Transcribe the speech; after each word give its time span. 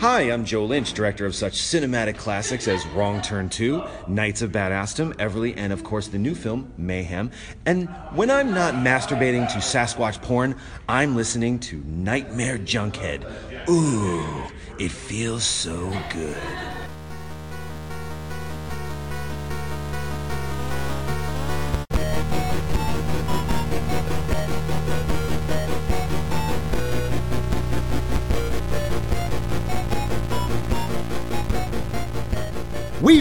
Hi, 0.00 0.22
I'm 0.32 0.46
Joe 0.46 0.64
Lynch, 0.64 0.94
director 0.94 1.26
of 1.26 1.34
such 1.34 1.60
cinematic 1.60 2.16
classics 2.16 2.66
as 2.68 2.86
Wrong 2.86 3.20
Turn 3.20 3.50
2, 3.50 3.84
Knights 4.08 4.40
of 4.40 4.50
Badassdom, 4.50 5.12
Everly, 5.16 5.52
and 5.58 5.74
of 5.74 5.84
course 5.84 6.08
the 6.08 6.16
new 6.16 6.34
film, 6.34 6.72
Mayhem. 6.78 7.30
And 7.66 7.86
when 8.14 8.30
I'm 8.30 8.54
not 8.54 8.72
masturbating 8.72 9.46
to 9.52 9.58
Sasquatch 9.58 10.22
porn, 10.22 10.56
I'm 10.88 11.16
listening 11.16 11.58
to 11.58 11.82
Nightmare 11.84 12.56
Junkhead. 12.56 13.30
Ooh, 13.68 14.50
it 14.78 14.90
feels 14.90 15.44
so 15.44 15.92
good. 16.10 16.89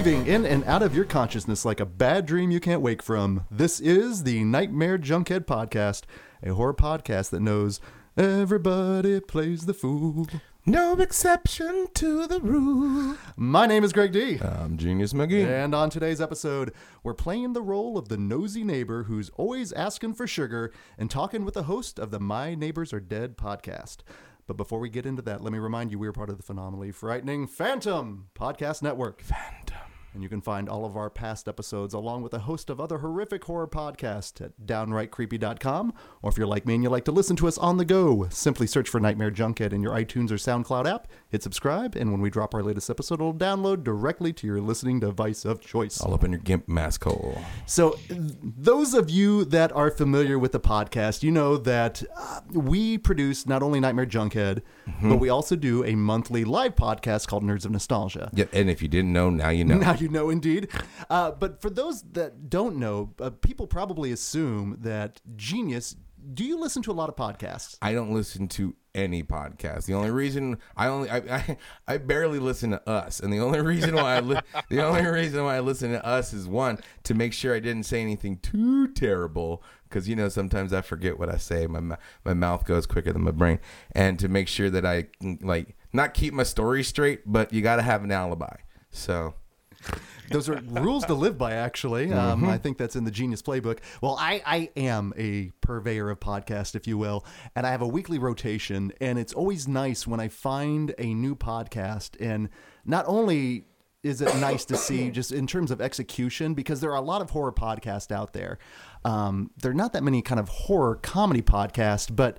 Weaving 0.10 0.26
in 0.26 0.44
and 0.48 0.64
out 0.64 0.82
of 0.82 0.96
your 0.96 1.06
consciousness 1.06 1.66
like 1.66 1.80
a 1.80 1.86
bad 1.86 2.26
dream 2.26 2.50
you 2.50 2.60
can't 2.60 2.82
wake 2.82 3.04
from. 3.04 3.46
This 3.52 3.80
is 3.80 4.24
the 4.24 4.44
Nightmare 4.44 4.98
Junkhead 4.98 5.42
Podcast, 5.42 6.06
a 6.42 6.52
horror 6.56 6.74
podcast 6.74 7.30
that 7.30 7.42
knows 7.42 7.80
everybody 8.18 9.20
plays 9.20 9.68
the 9.68 9.74
fool. 9.76 10.26
No 10.66 10.94
exception 10.94 11.90
to 11.94 12.26
the 12.26 12.40
rule. 12.40 13.18
My 13.38 13.68
name 13.68 13.84
is 13.84 13.94
Greg 13.94 14.12
D. 14.12 14.40
I'm 14.42 14.78
Genius 14.78 15.14
McGee. 15.14 15.46
And 15.46 15.76
on 15.76 15.92
today's 15.92 16.20
episode, 16.20 16.74
we're 17.04 17.14
playing 17.14 17.54
the 17.54 17.62
role 17.62 17.96
of 17.96 18.10
the 18.10 18.18
nosy 18.18 18.64
neighbor 18.64 19.04
who's 19.04 19.30
always 19.38 19.72
asking 19.74 20.16
for 20.16 20.26
sugar 20.26 20.74
and 20.98 21.12
talking 21.12 21.46
with 21.46 21.54
the 21.54 21.64
host 21.64 22.00
of 22.00 22.10
the 22.10 22.20
My 22.20 22.56
Neighbors 22.56 22.94
Are 22.94 23.00
Dead 23.00 23.38
podcast. 23.38 23.98
But 24.48 24.58
before 24.58 24.80
we 24.80 24.90
get 24.90 25.06
into 25.06 25.22
that, 25.22 25.44
let 25.44 25.54
me 25.54 25.60
remind 25.60 25.92
you 25.92 26.00
we 26.00 26.08
are 26.08 26.14
part 26.14 26.32
of 26.32 26.38
the 26.38 26.44
phenomenally 26.44 26.92
frightening 26.92 27.46
Phantom 27.46 28.30
Podcast 28.34 28.82
Network. 28.82 29.22
Phantom. 29.22 29.89
And 30.14 30.24
you 30.24 30.30
can 30.30 30.42
find 30.42 30.68
all 30.68 30.86
of 30.86 30.98
our 30.98 31.10
past 31.10 31.48
episodes 31.48 31.94
along 31.94 32.24
with 32.24 32.34
a 32.34 32.40
host 32.40 32.70
of 32.70 32.80
other 32.80 33.00
horrific 33.00 33.44
horror 33.44 33.68
podcasts 33.68 34.42
at 34.42 34.52
downrightcreepy.com. 34.66 35.94
Or 36.22 36.32
if 36.32 36.38
you're 36.38 36.48
like 36.48 36.66
me 36.66 36.76
and 36.76 36.84
you 36.84 36.90
like 36.90 37.06
to 37.06 37.12
listen 37.12 37.36
to 37.38 37.48
us 37.48 37.58
on 37.58 37.78
the 37.78 37.86
go, 37.86 38.28
simply 38.30 38.68
search 38.68 38.90
for 38.90 39.00
Nightmare 39.00 39.32
Junkhead 39.32 39.72
in 39.74 39.82
your 39.82 39.94
iTunes 39.94 40.32
or 40.32 40.36
SoundCloud 40.36 40.90
app, 40.90 41.08
hit 41.30 41.44
subscribe, 41.44 41.96
and 41.96 42.12
when 42.12 42.22
we 42.22 42.30
drop 42.30 42.54
our 42.54 42.64
latest 42.64 42.90
episode, 42.90 43.16
it'll 43.16 43.34
download 43.34 43.84
directly 43.84 44.34
to 44.34 44.48
your 44.48 44.62
listening 44.62 45.00
device 45.00 45.46
of 45.46 45.62
choice. 45.62 46.02
All 46.02 46.14
up 46.14 46.24
in 46.24 46.32
your 46.32 46.42
gimp 46.42 46.68
mask 46.68 47.04
hole. 47.04 47.40
So, 47.66 47.98
those 48.10 48.94
of 48.94 49.10
you 49.10 49.46
that 49.46 49.72
are 49.74 49.92
familiar 49.92 50.40
with 50.40 50.52
the 50.52 50.60
podcast, 50.60 51.24
you 51.24 51.32
know 51.32 51.58
that 51.58 52.04
uh, 52.18 52.42
we 52.52 52.98
produce 52.98 53.46
not 53.46 53.62
only 53.62 53.80
Nightmare 53.80 54.06
Junkhead, 54.06 54.62
but 55.02 55.18
we 55.18 55.30
also 55.30 55.56
do 55.56 55.84
a 55.86 55.96
monthly 55.96 56.44
live 56.44 56.76
podcast 56.76 57.28
called 57.28 57.44
Nerds 57.44 57.66
of 57.66 57.72
Nostalgia. 57.72 58.32
Yeah, 58.34 58.46
and 58.52 58.70
if 58.70 58.82
you 58.82 58.88
didn't 58.88 59.14
know, 59.14 59.30
now 59.30 59.50
you 59.50 59.64
know. 59.64 59.78
Now 59.78 59.94
you 60.02 60.10
know, 60.10 60.30
indeed. 60.30 60.70
Uh, 61.10 61.32
but 61.32 61.62
for 61.62 61.70
those 61.70 62.04
that 62.14 62.50
don't 62.50 62.78
know, 62.78 63.14
uh, 63.20 63.30
people 63.30 63.68
probably 63.68 64.12
assume 64.12 64.78
that 64.82 65.22
Genius. 65.36 65.96
Do 66.34 66.44
you 66.44 66.60
listen 66.60 66.82
to 66.84 66.92
a 66.92 66.94
lot 66.94 67.10
of 67.10 67.16
podcasts? 67.16 67.78
I 67.82 67.94
don't 67.94 68.14
listen 68.14 68.50
to 68.50 68.76
any 68.94 69.24
podcast. 69.24 69.86
The 69.86 69.94
only 69.94 70.12
reason 70.12 70.58
I 70.76 70.88
only 70.88 71.10
I, 71.10 71.18
I, 71.18 71.58
I 71.88 71.98
barely 71.98 72.40
listen 72.40 72.72
to 72.72 72.90
us, 72.90 73.20
and 73.20 73.32
the 73.32 73.40
only 73.40 73.62
reason 73.62 73.96
why 73.96 74.16
I 74.16 74.20
li- 74.20 74.42
the 74.70 74.84
only 74.84 75.06
reason 75.06 75.44
why 75.44 75.56
I 75.56 75.60
listen 75.60 75.92
to 75.92 76.06
us 76.06 76.34
is 76.34 76.48
one 76.48 76.80
to 77.04 77.14
make 77.14 77.34
sure 77.34 77.56
I 77.56 77.60
didn't 77.60 77.84
say 77.84 78.02
anything 78.02 78.38
too 78.38 78.90
terrible 78.90 79.64
because 79.84 80.08
you 80.08 80.16
know 80.16 80.30
sometimes 80.30 80.74
I 80.74 80.82
forget 80.82 81.18
what 81.18 81.30
I 81.30 81.38
say. 81.38 81.68
My 81.68 81.98
my 82.26 82.34
mouth 82.34 82.66
goes 82.66 82.86
quicker 82.86 83.14
than 83.14 83.24
my 83.24 83.32
brain, 83.32 83.60
and 83.94 84.20
to 84.20 84.28
make 84.28 84.48
sure 84.48 84.70
that 84.70 84.86
I 84.86 85.08
like 85.42 85.76
not 85.94 86.14
keep 86.14 86.34
my 86.34 86.44
story 86.44 86.84
straight, 86.84 87.22
but 87.26 87.54
you 87.54 87.62
got 87.62 87.78
to 87.78 87.82
have 87.82 88.04
an 88.04 88.12
alibi. 88.12 88.58
So 88.92 89.36
Those 90.32 90.48
are 90.48 90.62
rules 90.68 91.06
to 91.06 91.14
live 91.14 91.38
by, 91.38 91.54
actually. 91.54 92.14
Um, 92.14 92.46
I 92.48 92.58
think 92.58 92.78
that's 92.78 92.96
in 92.96 93.04
the 93.04 93.12
Genius 93.12 93.42
Playbook. 93.42 93.80
Well, 94.02 94.16
I, 94.20 94.42
I 94.46 94.70
am 94.78 95.14
a 95.18 95.52
purveyor 95.62 96.10
of 96.10 96.20
podcasts, 96.20 96.76
if 96.76 96.88
you 96.88 96.98
will, 96.98 97.26
and 97.56 97.66
I 97.66 97.72
have 97.72 97.82
a 97.82 97.88
weekly 97.88 98.20
rotation. 98.20 98.92
And 99.02 99.18
it's 99.18 99.34
always 99.34 99.68
nice 99.68 100.06
when 100.06 100.20
I 100.20 100.28
find 100.28 100.94
a 101.00 101.14
new 101.14 101.36
podcast. 101.36 102.16
And 102.20 102.50
not 102.86 103.06
only 103.08 103.66
is 104.04 104.22
it 104.22 104.34
nice 104.36 104.66
to 104.66 104.78
see 104.78 105.10
just 105.12 105.32
in 105.32 105.48
terms 105.48 105.72
of 105.72 105.82
execution, 105.82 106.54
because 106.54 106.80
there 106.80 106.92
are 106.92 106.98
a 106.98 107.02
lot 107.02 107.22
of 107.22 107.32
horror 107.32 107.52
podcasts 107.52 108.12
out 108.12 108.34
there. 108.34 108.60
Um, 109.04 109.52
there 109.58 109.72
are 109.72 109.76
not 109.76 109.94
that 109.94 110.04
many 110.04 110.22
kind 110.22 110.40
of 110.40 110.50
horror 110.50 110.96
comedy 110.96 111.42
podcasts, 111.42 112.14
but 112.14 112.38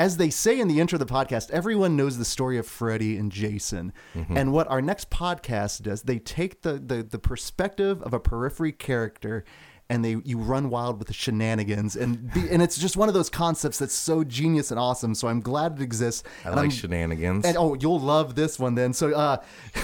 as 0.00 0.16
they 0.16 0.30
say 0.30 0.58
in 0.58 0.66
the 0.66 0.80
intro 0.80 0.98
of 0.98 1.06
the 1.06 1.12
podcast, 1.12 1.50
everyone 1.50 1.94
knows 1.94 2.16
the 2.16 2.24
story 2.24 2.56
of 2.56 2.66
Freddy 2.66 3.18
and 3.18 3.30
Jason. 3.30 3.92
And 4.34 4.50
what 4.52 4.66
our 4.68 4.80
next 4.80 5.10
podcast 5.10 5.82
does, 5.82 6.02
they 6.02 6.18
take 6.18 6.62
the, 6.62 6.74
the 6.78 7.02
the 7.02 7.18
perspective 7.18 8.00
of 8.02 8.14
a 8.14 8.20
periphery 8.20 8.72
character 8.72 9.44
and 9.90 10.04
they 10.04 10.16
you 10.24 10.38
run 10.38 10.70
wild 10.70 10.98
with 11.00 11.08
the 11.08 11.12
shenanigans 11.14 11.96
and 11.96 12.32
be, 12.32 12.48
and 12.48 12.62
it's 12.62 12.78
just 12.78 12.96
one 12.96 13.08
of 13.08 13.14
those 13.14 13.28
concepts 13.28 13.78
that's 13.80 13.92
so 13.92 14.22
genius 14.24 14.70
and 14.70 14.78
awesome. 14.80 15.14
So 15.16 15.26
I'm 15.28 15.40
glad 15.40 15.78
it 15.78 15.82
exists. 15.82 16.22
I 16.44 16.48
And 16.48 16.56
like 16.56 16.62
I'm- 16.62 16.70
shenanigans. 16.70 17.44
and 17.44 17.56
oh, 17.58 17.74
you'll 17.74 18.00
love 18.00 18.36
this 18.36 18.58
one 18.58 18.76
then. 18.76 18.92
So, 18.94 19.12
uh, 19.12 19.36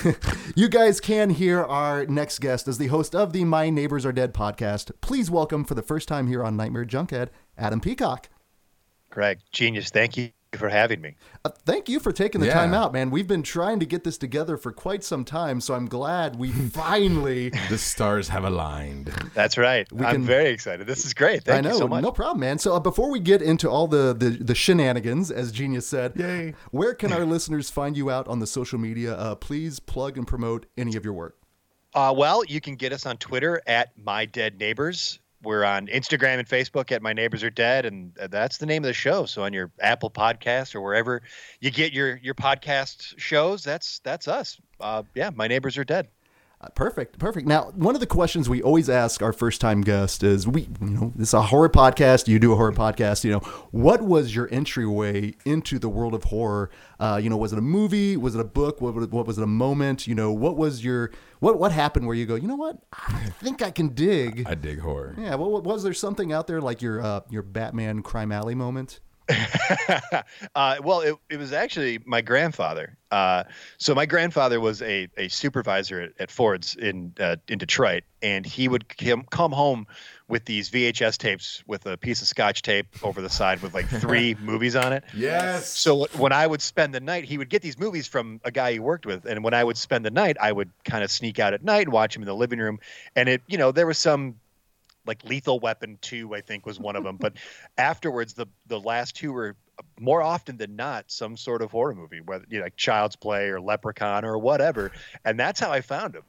you 0.56 0.68
guys 0.68 1.00
can 1.00 1.30
hear 1.30 1.62
our 1.64 2.06
next 2.06 2.38
guest 2.38 2.68
as 2.68 2.78
the 2.78 2.86
host 2.86 3.14
of 3.14 3.32
the 3.32 3.44
My 3.44 3.68
Neighbors 3.68 4.06
Are 4.06 4.12
Dead 4.12 4.32
podcast. 4.32 4.92
Please 5.00 5.30
welcome 5.30 5.64
for 5.64 5.74
the 5.74 5.82
first 5.82 6.06
time 6.08 6.26
here 6.28 6.42
on 6.44 6.56
Nightmare 6.56 6.84
Junkhead, 6.86 7.28
Adam 7.58 7.80
Peacock. 7.80 8.28
Greg, 9.16 9.38
genius. 9.50 9.88
Thank 9.88 10.18
you 10.18 10.28
for 10.58 10.68
having 10.68 11.00
me. 11.00 11.16
Uh, 11.42 11.48
thank 11.64 11.88
you 11.88 11.98
for 12.00 12.12
taking 12.12 12.38
the 12.42 12.48
Yeah. 12.48 12.52
time 12.52 12.74
out, 12.74 12.92
man. 12.92 13.08
We've 13.10 13.26
been 13.26 13.42
trying 13.42 13.80
to 13.80 13.86
get 13.86 14.04
this 14.04 14.18
together 14.18 14.58
for 14.58 14.72
quite 14.72 15.02
some 15.02 15.24
time, 15.24 15.62
so 15.62 15.72
I'm 15.72 15.86
glad 15.88 16.36
we 16.36 16.50
finally. 16.52 17.48
the 17.70 17.78
stars 17.78 18.28
have 18.28 18.44
aligned. 18.44 19.06
That's 19.32 19.56
right. 19.56 19.88
I'm 19.92 19.98
can- 20.16 20.24
very 20.26 20.50
excited. 20.50 20.86
This 20.86 21.06
is 21.06 21.14
great. 21.14 21.44
Thank 21.44 21.60
I 21.60 21.60
know, 21.62 21.72
you 21.76 21.78
so 21.78 21.88
much. 21.88 22.02
no 22.02 22.12
problem, 22.12 22.40
man. 22.40 22.58
So 22.58 22.74
uh, 22.74 22.80
before 22.80 23.10
we 23.10 23.18
get 23.18 23.40
into 23.40 23.70
all 23.70 23.86
the, 23.88 24.12
the 24.14 24.28
the 24.44 24.54
shenanigans, 24.54 25.30
as 25.30 25.50
Genius 25.50 25.86
said, 25.86 26.12
Yay. 26.16 26.52
where 26.72 26.92
can 26.92 27.10
our 27.10 27.24
listeners 27.34 27.70
find 27.70 27.96
you 27.96 28.10
out 28.10 28.28
on 28.28 28.38
the 28.40 28.46
social 28.46 28.78
media? 28.78 29.14
Uh, 29.14 29.34
please 29.34 29.80
plug 29.80 30.18
and 30.18 30.26
promote 30.26 30.66
any 30.76 30.94
of 30.94 31.04
your 31.06 31.14
work. 31.14 31.38
Uh, 31.94 32.12
well, 32.14 32.44
you 32.44 32.60
can 32.60 32.76
get 32.76 32.92
us 32.92 33.06
on 33.06 33.16
Twitter 33.16 33.62
at 33.66 33.96
My 33.96 34.26
Dead 34.26 34.58
Neighbors. 34.58 35.20
We're 35.46 35.64
on 35.64 35.86
Instagram 35.86 36.40
and 36.40 36.48
Facebook 36.48 36.90
at 36.90 37.02
My 37.02 37.12
Neighbors 37.12 37.44
Are 37.44 37.50
Dead, 37.50 37.86
and 37.86 38.12
that's 38.30 38.58
the 38.58 38.66
name 38.66 38.82
of 38.82 38.88
the 38.88 38.92
show. 38.92 39.26
So 39.26 39.44
on 39.44 39.52
your 39.52 39.70
Apple 39.80 40.10
Podcast 40.10 40.74
or 40.74 40.80
wherever 40.80 41.22
you 41.60 41.70
get 41.70 41.92
your 41.92 42.16
your 42.16 42.34
podcast 42.34 43.14
shows, 43.16 43.62
that's 43.62 44.00
that's 44.00 44.26
us. 44.26 44.60
Uh, 44.80 45.04
yeah, 45.14 45.30
My 45.32 45.46
Neighbors 45.46 45.78
Are 45.78 45.84
Dead. 45.84 46.08
Perfect, 46.74 47.18
perfect. 47.18 47.46
Now, 47.46 47.70
one 47.74 47.94
of 47.94 48.00
the 48.00 48.06
questions 48.06 48.48
we 48.48 48.62
always 48.62 48.90
ask 48.90 49.22
our 49.22 49.32
first-time 49.32 49.82
guest 49.82 50.22
is, 50.22 50.46
we, 50.46 50.62
you 50.80 50.90
know, 50.90 51.12
this 51.16 51.28
is 51.28 51.34
a 51.34 51.42
horror 51.42 51.68
podcast. 51.68 52.28
You 52.28 52.38
do 52.38 52.52
a 52.52 52.56
horror 52.56 52.72
podcast. 52.72 53.24
You 53.24 53.32
know, 53.32 53.38
what 53.70 54.02
was 54.02 54.34
your 54.34 54.48
entryway 54.52 55.34
into 55.44 55.78
the 55.78 55.88
world 55.88 56.14
of 56.14 56.24
horror? 56.24 56.70
Uh, 56.98 57.20
you 57.22 57.30
know, 57.30 57.36
was 57.36 57.52
it 57.52 57.58
a 57.58 57.62
movie? 57.62 58.16
Was 58.16 58.34
it 58.34 58.40
a 58.40 58.44
book? 58.44 58.80
What, 58.80 58.94
what 58.94 59.10
what 59.10 59.26
was 59.26 59.38
it 59.38 59.44
a 59.44 59.46
moment? 59.46 60.06
You 60.06 60.14
know, 60.14 60.32
what 60.32 60.56
was 60.56 60.84
your 60.84 61.10
what 61.40 61.58
what 61.58 61.72
happened 61.72 62.06
where 62.06 62.16
you 62.16 62.26
go? 62.26 62.34
You 62.34 62.48
know 62.48 62.56
what? 62.56 62.78
I 62.92 63.26
think 63.40 63.62
I 63.62 63.70
can 63.70 63.88
dig. 63.88 64.44
I 64.46 64.54
dig 64.54 64.80
horror. 64.80 65.14
Yeah. 65.18 65.34
Well, 65.34 65.60
was 65.62 65.82
there 65.82 65.94
something 65.94 66.32
out 66.32 66.46
there 66.46 66.60
like 66.60 66.82
your 66.82 67.00
uh, 67.00 67.20
your 67.30 67.42
Batman 67.42 68.02
Crime 68.02 68.32
Alley 68.32 68.54
moment? 68.54 69.00
uh, 70.54 70.76
well, 70.82 71.00
it, 71.00 71.16
it 71.28 71.36
was 71.36 71.52
actually 71.52 71.98
my 72.04 72.20
grandfather. 72.20 72.96
Uh, 73.10 73.44
so 73.78 73.94
my 73.94 74.06
grandfather 74.06 74.60
was 74.60 74.82
a, 74.82 75.08
a 75.16 75.28
supervisor 75.28 76.00
at, 76.00 76.12
at 76.18 76.30
Ford's 76.30 76.74
in 76.76 77.12
uh, 77.18 77.36
in 77.48 77.58
Detroit, 77.58 78.04
and 78.22 78.46
he 78.46 78.68
would 78.68 78.96
come 78.96 79.24
come 79.30 79.52
home 79.52 79.86
with 80.28 80.44
these 80.44 80.70
VHS 80.70 81.18
tapes 81.18 81.62
with 81.66 81.86
a 81.86 81.96
piece 81.96 82.20
of 82.20 82.28
Scotch 82.28 82.62
tape 82.62 82.86
over 83.02 83.20
the 83.20 83.28
side 83.28 83.62
with 83.62 83.74
like 83.74 83.88
three 83.88 84.34
movies 84.40 84.74
on 84.76 84.92
it. 84.92 85.04
Yes. 85.14 85.68
So 85.68 86.06
when 86.16 86.32
I 86.32 86.46
would 86.46 86.62
spend 86.62 86.94
the 86.94 87.00
night, 87.00 87.24
he 87.24 87.38
would 87.38 87.48
get 87.48 87.62
these 87.62 87.78
movies 87.78 88.06
from 88.06 88.40
a 88.44 88.50
guy 88.50 88.72
he 88.72 88.78
worked 88.78 89.06
with, 89.06 89.24
and 89.24 89.42
when 89.42 89.54
I 89.54 89.64
would 89.64 89.76
spend 89.76 90.04
the 90.04 90.10
night, 90.10 90.36
I 90.40 90.52
would 90.52 90.70
kind 90.84 91.02
of 91.02 91.10
sneak 91.10 91.38
out 91.38 91.52
at 91.52 91.64
night 91.64 91.86
and 91.86 91.92
watch 91.92 92.14
him 92.14 92.22
in 92.22 92.26
the 92.26 92.34
living 92.34 92.58
room. 92.58 92.78
And 93.14 93.28
it, 93.28 93.42
you 93.46 93.58
know, 93.58 93.72
there 93.72 93.86
was 93.86 93.98
some 93.98 94.36
like 95.06 95.24
Lethal 95.24 95.60
Weapon 95.60 95.98
two, 96.00 96.34
I 96.34 96.40
think 96.40 96.66
was 96.66 96.78
one 96.80 96.96
of 96.96 97.04
them. 97.04 97.16
but 97.16 97.34
afterwards, 97.78 98.34
the 98.34 98.46
the 98.66 98.80
last 98.80 99.16
two 99.16 99.32
were 99.32 99.56
more 100.00 100.22
often 100.22 100.56
than 100.56 100.74
not 100.76 101.04
some 101.08 101.36
sort 101.36 101.60
of 101.62 101.70
horror 101.70 101.94
movie, 101.94 102.20
whether 102.20 102.44
you 102.48 102.58
know, 102.58 102.64
like 102.64 102.76
Child's 102.76 103.16
Play 103.16 103.48
or 103.48 103.60
Leprechaun 103.60 104.24
or 104.24 104.38
whatever. 104.38 104.90
And 105.24 105.38
that's 105.38 105.60
how 105.60 105.70
I 105.70 105.80
found 105.82 106.14
them. 106.14 106.22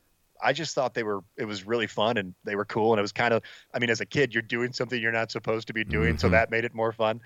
I 0.44 0.53
just 0.53 0.75
thought 0.75 0.94
they 0.94 1.03
were 1.03 1.21
it 1.38 1.45
was 1.45 1.65
really 1.65 1.88
fun 1.88 2.18
and 2.18 2.35
they 2.44 2.56
were 2.56 2.65
cool 2.65 2.91
and 2.94 3.00
it 3.00 3.01
was 3.01 3.12
kind 3.12 3.33
of 3.33 3.41
I 3.74 3.79
mean 3.79 3.89
as 3.89 4.01
a 4.01 4.06
kid 4.06 4.33
you're 4.33 4.44
doing 4.44 4.71
something 4.74 5.01
you're 5.01 5.12
not 5.12 5.31
supposed 5.31 5.68
to 5.68 5.74
be 5.74 5.83
doing 5.83 6.18
so 6.18 6.27
Mhm. 6.27 6.31
that 6.31 6.51
made 6.51 6.63
it 6.65 6.75
more 6.75 6.91
fun. 6.91 7.21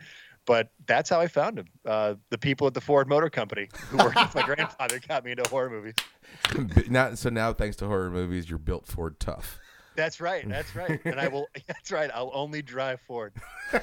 But 0.48 0.70
that's 0.88 1.08
how 1.10 1.20
I 1.20 1.28
found 1.28 1.58
them. 1.60 1.66
Uh, 1.86 2.16
the 2.32 2.38
people 2.38 2.66
at 2.66 2.74
the 2.74 2.82
Ford 2.82 3.08
Motor 3.08 3.30
Company 3.30 3.70
who 3.90 3.98
worked 3.98 4.16
with 4.16 4.34
my 4.34 4.42
grandfather 4.56 5.00
got 5.08 5.24
me 5.24 5.32
into 5.32 5.48
horror 5.50 5.70
movies. 5.70 5.94
now, 6.90 7.14
so 7.14 7.30
now, 7.30 7.54
thanks 7.54 7.76
to 7.78 7.86
horror 7.88 8.10
movies, 8.10 8.50
you're 8.50 8.58
built 8.58 8.88
for 8.88 9.12
tough. 9.12 9.60
That's 10.02 10.20
right. 10.20 10.50
That's 10.50 10.76
right. 10.76 11.00
And 11.06 11.20
I 11.20 11.28
will. 11.34 11.48
That's 11.68 11.92
right. 11.92 12.10
I'll 12.14 12.32
only 12.34 12.62
drive 12.64 13.00
Ford. 13.02 13.34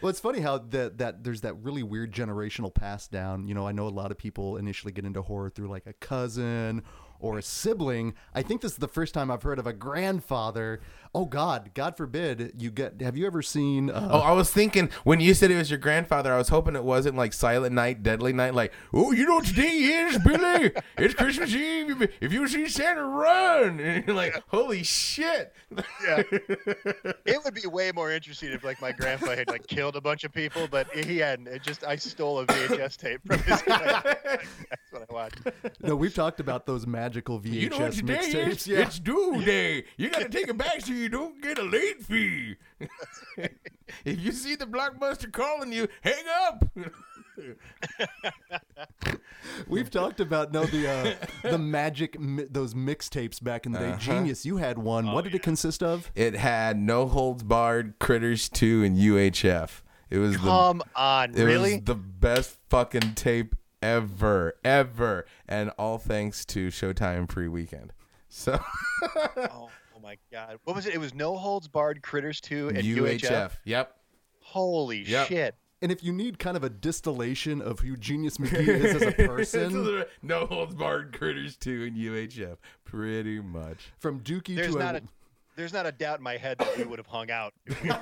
Well, 0.00 0.10
it's 0.10 0.20
funny 0.20 0.38
how 0.40 0.58
that 0.58 0.98
that 0.98 1.24
there's 1.24 1.40
that 1.40 1.54
really 1.54 1.82
weird 1.82 2.12
generational 2.12 2.72
pass 2.72 3.08
down. 3.08 3.48
You 3.48 3.54
know, 3.54 3.66
I 3.66 3.72
know 3.72 3.88
a 3.88 3.90
lot 3.90 4.12
of 4.12 4.18
people 4.18 4.56
initially 4.56 4.92
get 4.92 5.04
into 5.04 5.22
horror 5.22 5.50
through 5.50 5.68
like 5.68 5.86
a 5.86 5.92
cousin 5.94 6.82
or 7.18 7.36
a 7.38 7.42
sibling. 7.42 8.14
I 8.32 8.42
think 8.42 8.60
this 8.60 8.72
is 8.72 8.78
the 8.78 8.86
first 8.88 9.12
time 9.12 9.28
I've 9.30 9.42
heard 9.42 9.58
of 9.58 9.66
a 9.66 9.72
grandfather. 9.72 10.80
Oh 11.14 11.24
God, 11.24 11.70
God 11.74 11.96
forbid 11.96 12.52
you 12.58 12.70
get. 12.70 13.00
Have 13.00 13.16
you 13.16 13.26
ever 13.26 13.42
seen? 13.42 13.90
Uh, 13.90 14.08
Oh, 14.12 14.18
I 14.20 14.32
was 14.32 14.50
thinking 14.50 14.90
when 15.04 15.20
you 15.20 15.34
said 15.34 15.50
it 15.50 15.56
was 15.56 15.70
your 15.70 15.78
grandfather, 15.78 16.32
I 16.32 16.38
was 16.38 16.48
hoping 16.48 16.76
it 16.76 16.84
wasn't 16.84 17.16
like 17.16 17.32
Silent 17.32 17.74
Night, 17.74 18.02
Deadly 18.02 18.32
Night. 18.32 18.54
Like, 18.54 18.72
oh, 18.92 19.12
you 19.12 19.26
know 19.26 19.36
what 19.36 19.46
today 19.46 19.68
is, 19.68 20.18
Billy? 20.18 20.72
It's 20.98 21.14
Christmas 21.14 21.54
Eve. 21.54 22.08
If 22.20 22.32
you 22.32 22.46
see 22.48 22.68
Santa, 22.68 23.04
run! 23.04 23.80
And 23.88 24.06
you're 24.06 24.14
like, 24.16 24.42
holy 24.48 24.82
shit! 24.82 25.52
Yeah. 26.04 26.22
it 26.30 27.44
would 27.44 27.54
be 27.54 27.66
way 27.66 27.90
more 27.92 28.10
interesting 28.12 28.52
if 28.52 28.62
like 28.64 28.80
my 28.80 28.92
grandpa 28.92 29.34
had 29.34 29.48
like 29.48 29.66
killed 29.66 29.96
a 29.96 30.00
bunch 30.00 30.24
of 30.24 30.32
people, 30.32 30.68
but 30.70 30.88
he 30.94 31.18
hadn't. 31.18 31.48
It 31.48 31.62
just 31.62 31.84
I 31.84 31.96
stole 31.96 32.40
a 32.40 32.46
VHS 32.46 32.96
tape 32.96 33.20
from 33.26 33.38
his. 33.40 33.62
That's 33.66 34.44
what 34.90 35.06
I 35.08 35.12
watched. 35.12 35.40
no, 35.82 35.96
we've 35.96 36.14
talked 36.14 36.40
about 36.40 36.66
those 36.66 36.86
magical 36.86 37.40
VHS 37.40 37.52
You 37.52 37.68
know 37.70 37.78
what 37.78 37.92
today 37.92 38.14
mixtapes. 38.18 38.48
is? 38.48 38.66
Yeah. 38.66 38.78
It's 38.80 38.98
due 38.98 39.42
day. 39.44 39.84
You 39.96 40.10
got 40.10 40.20
to 40.22 40.28
take 40.28 40.48
it 40.48 40.56
back 40.56 40.80
so 40.80 40.92
you 40.98 41.08
don't 41.08 41.40
get 41.42 41.58
a 41.58 41.62
late 41.62 42.02
fee. 42.02 42.56
if 44.04 44.20
you 44.20 44.32
see 44.32 44.56
the 44.56 44.66
blockbuster 44.66 45.32
calling 45.32 45.72
you, 45.72 45.88
hang 46.02 46.24
up. 46.46 46.64
We've 49.68 49.90
talked 49.90 50.20
about 50.20 50.52
no 50.52 50.64
the 50.64 50.88
uh, 50.88 51.14
the 51.42 51.58
magic 51.58 52.18
mi- 52.18 52.46
those 52.50 52.74
mixtapes 52.74 53.42
back 53.42 53.66
in 53.66 53.72
the 53.72 53.78
day. 53.78 53.88
Uh-huh. 53.90 53.98
Genius, 53.98 54.44
you 54.44 54.56
had 54.56 54.78
one. 54.78 55.12
what 55.12 55.24
did 55.24 55.34
it 55.34 55.42
consist 55.42 55.82
of? 55.82 56.10
It 56.14 56.34
had 56.34 56.76
No 56.76 57.06
Holds 57.06 57.42
Barred, 57.42 57.98
Critters 57.98 58.48
2, 58.48 58.84
and 58.84 58.96
UHF. 58.96 59.82
It 60.10 60.18
was 60.18 60.32
the 60.32 60.38
Come 60.38 60.82
on, 60.96 61.34
It 61.34 61.44
really? 61.44 61.74
was 61.74 61.84
the 61.84 61.94
best 61.94 62.56
fucking 62.70 63.14
tape 63.14 63.54
ever, 63.82 64.54
ever, 64.64 65.26
and 65.46 65.70
all 65.78 65.98
thanks 65.98 66.44
to 66.46 66.68
Showtime 66.68 67.30
Free 67.30 67.48
Weekend. 67.48 67.92
So 68.28 68.58
oh, 69.02 69.28
oh 69.36 69.70
my 70.08 70.16
god, 70.32 70.58
what 70.64 70.74
was 70.74 70.86
it? 70.86 70.94
It 70.94 70.98
was 70.98 71.12
No 71.12 71.36
Holds 71.36 71.68
Barred, 71.68 72.00
Critters 72.02 72.40
Two, 72.40 72.68
and 72.68 72.78
UHF. 72.78 73.20
UHF, 73.20 73.52
yep. 73.64 73.96
Holy 74.40 75.02
Yep. 75.02 75.28
shit! 75.28 75.54
And 75.82 75.92
if 75.92 76.02
you 76.02 76.12
need 76.14 76.38
kind 76.38 76.56
of 76.56 76.64
a 76.64 76.70
distillation 76.70 77.60
of 77.60 77.80
who 77.80 77.94
Genius 77.94 78.38
McGee 78.38 78.66
is 78.68 78.94
as 78.96 79.02
a 79.02 79.08
It's 79.20 79.26
person, 79.52 79.84
literally 79.84 80.06
no 80.22 80.46
Holds 80.46 80.74
Barred, 80.74 81.12
Critters 81.16 81.58
2, 81.58 81.84
and 81.84 81.96
UHF, 81.96 82.56
pretty 82.84 83.40
much. 83.40 83.92
from 83.98 84.20
Dookie 84.20 84.56
There's 84.56 84.72
to 84.72 84.78
not 84.78 84.94
a, 84.94 84.98
a 84.98 85.02
there's 85.56 85.74
not 85.74 85.84
a 85.86 85.92
doubt 85.92 86.18
in 86.18 86.24
my 86.24 86.38
head 86.38 86.56
that 86.58 86.78
we 86.78 86.84
would 86.84 86.98
have 86.98 87.06
hung 87.06 87.30
out. 87.30 87.52
If 87.66 87.82
we 87.82 87.90
well, 87.90 87.98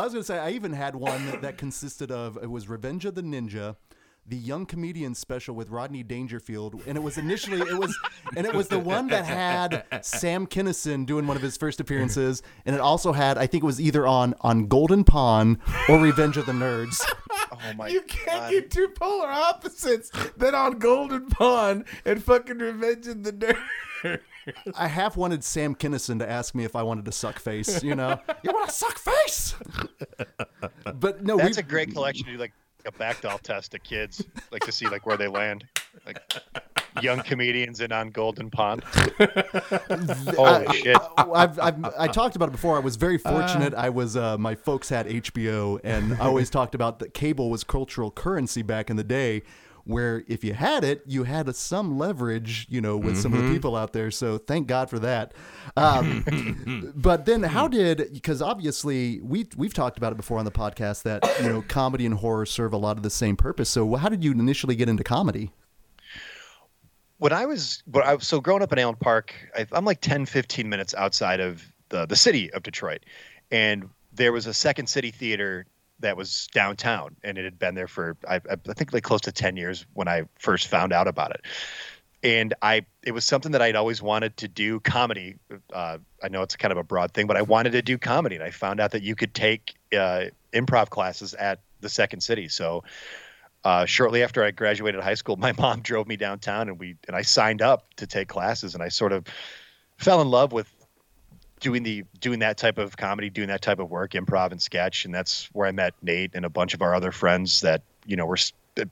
I 0.00 0.04
was 0.04 0.12
going 0.14 0.22
to 0.22 0.24
say 0.24 0.38
I 0.38 0.50
even 0.52 0.72
had 0.72 0.96
one 0.96 1.26
that, 1.26 1.42
that 1.42 1.58
consisted 1.58 2.10
of 2.10 2.38
it 2.42 2.50
was 2.50 2.68
Revenge 2.68 3.04
of 3.04 3.14
the 3.14 3.22
Ninja. 3.22 3.76
The 4.24 4.36
young 4.36 4.66
comedian 4.66 5.14
special 5.16 5.54
with 5.56 5.68
Rodney 5.68 6.04
Dangerfield, 6.04 6.80
and 6.86 6.96
it 6.96 7.00
was 7.00 7.18
initially 7.18 7.58
it 7.60 7.76
was, 7.76 7.94
and 8.36 8.46
it 8.46 8.54
was 8.54 8.68
the 8.68 8.78
one 8.78 9.08
that 9.08 9.24
had 9.24 9.84
Sam 10.04 10.46
Kinison 10.46 11.04
doing 11.06 11.26
one 11.26 11.36
of 11.36 11.42
his 11.42 11.56
first 11.56 11.80
appearances, 11.80 12.40
and 12.64 12.74
it 12.74 12.80
also 12.80 13.12
had 13.12 13.36
I 13.36 13.46
think 13.48 13.64
it 13.64 13.66
was 13.66 13.80
either 13.80 14.06
on 14.06 14.34
on 14.40 14.68
Golden 14.68 15.02
Pond 15.02 15.58
or 15.88 15.98
Revenge 15.98 16.36
of 16.36 16.46
the 16.46 16.52
Nerds. 16.52 17.04
oh 17.52 17.58
my 17.76 17.88
You 17.88 18.00
can't 18.02 18.42
god! 18.42 18.50
get 18.52 18.70
two 18.70 18.88
polar 18.88 19.26
opposites 19.28 20.10
than 20.36 20.54
on 20.54 20.78
Golden 20.78 21.26
Pond 21.26 21.84
and 22.04 22.22
fucking 22.22 22.58
Revenge 22.58 23.08
of 23.08 23.24
the 23.24 23.32
Nerd. 23.32 24.20
I 24.76 24.86
half 24.88 25.16
wanted 25.16 25.42
Sam 25.44 25.74
Kinison 25.74 26.20
to 26.20 26.30
ask 26.30 26.54
me 26.54 26.64
if 26.64 26.74
I 26.76 26.82
wanted 26.84 27.04
to 27.06 27.12
suck 27.12 27.38
face. 27.40 27.82
You 27.82 27.96
know, 27.96 28.18
you 28.44 28.52
want 28.52 28.68
to 28.68 28.74
suck 28.74 28.98
face? 28.98 29.54
But 30.94 31.24
no, 31.24 31.36
That's 31.36 31.56
we, 31.56 31.60
a 31.60 31.66
great 31.66 31.92
collection 31.92 32.26
to 32.26 32.32
do 32.32 32.38
like 32.38 32.52
a 32.86 32.92
backdoll 32.92 33.40
test 33.40 33.72
to 33.72 33.78
kids, 33.78 34.24
like 34.50 34.62
to 34.64 34.72
see 34.72 34.88
like 34.88 35.06
where 35.06 35.16
they 35.16 35.28
land, 35.28 35.66
like 36.06 36.18
young 37.00 37.20
comedians 37.20 37.80
and 37.80 37.92
on 37.92 38.10
Golden 38.10 38.50
Pond. 38.50 38.84
Holy 40.36 40.76
shit! 40.76 40.96
I've, 41.16 41.58
I've 41.58 41.84
I 41.98 42.08
talked 42.08 42.36
about 42.36 42.48
it 42.48 42.52
before. 42.52 42.76
I 42.76 42.80
was 42.80 42.96
very 42.96 43.18
fortunate. 43.18 43.74
I 43.74 43.90
was 43.90 44.16
uh, 44.16 44.38
my 44.38 44.54
folks 44.54 44.88
had 44.88 45.06
HBO, 45.06 45.80
and 45.84 46.14
I 46.14 46.26
always 46.26 46.50
talked 46.50 46.74
about 46.74 46.98
that 47.00 47.14
cable 47.14 47.50
was 47.50 47.64
cultural 47.64 48.10
currency 48.10 48.62
back 48.62 48.90
in 48.90 48.96
the 48.96 49.04
day. 49.04 49.42
Where 49.84 50.22
if 50.28 50.44
you 50.44 50.54
had 50.54 50.84
it, 50.84 51.02
you 51.06 51.24
had 51.24 51.54
some 51.56 51.98
leverage, 51.98 52.66
you 52.68 52.80
know, 52.80 52.96
with 52.96 53.18
some 53.18 53.32
of 53.32 53.42
the 53.42 53.52
people 53.52 53.74
out 53.74 53.92
there. 53.92 54.10
So 54.10 54.38
thank 54.38 54.68
God 54.68 54.88
for 54.88 54.98
that. 55.00 55.34
Um, 55.76 56.92
but 56.96 57.26
then, 57.26 57.42
how 57.42 57.66
did? 57.68 58.12
Because 58.12 58.40
obviously, 58.40 59.20
we 59.20 59.48
we've 59.56 59.74
talked 59.74 59.98
about 59.98 60.12
it 60.12 60.16
before 60.16 60.38
on 60.38 60.44
the 60.44 60.52
podcast 60.52 61.02
that 61.02 61.24
you 61.40 61.48
know 61.48 61.62
comedy 61.62 62.06
and 62.06 62.14
horror 62.14 62.46
serve 62.46 62.72
a 62.72 62.78
lot 62.78 62.96
of 62.96 63.02
the 63.02 63.10
same 63.10 63.36
purpose. 63.36 63.68
So 63.68 63.96
how 63.96 64.08
did 64.08 64.22
you 64.22 64.32
initially 64.32 64.76
get 64.76 64.88
into 64.88 65.04
comedy? 65.04 65.50
when 67.22 67.32
I 67.32 67.46
was, 67.46 67.84
when 67.86 68.02
I, 68.02 68.18
so 68.18 68.40
growing 68.40 68.64
up 68.64 68.72
in 68.72 68.80
Allen 68.80 68.96
Park, 68.96 69.32
I, 69.56 69.64
I'm 69.70 69.84
like 69.84 70.00
10, 70.00 70.26
15 70.26 70.68
minutes 70.68 70.92
outside 70.92 71.38
of 71.38 71.62
the, 71.88 72.04
the 72.04 72.16
city 72.16 72.52
of 72.52 72.64
Detroit. 72.64 73.04
And 73.52 73.88
there 74.12 74.32
was 74.32 74.48
a 74.48 74.54
second 74.54 74.88
city 74.88 75.12
theater 75.12 75.66
that 76.02 76.16
was 76.16 76.48
downtown 76.52 77.16
and 77.24 77.38
it 77.38 77.44
had 77.44 77.58
been 77.58 77.74
there 77.74 77.88
for, 77.88 78.16
I, 78.28 78.40
I 78.48 78.72
think 78.74 78.92
like 78.92 79.02
close 79.02 79.22
to 79.22 79.32
10 79.32 79.56
years 79.56 79.86
when 79.94 80.08
I 80.08 80.24
first 80.38 80.68
found 80.68 80.92
out 80.92 81.08
about 81.08 81.32
it. 81.32 81.42
And 82.22 82.54
I, 82.62 82.86
it 83.02 83.12
was 83.12 83.24
something 83.24 83.50
that 83.52 83.62
I'd 83.62 83.74
always 83.74 84.00
wanted 84.00 84.36
to 84.36 84.48
do 84.48 84.78
comedy. 84.78 85.36
Uh, 85.72 85.98
I 86.22 86.28
know 86.28 86.42
it's 86.42 86.54
kind 86.54 86.70
of 86.70 86.78
a 86.78 86.84
broad 86.84 87.12
thing, 87.12 87.26
but 87.26 87.36
I 87.36 87.42
wanted 87.42 87.72
to 87.72 87.82
do 87.82 87.98
comedy. 87.98 88.36
And 88.36 88.44
I 88.44 88.50
found 88.50 88.78
out 88.78 88.92
that 88.92 89.02
you 89.02 89.16
could 89.16 89.34
take 89.34 89.74
uh, 89.96 90.26
improv 90.52 90.90
classes 90.90 91.34
at 91.34 91.60
the 91.80 91.88
second 91.88 92.20
city. 92.20 92.48
So, 92.48 92.84
uh, 93.64 93.86
shortly 93.86 94.22
after 94.22 94.42
I 94.44 94.50
graduated 94.50 95.00
high 95.00 95.14
school, 95.14 95.36
my 95.38 95.52
mom 95.52 95.80
drove 95.80 96.06
me 96.06 96.16
downtown, 96.16 96.68
and 96.68 96.78
we 96.78 96.96
and 97.06 97.16
I 97.16 97.22
signed 97.22 97.62
up 97.62 97.94
to 97.96 98.06
take 98.06 98.28
classes, 98.28 98.74
and 98.74 98.82
I 98.82 98.88
sort 98.88 99.12
of 99.12 99.26
fell 99.98 100.20
in 100.20 100.30
love 100.30 100.52
with 100.52 100.72
doing 101.62 101.82
the 101.82 102.04
doing 102.20 102.40
that 102.40 102.58
type 102.58 102.76
of 102.76 102.96
comedy, 102.96 103.30
doing 103.30 103.48
that 103.48 103.62
type 103.62 103.78
of 103.78 103.90
work, 103.90 104.12
improv 104.12 104.50
and 104.52 104.60
sketch, 104.60 105.06
and 105.06 105.14
that's 105.14 105.46
where 105.54 105.66
I 105.66 105.72
met 105.72 105.94
Nate 106.02 106.32
and 106.34 106.44
a 106.44 106.50
bunch 106.50 106.74
of 106.74 106.82
our 106.82 106.94
other 106.94 107.12
friends 107.12 107.62
that 107.62 107.82
you 108.04 108.16
know 108.16 108.26
were 108.26 108.36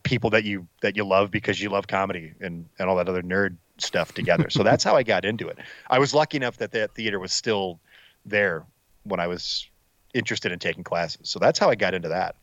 people 0.02 0.30
that 0.30 0.44
you 0.44 0.66
that 0.80 0.96
you 0.96 1.04
love 1.04 1.30
because 1.30 1.60
you 1.60 1.68
love 1.68 1.86
comedy 1.86 2.32
and 2.40 2.66
and 2.78 2.88
all 2.88 2.96
that 2.96 3.08
other 3.08 3.22
nerd 3.22 3.56
stuff 3.78 4.12
together. 4.14 4.48
so 4.50 4.62
that's 4.62 4.84
how 4.84 4.96
I 4.96 5.02
got 5.02 5.24
into 5.24 5.48
it. 5.48 5.58
I 5.88 5.98
was 5.98 6.14
lucky 6.14 6.36
enough 6.36 6.56
that 6.58 6.72
that 6.72 6.94
theater 6.94 7.18
was 7.18 7.32
still 7.32 7.80
there 8.24 8.64
when 9.04 9.20
I 9.20 9.26
was 9.26 9.68
interested 10.14 10.52
in 10.52 10.58
taking 10.58 10.84
classes. 10.84 11.28
So 11.28 11.38
that's 11.38 11.58
how 11.58 11.70
I 11.70 11.74
got 11.74 11.94
into 11.94 12.08
that. 12.08 12.36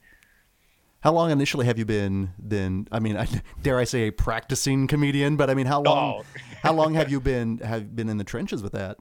How 1.02 1.14
long 1.14 1.30
initially 1.30 1.66
have 1.68 1.78
you 1.78 1.86
been 1.86 2.32
then? 2.40 2.88
I 2.92 3.00
mean, 3.00 3.18
I, 3.18 3.28
dare 3.62 3.78
I 3.78 3.84
say 3.84 4.08
a 4.08 4.12
practicing 4.12 4.88
comedian? 4.88 5.38
But 5.38 5.50
I 5.50 5.54
mean, 5.54 5.68
how 5.68 5.82
long? 5.82 6.22
Oh. 6.22 6.40
how 6.64 6.74
long 6.74 6.96
have 6.96 7.10
you 7.12 7.22
been 7.22 7.60
have 7.60 7.96
been 7.96 8.10
in 8.10 8.18
the 8.18 8.24
trenches 8.24 8.64
with 8.64 8.74
that? 8.74 8.98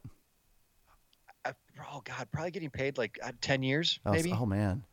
I, 2.08 2.18
God, 2.18 2.28
probably 2.32 2.50
getting 2.50 2.70
paid 2.70 2.98
like 2.98 3.18
uh, 3.22 3.32
ten 3.40 3.62
years, 3.62 3.98
Oh, 4.06 4.12
maybe. 4.12 4.32
Oh, 4.32 4.46
man, 4.46 4.84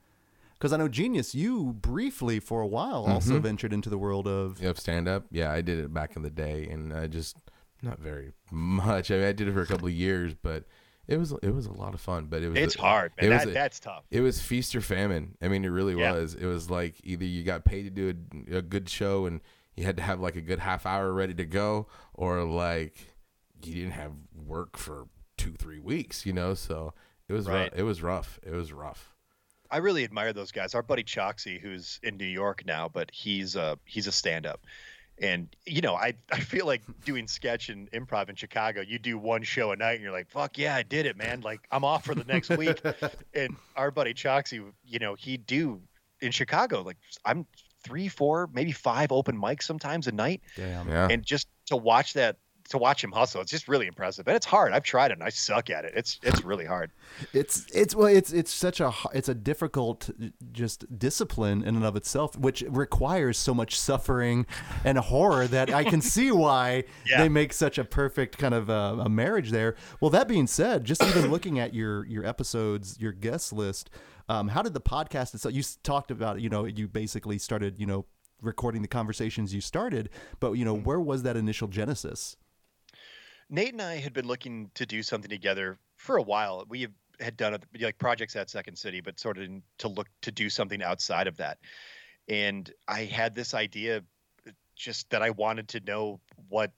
because 0.53 0.73
I 0.73 0.77
know 0.77 0.87
Genius. 0.87 1.35
You 1.35 1.73
briefly 1.73 2.39
for 2.39 2.61
a 2.61 2.67
while 2.67 3.05
also 3.05 3.39
ventured 3.39 3.73
into 3.73 3.89
the 3.89 3.97
world 3.97 4.27
of. 4.27 4.61
Yep, 4.61 4.77
stand 4.77 5.07
up. 5.07 5.25
Yeah, 5.31 5.51
I 5.51 5.61
did 5.61 5.79
it 5.79 5.93
back 5.93 6.15
in 6.15 6.21
the 6.21 6.29
day, 6.29 6.67
and 6.69 6.93
I 6.93 7.07
just 7.07 7.37
not 7.81 7.99
very 7.99 8.31
much. 8.51 9.11
I 9.11 9.15
mean, 9.15 9.25
I 9.25 9.31
did 9.33 9.47
it 9.47 9.53
for 9.53 9.61
a 9.61 9.65
couple 9.67 9.87
of 9.87 9.93
years, 9.93 10.33
but 10.41 10.63
it 11.07 11.17
was 11.17 11.33
it 11.43 11.53
was 11.53 11.65
a 11.65 11.73
lot 11.73 11.93
of 11.93 11.99
fun. 12.01 12.27
But 12.27 12.43
it 12.43 12.49
was 12.49 12.57
It's 12.57 12.75
hard, 12.75 13.11
man. 13.21 13.29
It 13.31 13.33
was 13.33 13.43
That, 13.43 13.49
a- 13.49 13.53
that's 13.53 13.79
tough. 13.79 14.03
It 14.09 14.21
was 14.21 14.41
feast 14.41 14.73
or 14.75 14.81
famine. 14.81 15.35
I 15.41 15.49
mean, 15.49 15.65
it 15.65 15.69
really 15.69 15.99
Yeah. 15.99 16.13
was. 16.13 16.33
It 16.35 16.45
was 16.45 16.69
like 16.69 16.95
either 17.03 17.25
you 17.25 17.43
got 17.43 17.65
paid 17.65 17.83
to 17.83 17.89
do 17.89 18.13
a, 18.53 18.57
a 18.57 18.61
good 18.61 18.87
show 18.89 19.25
and 19.25 19.41
you 19.75 19.83
had 19.83 19.97
to 19.97 20.03
have 20.03 20.19
like 20.21 20.35
a 20.37 20.41
good 20.41 20.59
half 20.59 20.85
hour 20.85 21.11
ready 21.11 21.33
to 21.33 21.45
go, 21.45 21.87
or 22.13 22.43
like 22.43 22.95
you 23.65 23.73
didn't 23.73 23.91
have 23.91 24.11
work 24.45 24.77
for 24.77 25.07
two 25.43 25.53
three 25.53 25.79
weeks. 25.79 26.25
You 26.25 26.33
know, 26.33 26.53
so 26.53 26.93
it 27.27 27.33
was 27.33 27.47
Right. 27.47 27.71
rough. 27.71 27.79
It 27.79 27.83
was 27.83 28.01
rough. 28.01 28.39
It 28.43 28.51
was 28.51 28.71
rough. 28.73 29.13
I 29.71 29.77
really 29.77 30.03
admire 30.03 30.33
those 30.33 30.51
guys. 30.51 30.75
Our 30.75 30.83
buddy 30.83 31.03
Choxy, 31.03 31.59
who's 31.59 31.99
in 32.03 32.17
New 32.17 32.25
York 32.27 32.63
now, 32.65 32.87
but 32.89 33.09
he's 33.11 33.55
a 33.55 33.77
he's 33.85 34.07
a 34.07 34.11
stand 34.11 34.45
up. 34.45 34.61
And 35.19 35.47
you 35.65 35.81
know, 35.81 35.95
I, 35.95 36.13
I 36.31 36.39
feel 36.39 36.65
like 36.65 36.81
doing 37.05 37.27
sketch 37.27 37.69
and 37.69 37.89
improv 37.91 38.29
in 38.29 38.35
Chicago. 38.35 38.81
You 38.81 38.99
do 38.99 39.17
one 39.17 39.43
show 39.43 39.71
a 39.71 39.75
night, 39.75 39.93
and 39.93 40.01
you're 40.03 40.11
like, 40.11 40.29
"Fuck 40.29 40.57
yeah, 40.57 40.75
I 40.75 40.83
did 40.83 41.05
it, 41.05 41.17
man!" 41.17 41.41
Like 41.41 41.61
I'm 41.71 41.83
off 41.83 42.03
for 42.05 42.13
the 42.15 42.23
next 42.25 42.49
week. 42.57 42.81
and 43.33 43.55
our 43.75 43.89
buddy 43.91 44.13
Choxy, 44.13 44.63
you 44.85 44.99
know, 44.99 45.15
he 45.15 45.37
do 45.37 45.81
in 46.21 46.31
Chicago. 46.31 46.81
Like 46.81 46.97
I'm 47.25 47.45
three, 47.83 48.07
four, 48.07 48.49
maybe 48.53 48.71
five 48.71 49.11
open 49.11 49.39
mics 49.39 49.63
sometimes 49.63 50.07
a 50.07 50.11
night. 50.11 50.41
Damn. 50.55 50.87
Yeah. 50.87 51.07
and 51.09 51.23
just 51.25 51.47
to 51.67 51.75
watch 51.75 52.13
that 52.13 52.37
to 52.69 52.77
watch 52.77 53.03
him 53.03 53.11
hustle. 53.11 53.41
It's 53.41 53.51
just 53.51 53.67
really 53.67 53.87
impressive, 53.87 54.27
and 54.27 54.35
it's 54.35 54.45
hard. 54.45 54.73
I've 54.73 54.83
tried 54.83 55.11
it, 55.11 55.15
and 55.15 55.23
I 55.23 55.29
suck 55.29 55.69
at 55.69 55.85
it. 55.85 55.93
It's 55.95 56.19
it's 56.23 56.43
really 56.43 56.65
hard. 56.65 56.91
It's 57.33 57.65
it's 57.73 57.95
well, 57.95 58.07
it's 58.07 58.31
it's 58.31 58.51
such 58.53 58.79
a 58.79 58.91
it's 59.13 59.29
a 59.29 59.33
difficult 59.35 60.09
just 60.51 60.97
discipline 60.97 61.61
in 61.63 61.75
and 61.75 61.85
of 61.85 61.95
itself, 61.95 62.37
which 62.37 62.63
requires 62.69 63.37
so 63.37 63.53
much 63.53 63.79
suffering 63.79 64.45
and 64.85 64.97
horror 64.97 65.47
that 65.47 65.69
I 65.73 65.83
can 65.83 66.01
see 66.01 66.31
why 66.45 66.83
Yeah. 67.05 67.21
they 67.21 67.29
make 67.29 67.53
such 67.53 67.77
a 67.77 67.83
perfect 67.83 68.37
kind 68.37 68.53
of 68.53 68.69
uh, 68.69 68.97
a 68.99 69.09
marriage 69.09 69.51
there. 69.51 69.75
Well, 69.99 70.11
that 70.11 70.27
being 70.27 70.47
said, 70.47 70.85
just 70.85 71.03
even 71.03 71.29
looking 71.31 71.59
at 71.59 71.73
your 71.73 72.05
your 72.05 72.25
episodes, 72.25 72.97
your 72.99 73.11
guest 73.11 73.51
list, 73.53 73.89
um, 74.29 74.47
how 74.49 74.61
did 74.61 74.73
the 74.73 74.81
podcast 74.81 75.33
itself? 75.33 75.53
You 75.53 75.63
talked 75.83 76.11
about 76.11 76.39
you 76.41 76.49
know 76.49 76.65
you 76.65 76.87
basically 76.87 77.37
started 77.37 77.79
you 77.79 77.85
know 77.85 78.05
recording 78.41 78.81
the 78.81 78.87
conversations 78.89 79.53
you 79.53 79.61
started, 79.61 80.09
but 80.39 80.53
you 80.53 80.65
know 80.65 80.73
where 80.75 80.99
was 80.99 81.23
that 81.23 81.35
initial 81.37 81.67
genesis? 81.67 82.35
Nate 83.53 83.73
and 83.73 83.81
I 83.83 83.97
had 83.97 84.13
been 84.13 84.25
looking 84.25 84.71
to 84.73 84.83
do 84.83 85.03
something 85.03 85.29
together 85.29 85.77
for 85.97 86.17
a 86.17 86.23
while. 86.23 86.65
We 86.67 86.87
had 87.19 87.37
done 87.37 87.55
like 87.79 87.99
projects 87.99 88.35
at 88.35 88.49
Second 88.49 88.77
City, 88.77 88.99
but 88.99 89.19
sort 89.19 89.37
of 89.37 89.47
to 89.77 89.87
look 89.87 90.07
to 90.23 90.31
do 90.31 90.49
something 90.49 90.81
outside 90.81 91.27
of 91.27 91.37
that. 91.37 91.59
And 92.27 92.73
I 92.87 93.01
had 93.03 93.35
this 93.35 93.53
idea, 93.53 93.97
uh, 94.47 94.51
just 94.75 95.07
that 95.11 95.21
I 95.21 95.29
wanted 95.29 95.67
to 95.69 95.79
know 95.81 96.19
what 96.49 96.71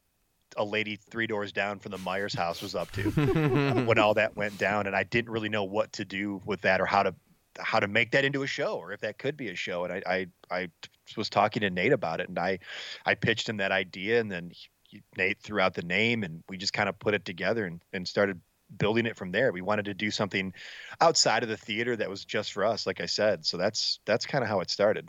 a 0.58 0.66
lady 0.66 0.98
three 0.98 1.28
doors 1.28 1.54
down 1.54 1.80
from 1.80 1.92
the 1.92 1.98
Myers 1.98 2.34
house 2.34 2.62
was 2.62 2.76
up 2.76 2.92
to 2.92 3.04
when 3.86 3.98
all 3.98 4.14
that 4.16 4.36
went 4.36 4.58
down, 4.58 4.86
and 4.86 4.98
I 4.98 5.04
didn't 5.04 5.32
really 5.32 5.50
know 5.50 5.64
what 5.64 5.94
to 5.94 6.04
do 6.04 6.42
with 6.46 6.60
that 6.62 6.82
or 6.82 6.86
how 6.86 7.04
to 7.04 7.16
how 7.58 7.80
to 7.80 7.88
make 7.88 8.12
that 8.12 8.26
into 8.26 8.44
a 8.44 8.48
show 8.48 8.76
or 8.76 8.92
if 8.92 9.00
that 9.00 9.18
could 9.18 9.38
be 9.38 9.48
a 9.48 9.56
show. 9.56 9.86
And 9.86 9.94
I 9.94 10.02
I, 10.06 10.28
I 10.52 10.70
was 11.16 11.30
talking 11.30 11.62
to 11.62 11.70
Nate 11.70 11.94
about 11.94 12.20
it, 12.20 12.28
and 12.28 12.38
I 12.38 12.60
I 13.06 13.16
pitched 13.16 13.48
him 13.48 13.56
that 13.58 13.72
idea, 13.72 14.20
and 14.20 14.30
then 14.30 14.50
he, 14.50 14.56
he- 14.56 14.70
Nate 15.18 15.40
threw 15.40 15.60
out 15.60 15.74
the 15.74 15.82
name, 15.82 16.24
and 16.24 16.44
we 16.50 16.58
just 16.58 16.74
kind 16.74 16.90
of 16.90 16.98
put 17.00 17.14
it 17.14 17.26
together 17.26 17.66
and, 17.66 17.82
and 17.94 18.08
started 18.08 18.40
building 18.78 19.06
it 19.06 19.16
from 19.16 19.32
there. 19.32 19.52
We 19.52 19.62
wanted 19.62 19.86
to 19.86 19.94
do 19.94 20.12
something 20.12 20.54
outside 21.02 21.44
of 21.44 21.50
the 21.50 21.58
theater 21.58 21.96
that 21.96 22.10
was 22.10 22.26
just 22.26 22.52
for 22.54 22.66
us, 22.66 22.88
like 22.88 23.00
I 23.02 23.06
said. 23.06 23.46
So 23.46 23.58
that's 23.58 24.00
that's 24.06 24.26
kind 24.26 24.44
of 24.44 24.50
how 24.50 24.60
it 24.60 24.70
started. 24.70 25.08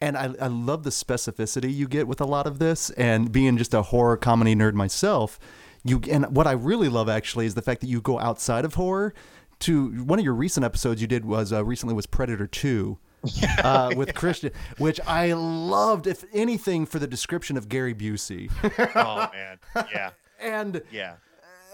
And 0.00 0.16
I, 0.16 0.34
I 0.40 0.48
love 0.48 0.82
the 0.82 0.90
specificity 0.90 1.72
you 1.72 1.86
get 1.86 2.08
with 2.08 2.20
a 2.20 2.24
lot 2.26 2.46
of 2.46 2.58
this. 2.58 2.90
And 2.90 3.30
being 3.30 3.56
just 3.56 3.74
a 3.74 3.82
horror 3.82 4.16
comedy 4.16 4.54
nerd 4.54 4.74
myself, 4.74 5.38
you 5.84 6.00
and 6.10 6.34
what 6.34 6.46
I 6.46 6.52
really 6.52 6.88
love 6.88 7.08
actually 7.08 7.46
is 7.46 7.54
the 7.54 7.62
fact 7.62 7.80
that 7.82 7.88
you 7.88 8.00
go 8.00 8.18
outside 8.18 8.64
of 8.64 8.74
horror. 8.74 9.14
To 9.60 10.02
one 10.04 10.18
of 10.18 10.24
your 10.24 10.34
recent 10.34 10.64
episodes 10.64 11.00
you 11.00 11.06
did 11.06 11.24
was 11.24 11.52
uh, 11.52 11.64
recently 11.64 11.94
was 11.94 12.06
Predator 12.06 12.46
Two. 12.46 12.98
uh, 13.64 13.92
with 13.96 14.14
Christian, 14.14 14.52
which 14.78 15.00
I 15.06 15.32
loved, 15.32 16.06
if 16.06 16.24
anything, 16.32 16.86
for 16.86 16.98
the 16.98 17.06
description 17.06 17.56
of 17.56 17.68
Gary 17.68 17.94
Busey. 17.94 18.50
Oh 18.96 19.28
man, 19.32 19.58
yeah, 19.92 20.10
and 20.40 20.82
yeah. 20.90 21.14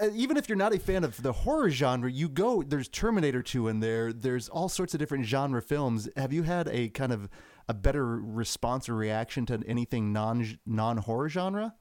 uh, 0.01 0.09
even 0.15 0.37
if 0.37 0.49
you're 0.49 0.57
not 0.57 0.75
a 0.75 0.79
fan 0.79 1.05
of 1.05 1.23
the 1.23 1.33
horror 1.33 1.71
genre, 1.71 2.11
you 2.11 2.29
go. 2.29 2.63
There's 2.63 2.89
Terminator 2.89 3.43
2 3.43 3.69
in 3.69 3.81
there. 3.81 4.13
There's 4.13 4.49
all 4.49 4.69
sorts 4.69 4.95
of 4.95 5.01
different 5.01 5.27
genre 5.27 5.61
films. 5.61 6.09
Have 6.17 6.33
you 6.33 6.43
had 6.45 6.69
a 6.69 6.89
kind 6.89 7.13
of 7.13 7.29
a 7.69 7.75
better 7.75 8.19
response 8.19 8.89
or 8.89 8.95
reaction 8.95 9.47
to 9.47 9.61
anything 9.67 10.13
non 10.13 10.59
non 10.67 10.99
horror 10.99 11.29
genre? 11.29 11.75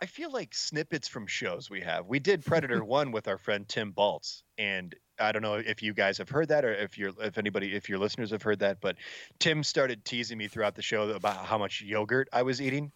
I 0.00 0.06
feel 0.06 0.30
like 0.30 0.54
snippets 0.54 1.08
from 1.08 1.26
shows 1.26 1.68
we 1.68 1.80
have. 1.80 2.06
We 2.06 2.20
did 2.20 2.44
Predator 2.44 2.84
One 2.84 3.10
with 3.10 3.26
our 3.26 3.38
friend 3.38 3.68
Tim 3.68 3.92
Baltz, 3.92 4.42
and 4.56 4.94
I 5.20 5.32
don't 5.32 5.42
know 5.42 5.54
if 5.54 5.82
you 5.82 5.94
guys 5.94 6.18
have 6.18 6.28
heard 6.28 6.48
that 6.48 6.64
or 6.64 6.72
if 6.72 6.98
you're 6.98 7.12
if 7.20 7.38
anybody 7.38 7.74
if 7.74 7.88
your 7.88 7.98
listeners 7.98 8.30
have 8.30 8.42
heard 8.42 8.60
that, 8.60 8.80
but 8.80 8.96
Tim 9.38 9.62
started 9.62 10.04
teasing 10.04 10.38
me 10.38 10.48
throughout 10.48 10.74
the 10.74 10.82
show 10.82 11.08
about 11.10 11.44
how 11.44 11.58
much 11.58 11.82
yogurt 11.82 12.28
I 12.32 12.42
was 12.42 12.60
eating, 12.60 12.92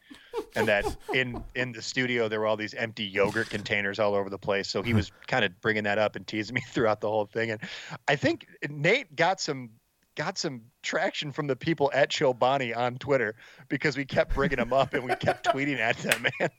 and 0.55 0.69
that 0.69 0.97
in 1.15 1.43
in 1.55 1.73
the 1.73 1.83
studio 1.83 2.29
there 2.29 2.41
were 2.41 2.47
all 2.47 2.57
these 2.57 2.75
empty 2.75 3.05
yogurt 3.05 3.51
containers 3.51 3.99
all 3.99 4.15
over 4.15 4.31
the 4.31 4.39
place. 4.39 4.69
So 4.69 4.83
he 4.83 4.95
was 4.95 5.11
kind 5.27 5.45
of 5.45 5.61
bringing 5.61 5.85
that 5.85 5.99
up 5.99 6.17
and 6.17 6.27
teasing 6.27 6.55
me 6.55 6.63
throughout 6.69 7.01
the 7.01 7.09
whole 7.09 7.27
thing, 7.27 7.51
and 7.51 7.61
I 8.09 8.17
think 8.17 8.47
Nate 8.69 9.15
got 9.15 9.41
some 9.41 9.71
got 10.15 10.37
some 10.39 10.63
traction 10.83 11.33
from 11.33 11.47
the 11.47 11.57
people 11.57 11.91
at 11.95 12.11
Chobani 12.11 12.77
on 12.77 12.99
Twitter 12.99 13.35
because 13.69 13.97
we 13.97 14.05
kept 14.05 14.35
bringing 14.35 14.59
them 14.59 14.73
up 14.73 14.95
and 14.95 15.05
we 15.05 15.15
kept 15.17 15.47
tweeting 15.53 15.79
at 15.79 15.97
them, 15.99 16.27
man. 16.41 16.51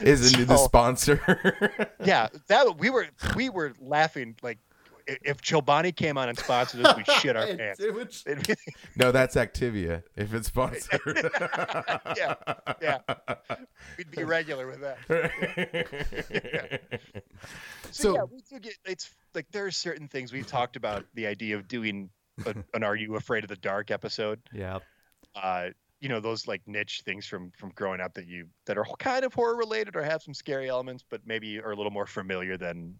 Isn't 0.00 0.46
the 0.48 0.56
sponsor? 0.56 1.88
yeah, 2.04 2.28
that 2.48 2.78
we 2.78 2.90
were 2.90 3.06
we 3.36 3.48
were 3.50 3.72
laughing 3.80 4.36
like 4.42 4.58
if 5.06 5.42
Chobani 5.42 5.94
came 5.94 6.16
on 6.16 6.30
and 6.30 6.38
sponsored 6.38 6.86
us, 6.86 6.96
we'd 6.96 7.06
shit 7.06 7.36
our 7.36 7.46
pants. 7.56 7.78
No, 8.96 9.12
that's 9.12 9.34
Activia. 9.36 10.02
If 10.16 10.32
it's 10.32 10.48
sponsored. 10.48 11.30
yeah, 12.16 12.34
yeah, 12.80 12.98
we'd 13.98 14.10
be 14.10 14.24
regular 14.24 14.66
with 14.66 14.80
that. 14.80 14.98
So, 17.90 18.02
So- 18.02 18.14
yeah, 18.14 18.22
we 18.24 18.40
do 18.50 18.58
get 18.60 18.74
it's 18.86 19.10
like 19.34 19.46
there 19.52 19.66
are 19.66 19.70
certain 19.70 20.08
things 20.08 20.32
we've 20.32 20.46
talked 20.46 20.76
about 20.76 21.04
the 21.14 21.26
idea 21.26 21.56
of 21.56 21.68
doing 21.68 22.08
a, 22.46 22.54
an 22.74 22.82
"Are 22.82 22.96
You 22.96 23.16
Afraid 23.16 23.44
of 23.44 23.48
the 23.48 23.56
Dark" 23.56 23.90
episode. 23.90 24.40
Yeah. 24.52 24.78
Uh, 25.34 25.70
you 26.00 26.08
know 26.08 26.20
those 26.20 26.46
like 26.46 26.60
niche 26.66 27.02
things 27.04 27.26
from 27.26 27.50
from 27.52 27.70
growing 27.70 28.00
up 28.00 28.14
that 28.14 28.26
you 28.26 28.46
that 28.66 28.76
are 28.76 28.84
kind 28.98 29.24
of 29.24 29.32
horror 29.32 29.56
related 29.56 29.96
or 29.96 30.02
have 30.02 30.22
some 30.22 30.34
scary 30.34 30.68
elements, 30.68 31.04
but 31.08 31.20
maybe 31.24 31.58
are 31.60 31.72
a 31.72 31.76
little 31.76 31.90
more 31.90 32.06
familiar 32.06 32.56
than 32.56 32.94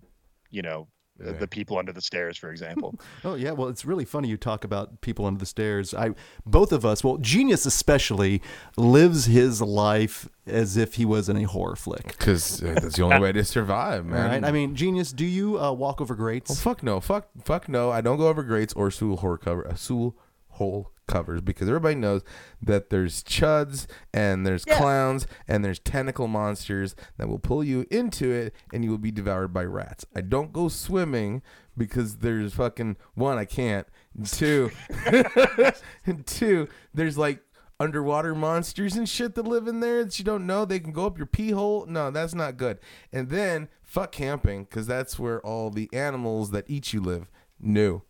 you 0.50 0.62
know 0.62 0.88
Yeah. 1.22 1.32
the 1.32 1.46
people 1.46 1.78
under 1.78 1.92
the 1.92 2.00
stairs, 2.00 2.36
for 2.36 2.50
example. 2.50 2.98
Oh 3.24 3.34
yeah, 3.36 3.52
well 3.52 3.68
it's 3.68 3.84
really 3.84 4.04
funny 4.04 4.28
you 4.28 4.36
talk 4.36 4.64
about 4.64 5.00
people 5.00 5.24
under 5.26 5.38
the 5.38 5.46
stairs. 5.46 5.94
I 5.94 6.10
both 6.44 6.72
of 6.72 6.84
us, 6.84 7.02
well 7.04 7.18
Genius 7.18 7.64
especially 7.66 8.42
lives 8.76 9.26
his 9.26 9.62
life 9.62 10.28
as 10.46 10.76
if 10.76 10.94
he 10.94 11.04
was 11.04 11.28
in 11.28 11.36
a 11.36 11.44
horror 11.44 11.76
flick. 11.76 12.06
Because 12.08 12.58
that's 12.58 12.96
the 12.96 13.02
only 13.02 13.20
way 13.20 13.32
to 13.32 13.44
survive, 13.44 14.04
man. 14.04 14.30
right? 14.30 14.44
I 14.44 14.52
mean, 14.52 14.74
Genius, 14.74 15.12
do 15.12 15.24
you 15.24 15.58
uh, 15.58 15.72
walk 15.72 16.00
over 16.00 16.14
grates? 16.14 16.50
Well, 16.50 16.56
fuck 16.56 16.82
no, 16.82 17.00
fuck, 17.00 17.28
fuck 17.44 17.68
no. 17.68 17.90
I 17.90 18.00
don't 18.00 18.18
go 18.18 18.28
over 18.28 18.42
grates 18.42 18.74
or 18.74 18.90
stool 18.90 19.16
hole 19.16 19.36
cover, 19.36 19.66
uh, 19.68 19.74
stool 19.74 20.16
hole 20.48 20.90
covers 21.06 21.40
because 21.40 21.68
everybody 21.68 21.94
knows 21.94 22.22
that 22.62 22.90
there's 22.90 23.22
chuds 23.22 23.86
and 24.12 24.46
there's 24.46 24.64
Yeah. 24.66 24.78
clowns 24.78 25.26
and 25.46 25.64
there's 25.64 25.78
tentacle 25.78 26.28
monsters 26.28 26.94
that 27.18 27.28
will 27.28 27.38
pull 27.38 27.62
you 27.64 27.86
into 27.90 28.30
it 28.30 28.54
and 28.72 28.84
you 28.84 28.90
will 28.90 28.98
be 28.98 29.10
devoured 29.10 29.52
by 29.52 29.64
rats. 29.64 30.04
I 30.16 30.20
don't 30.22 30.52
go 30.52 30.68
swimming 30.68 31.42
because 31.76 32.18
there's 32.18 32.54
fucking 32.54 32.96
one 33.14 33.38
I 33.38 33.44
can't. 33.44 33.86
Two, 34.26 34.70
and 36.06 36.26
two, 36.26 36.68
there's 36.92 37.18
like 37.18 37.40
underwater 37.80 38.34
monsters 38.34 38.94
and 38.96 39.08
shit 39.08 39.34
that 39.34 39.46
live 39.46 39.66
in 39.66 39.80
there 39.80 40.04
that 40.04 40.18
you 40.18 40.24
don't 40.24 40.46
know. 40.46 40.64
They 40.64 40.78
can 40.78 40.92
go 40.92 41.06
up 41.06 41.18
your 41.18 41.26
pee 41.26 41.50
hole. 41.50 41.86
No, 41.86 42.10
that's 42.10 42.34
not 42.34 42.56
good. 42.56 42.78
And 43.12 43.28
then 43.28 43.68
fuck 43.82 44.12
camping 44.12 44.64
because 44.64 44.86
that's 44.86 45.18
where 45.18 45.40
all 45.40 45.70
the 45.70 45.88
animals 45.92 46.50
that 46.52 46.64
eat 46.68 46.92
you 46.92 47.00
live. 47.00 47.30
No, 47.60 48.02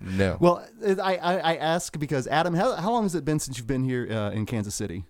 no. 0.00 0.36
Well, 0.40 0.66
I, 1.02 1.16
I, 1.16 1.36
I 1.38 1.56
ask 1.56 1.98
because 1.98 2.26
Adam, 2.26 2.54
how, 2.54 2.74
how 2.76 2.92
long 2.92 3.04
has 3.04 3.14
it 3.14 3.24
been 3.24 3.38
since 3.38 3.58
you've 3.58 3.66
been 3.66 3.84
here 3.84 4.06
uh, 4.10 4.30
in 4.30 4.46
Kansas 4.46 4.74
City? 4.74 5.04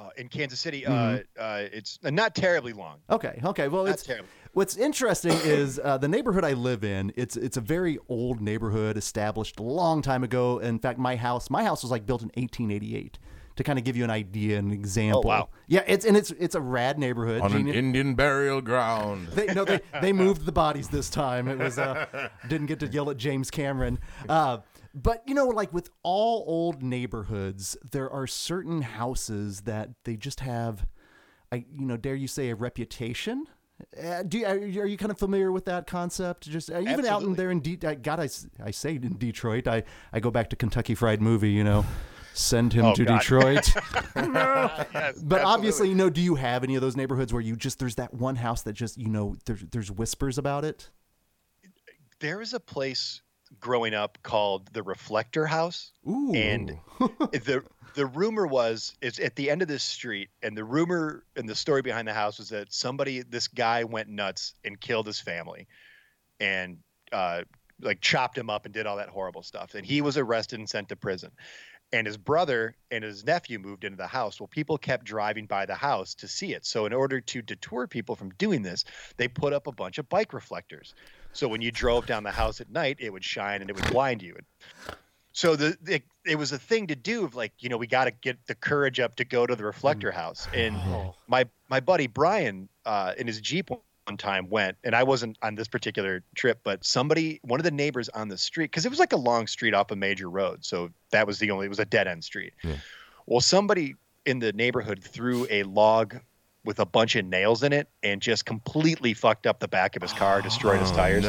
uh, 0.00 0.10
in 0.16 0.28
Kansas 0.28 0.60
City, 0.60 0.86
uh, 0.86 1.18
uh, 1.38 1.64
it's 1.72 1.98
not 2.02 2.34
terribly 2.34 2.72
long. 2.72 2.98
Okay, 3.10 3.40
okay. 3.44 3.68
Well, 3.68 3.84
Not 3.84 3.94
it's 3.94 4.02
terribly. 4.02 4.28
what's 4.52 4.76
interesting 4.76 5.32
is 5.44 5.80
uh, 5.82 5.98
the 5.98 6.08
neighborhood 6.08 6.44
I 6.44 6.54
live 6.54 6.84
in. 6.84 7.12
It's 7.16 7.36
it's 7.36 7.56
a 7.56 7.60
very 7.60 7.98
old 8.08 8.40
neighborhood, 8.40 8.96
established 8.96 9.58
a 9.58 9.62
long 9.62 10.02
time 10.02 10.24
ago. 10.24 10.58
In 10.58 10.78
fact, 10.78 10.98
my 10.98 11.16
house 11.16 11.50
my 11.50 11.64
house 11.64 11.82
was 11.82 11.90
like 11.90 12.06
built 12.06 12.22
in 12.22 12.28
1888. 12.28 13.18
To 13.56 13.64
kind 13.64 13.78
of 13.78 13.84
give 13.84 13.96
you 13.96 14.04
an 14.04 14.10
idea, 14.10 14.58
an 14.58 14.70
example. 14.70 15.22
Oh, 15.24 15.28
wow. 15.28 15.48
Yeah, 15.66 15.82
it's 15.86 16.06
and 16.06 16.16
it's 16.16 16.30
it's 16.30 16.54
a 16.54 16.60
rad 16.60 16.98
neighborhood. 16.98 17.42
on 17.42 17.52
an 17.52 17.68
Indian 17.68 18.14
burial 18.14 18.60
ground. 18.62 19.28
they 19.28 19.46
no 19.52 19.64
they 19.64 19.80
they 20.00 20.12
moved 20.12 20.46
the 20.46 20.52
bodies 20.52 20.88
this 20.88 21.10
time. 21.10 21.46
It 21.48 21.58
was 21.58 21.78
uh 21.78 22.28
didn't 22.48 22.68
get 22.68 22.80
to 22.80 22.86
yell 22.86 23.10
at 23.10 23.16
James 23.18 23.50
Cameron. 23.50 23.98
Uh 24.28 24.58
but 24.94 25.22
you 25.26 25.34
know 25.34 25.46
like 25.48 25.72
with 25.74 25.90
all 26.02 26.44
old 26.46 26.82
neighborhoods 26.82 27.76
there 27.90 28.08
are 28.10 28.26
certain 28.26 28.82
houses 28.82 29.62
that 29.62 29.90
they 30.04 30.16
just 30.16 30.40
have 30.40 30.86
I 31.52 31.56
you 31.76 31.84
know 31.86 31.96
dare 31.98 32.14
you 32.14 32.28
say 32.28 32.48
a 32.50 32.54
reputation? 32.54 33.44
Uh, 34.02 34.22
do 34.22 34.38
you, 34.38 34.46
are, 34.46 34.58
you, 34.58 34.82
are 34.82 34.86
you 34.86 34.98
kind 34.98 35.10
of 35.10 35.18
familiar 35.18 35.50
with 35.50 35.64
that 35.64 35.86
concept? 35.86 36.46
Just 36.48 36.70
uh, 36.70 36.80
even 36.80 37.06
out 37.06 37.22
in 37.22 37.34
there 37.34 37.50
in 37.50 37.60
De- 37.60 37.78
uh, 37.82 37.94
God, 37.94 38.20
I, 38.20 38.24
s- 38.24 38.46
I 38.62 38.72
say 38.72 38.96
in 38.96 39.16
Detroit. 39.16 39.66
I, 39.66 39.84
I 40.12 40.20
go 40.20 40.30
back 40.30 40.50
to 40.50 40.56
Kentucky 40.56 40.94
Fried 40.94 41.22
Movie. 41.22 41.48
You 41.52 41.64
know, 41.64 41.86
send 42.34 42.72
him 42.72 42.84
Oh, 42.86 42.94
to 42.94 43.04
God. 43.04 43.18
Detroit. 43.20 43.72
Yes, 44.16 45.18
But 45.22 45.42
obviously, 45.42 45.88
you 45.88 45.94
know, 45.94 46.10
do 46.10 46.20
you 46.20 46.34
have 46.34 46.62
any 46.64 46.74
of 46.74 46.82
those 46.82 46.96
neighborhoods 46.96 47.32
where 47.32 47.42
you 47.42 47.56
just 47.56 47.78
there's 47.78 47.94
that 47.96 48.12
one 48.14 48.36
house 48.36 48.62
that 48.62 48.72
just 48.74 48.98
you 48.98 49.08
know 49.08 49.36
there's 49.46 49.62
there's 49.70 49.90
whispers 49.90 50.38
about 50.38 50.64
it? 50.64 50.90
there 52.20 52.38
was 52.38 52.52
a 52.52 52.60
place 52.60 53.22
growing 53.60 53.94
up 53.94 54.18
called 54.22 54.68
the 54.74 54.82
Reflector 54.82 55.46
House. 55.46 55.92
Ooh, 56.08 56.32
And 56.34 56.76
the 56.98 57.64
the 57.94 58.06
rumor 58.06 58.46
was 58.46 58.94
it's 59.00 59.18
at 59.18 59.36
the 59.36 59.50
end 59.50 59.62
of 59.62 59.68
this 59.68 59.82
street, 59.82 60.28
and 60.42 60.56
the 60.56 60.64
rumor 60.64 61.24
and 61.36 61.48
the 61.48 61.54
story 61.54 61.82
behind 61.82 62.06
the 62.06 62.12
house 62.14 62.38
was 62.38 62.50
that 62.50 62.72
somebody, 62.72 63.22
this 63.22 63.48
guy, 63.48 63.84
went 63.84 64.08
nuts 64.08 64.54
and 64.64 64.80
killed 64.80 65.06
his 65.06 65.18
family, 65.18 65.66
and 66.38 66.78
uh, 67.10 67.42
like 67.80 68.00
chopped 68.00 68.36
him 68.36 68.50
up 68.50 68.66
and 68.66 68.74
did 68.74 68.86
all 68.86 68.98
that 68.98 69.08
horrible 69.08 69.42
stuff. 69.42 69.74
And 69.74 69.84
he 69.86 70.02
was 70.02 70.16
arrested 70.18 70.58
and 70.58 70.68
sent 70.68 70.90
to 70.90 70.96
prison. 70.96 71.30
And 71.92 72.06
his 72.06 72.16
brother 72.16 72.76
and 72.90 73.04
his 73.04 73.24
nephew 73.24 73.58
moved 73.58 73.84
into 73.84 73.96
the 73.96 74.06
house. 74.06 74.40
Well, 74.40 74.48
people 74.48 74.78
kept 74.78 75.04
driving 75.04 75.46
by 75.46 75.66
the 75.66 75.74
house 75.74 76.14
to 76.16 76.28
see 76.28 76.54
it. 76.54 76.64
So, 76.66 76.86
in 76.86 76.92
order 76.92 77.20
to 77.20 77.42
deter 77.42 77.86
people 77.86 78.16
from 78.16 78.30
doing 78.30 78.62
this, 78.62 78.84
they 79.16 79.28
put 79.28 79.52
up 79.52 79.66
a 79.66 79.72
bunch 79.72 79.98
of 79.98 80.08
bike 80.08 80.32
reflectors. 80.32 80.94
So, 81.32 81.48
when 81.48 81.62
you 81.62 81.72
drove 81.72 82.06
down 82.06 82.22
the 82.24 82.32
house 82.32 82.60
at 82.60 82.70
night, 82.70 82.98
it 83.00 83.12
would 83.12 83.24
shine 83.24 83.60
and 83.60 83.70
it 83.70 83.74
would 83.74 83.88
blind 83.88 84.22
you. 84.22 84.36
So, 85.32 85.56
the, 85.56 85.76
the 85.80 86.02
it 86.26 86.36
was 86.36 86.52
a 86.52 86.58
thing 86.58 86.88
to 86.88 86.96
do 86.96 87.24
of 87.24 87.34
like, 87.34 87.54
you 87.60 87.68
know, 87.68 87.76
we 87.76 87.86
got 87.86 88.04
to 88.04 88.10
get 88.10 88.46
the 88.46 88.54
courage 88.54 89.00
up 89.00 89.16
to 89.16 89.24
go 89.24 89.46
to 89.46 89.56
the 89.56 89.64
reflector 89.64 90.10
house. 90.12 90.48
And 90.52 90.82
my 91.26 91.48
my 91.68 91.80
buddy 91.80 92.08
Brian 92.08 92.68
uh, 92.84 93.14
in 93.16 93.26
his 93.26 93.40
Jeep 93.40 93.70
one 94.10 94.16
time 94.16 94.48
went, 94.50 94.76
and 94.82 94.94
I 94.94 95.04
wasn't 95.04 95.38
on 95.40 95.54
this 95.54 95.68
particular 95.68 96.22
trip, 96.34 96.60
but 96.64 96.84
somebody, 96.84 97.38
one 97.42 97.60
of 97.60 97.64
the 97.64 97.70
neighbors 97.70 98.08
on 98.08 98.26
the 98.28 98.36
street, 98.36 98.66
because 98.66 98.84
it 98.84 98.88
was 98.88 98.98
like 98.98 99.12
a 99.12 99.16
long 99.16 99.46
street 99.46 99.72
off 99.72 99.90
a 99.92 99.96
major 99.96 100.28
road, 100.28 100.64
so 100.64 100.90
that 101.12 101.26
was 101.28 101.38
the 101.38 101.50
only, 101.52 101.66
it 101.66 101.68
was 101.68 101.78
a 101.78 101.84
dead 101.84 102.08
end 102.08 102.24
street. 102.24 102.52
Yeah. 102.64 102.74
Well, 103.26 103.40
somebody 103.40 103.94
in 104.26 104.40
the 104.40 104.52
neighborhood 104.52 105.00
threw 105.02 105.46
a 105.48 105.62
log 105.62 106.16
with 106.64 106.80
a 106.80 106.84
bunch 106.86 107.14
of 107.16 107.24
nails 107.24 107.62
in 107.62 107.72
it 107.72 107.88
and 108.02 108.20
just 108.20 108.44
completely 108.44 109.14
fucked 109.14 109.46
up 109.46 109.60
the 109.60 109.68
back 109.68 109.94
of 109.94 110.02
his 110.02 110.12
car, 110.12 110.42
destroyed 110.42 110.80
his 110.80 110.90
tires. 110.90 111.24
Oh, 111.24 111.28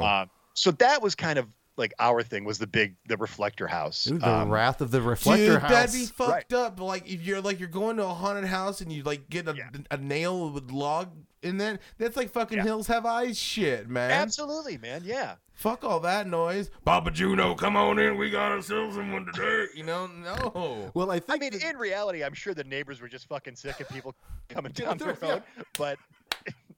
No. 0.00 0.06
Uh, 0.06 0.26
so 0.54 0.70
that 0.72 1.00
was 1.02 1.14
kind 1.14 1.38
of 1.38 1.46
like 1.78 1.94
our 1.98 2.22
thing 2.22 2.44
was 2.44 2.58
the 2.58 2.66
big 2.66 2.94
the 3.08 3.16
reflector 3.16 3.66
house. 3.66 4.06
Ooh, 4.10 4.18
the 4.18 4.28
Um, 4.28 4.50
wrath 4.50 4.82
of 4.82 4.90
the 4.90 5.00
reflector 5.00 5.46
Dude, 5.54 5.62
house. 5.62 5.70
that'd 5.70 5.92
be 5.94 6.04
fucked 6.04 6.52
Right. 6.52 6.52
up. 6.52 6.78
Like 6.78 7.08
if 7.10 7.22
you're 7.22 7.40
like 7.40 7.58
you're 7.58 7.70
going 7.70 7.96
to 7.96 8.04
a 8.04 8.12
haunted 8.12 8.44
house 8.44 8.82
and 8.82 8.92
you 8.92 9.02
like 9.02 9.30
get 9.30 9.48
a, 9.48 9.54
Yeah. 9.56 9.70
a 9.90 9.96
nail 9.96 10.50
with 10.50 10.70
log 10.70 11.08
in 11.42 11.58
then 11.58 11.78
That's 11.98 12.16
like 12.16 12.30
fucking 12.30 12.58
Yeah. 12.58 12.64
Hills 12.64 12.86
Have 12.86 13.04
Eyes 13.06 13.38
shit, 13.38 13.88
man. 13.88 14.10
Absolutely, 14.10 14.78
man. 14.78 15.02
Yeah. 15.04 15.34
Fuck 15.54 15.84
all 15.84 16.00
that 16.00 16.26
noise. 16.26 16.70
Papa 16.84 17.10
Juno, 17.10 17.54
come 17.54 17.76
on 17.76 17.98
in. 17.98 18.16
We 18.16 18.30
got 18.30 18.50
ourselves 18.52 18.96
someone 18.96 19.26
today. 19.26 19.66
You 19.76 19.84
know, 19.84 20.06
no. 20.06 20.90
well, 20.94 21.10
I 21.10 21.18
think. 21.20 21.42
I 21.42 21.50
mean, 21.50 21.58
that- 21.60 21.70
in 21.70 21.76
reality, 21.76 22.24
I'm 22.24 22.34
sure 22.34 22.52
the 22.54 22.64
neighbors 22.64 23.00
were 23.00 23.08
just 23.08 23.28
fucking 23.28 23.56
sick 23.56 23.80
of 23.80 23.88
people 23.88 24.14
coming 24.48 24.72
down 24.72 24.98
the 24.98 25.16
Yeah. 25.22 25.28
road, 25.30 25.42
but 25.78 25.98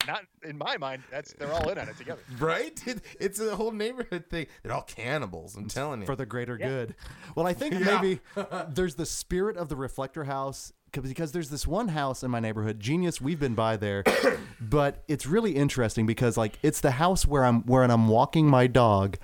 not 0.06 0.24
in 0.42 0.58
my 0.58 0.76
mind. 0.76 1.02
That's 1.10 1.32
they're 1.34 1.50
all 1.52 1.68
in 1.70 1.78
on 1.78 1.88
it 1.88 1.96
together. 1.96 2.20
Right? 2.38 2.78
It, 2.86 3.00
it's 3.18 3.40
a 3.40 3.56
whole 3.56 3.70
neighborhood 3.72 4.24
thing. 4.28 4.46
They're 4.62 4.72
all 4.72 4.82
cannibals. 4.82 5.56
I'm 5.56 5.66
telling 5.68 6.00
you. 6.00 6.06
for 6.06 6.16
the 6.16 6.26
greater 6.26 6.58
good. 6.58 6.94
Well, 7.34 7.46
I 7.46 7.54
think 7.54 7.72
Yeah. 7.74 8.00
maybe 8.00 8.20
there's 8.68 8.96
the 8.96 9.06
spirit 9.06 9.56
of 9.56 9.68
the 9.70 9.76
reflector 9.76 10.24
house 10.24 10.72
'cause- 10.72 10.72
because 11.02 11.32
there's 11.32 11.50
this 11.50 11.66
one 11.66 11.88
house 11.88 12.22
in 12.22 12.30
my 12.30 12.40
neighborhood, 12.40 12.80
Genius. 12.80 13.20
We've 13.20 13.38
been 13.40 13.54
by 13.54 13.76
there, 13.76 14.04
but 14.60 15.02
it's 15.08 15.26
really 15.26 15.52
interesting 15.52 16.06
because 16.06 16.36
like 16.36 16.58
it's 16.62 16.80
the 16.80 16.92
house 16.92 17.26
where 17.26 17.44
I'm 17.44 17.62
where 17.62 17.82
I'm 17.82 18.08
walking 18.08 18.46
my 18.46 18.66
dog. 18.66 19.18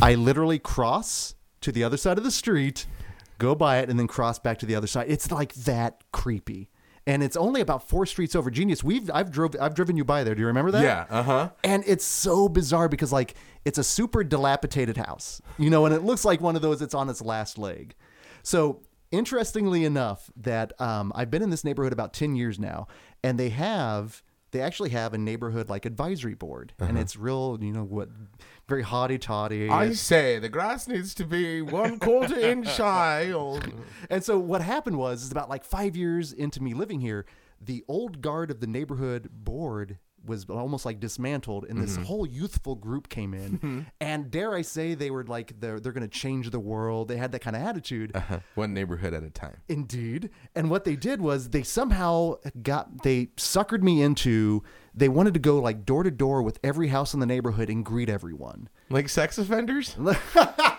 I 0.00 0.14
literally 0.14 0.58
cross 0.58 1.34
to 1.60 1.72
the 1.72 1.84
other 1.84 1.96
side 1.96 2.18
of 2.18 2.24
the 2.24 2.30
street, 2.30 2.86
go 3.38 3.54
by 3.54 3.78
it, 3.78 3.90
and 3.90 3.98
then 3.98 4.06
cross 4.06 4.38
back 4.38 4.58
to 4.58 4.66
the 4.66 4.74
other 4.74 4.86
side. 4.86 5.06
It's 5.08 5.30
like 5.30 5.54
that 5.54 6.02
creepy. 6.12 6.68
And 7.08 7.22
it's 7.22 7.36
only 7.36 7.60
about 7.60 7.88
four 7.88 8.04
streets 8.04 8.34
over 8.34 8.50
Genius. 8.50 8.82
We've 8.82 9.08
I've 9.14 9.30
drove 9.30 9.54
I've 9.60 9.74
driven 9.74 9.96
you 9.96 10.04
by 10.04 10.24
there. 10.24 10.34
Do 10.34 10.40
you 10.40 10.46
remember 10.48 10.72
that? 10.72 10.82
yeah. 10.82 11.06
Uh 11.08 11.22
huh. 11.22 11.50
And 11.62 11.84
it's 11.86 12.04
so 12.04 12.48
bizarre 12.48 12.88
because 12.88 13.12
like 13.12 13.34
it's 13.64 13.78
a 13.78 13.84
super 13.84 14.24
dilapidated 14.24 14.96
house, 14.96 15.40
you 15.56 15.70
know, 15.70 15.86
and 15.86 15.94
it 15.94 16.02
looks 16.02 16.24
like 16.24 16.40
one 16.40 16.56
of 16.56 16.62
those 16.62 16.80
that's 16.80 16.94
on 16.94 17.08
its 17.08 17.22
last 17.22 17.58
leg. 17.58 17.94
So 18.42 18.80
interestingly 19.10 19.84
enough, 19.84 20.30
that 20.36 20.78
um, 20.80 21.12
I've 21.14 21.30
been 21.30 21.42
in 21.42 21.50
this 21.50 21.64
neighborhood 21.64 21.92
about 21.92 22.12
ten 22.12 22.34
years 22.36 22.58
now, 22.58 22.88
and 23.22 23.38
they 23.38 23.50
have 23.50 24.22
they 24.52 24.60
actually 24.60 24.90
have 24.90 25.12
a 25.12 25.18
neighborhood 25.18 25.68
like 25.68 25.84
advisory 25.84 26.34
board, 26.34 26.72
and 26.78 26.96
it's 26.98 27.16
real, 27.16 27.58
you 27.60 27.72
know, 27.72 27.84
what 27.84 28.08
very 28.68 28.82
haughty 28.82 29.18
toddy. 29.18 29.68
I 29.68 29.92
say 29.92 30.38
the 30.38 30.48
grass 30.48 30.88
needs 30.88 31.14
to 31.16 31.24
be 31.24 31.62
one 31.62 31.98
quarter 31.98 32.38
inch 32.38 32.68
high. 32.76 33.32
And 34.08 34.24
so 34.24 34.38
what 34.38 34.62
happened 34.62 34.98
was, 34.98 35.24
is 35.24 35.30
about 35.30 35.48
like 35.48 35.64
five 35.64 35.96
years 35.96 36.32
into 36.32 36.62
me 36.62 36.74
living 36.74 37.00
here, 37.00 37.26
the 37.60 37.84
old 37.88 38.20
guard 38.22 38.50
of 38.50 38.60
the 38.60 38.66
neighborhood 38.66 39.28
board 39.30 39.98
was 40.26 40.44
almost 40.46 40.84
like 40.84 41.00
dismantled, 41.00 41.64
and 41.64 41.80
this 41.80 41.94
mm-hmm. 41.94 42.04
whole 42.04 42.26
youthful 42.26 42.74
group 42.74 43.08
came 43.08 43.34
in, 43.34 43.58
mm-hmm. 43.58 43.80
and 44.00 44.30
dare 44.30 44.54
I 44.54 44.62
say, 44.62 44.94
they 44.94 45.10
were 45.10 45.24
like 45.24 45.58
they're 45.60 45.80
they're 45.80 45.92
going 45.92 46.08
to 46.08 46.18
change 46.18 46.50
the 46.50 46.60
world. 46.60 47.08
They 47.08 47.16
had 47.16 47.32
that 47.32 47.40
kind 47.40 47.56
of 47.56 47.62
attitude. 47.62 48.14
Uh-huh. 48.14 48.40
One 48.54 48.74
neighborhood 48.74 49.14
at 49.14 49.22
a 49.22 49.30
time. 49.30 49.58
Indeed. 49.68 50.30
And 50.54 50.70
what 50.70 50.84
they 50.84 50.96
did 50.96 51.20
was 51.20 51.50
they 51.50 51.62
somehow 51.62 52.36
got 52.62 53.02
they 53.02 53.26
suckered 53.36 53.82
me 53.82 54.02
into 54.02 54.62
they 54.94 55.08
wanted 55.08 55.34
to 55.34 55.40
go 55.40 55.58
like 55.58 55.84
door 55.84 56.02
to 56.02 56.10
door 56.10 56.42
with 56.42 56.58
every 56.64 56.88
house 56.88 57.14
in 57.14 57.20
the 57.20 57.26
neighborhood 57.26 57.68
and 57.68 57.84
greet 57.84 58.08
everyone. 58.08 58.68
Like 58.88 59.08
sex 59.08 59.38
offenders? 59.38 59.96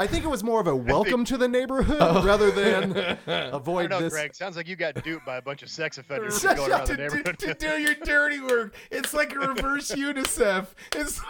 I 0.00 0.06
think 0.06 0.24
it 0.24 0.28
was 0.28 0.44
more 0.44 0.60
of 0.60 0.68
a 0.68 0.76
welcome 0.76 1.24
to 1.24 1.36
the 1.36 1.48
neighborhood 1.48 1.98
oh. 2.00 2.24
rather 2.24 2.52
than 2.52 2.96
I 3.26 3.50
avoid 3.50 3.90
don't 3.90 3.98
know, 3.98 4.04
this. 4.04 4.12
Greg. 4.12 4.34
Sounds 4.34 4.56
like 4.56 4.68
you 4.68 4.76
got 4.76 5.02
duped 5.02 5.26
by 5.26 5.38
a 5.38 5.42
bunch 5.42 5.64
of 5.64 5.70
sex 5.70 5.98
offenders 5.98 6.40
to, 6.42 6.54
going 6.54 6.70
around 6.70 6.86
the 6.86 6.96
neighborhood. 6.98 7.38
to 7.40 7.54
do 7.54 7.78
your 7.78 7.94
dirty 7.94 8.40
work. 8.40 8.74
It's 8.92 9.12
like 9.12 9.34
a 9.34 9.40
reverse 9.40 9.90
UNICEF. 9.90 10.68
It's 10.94 11.20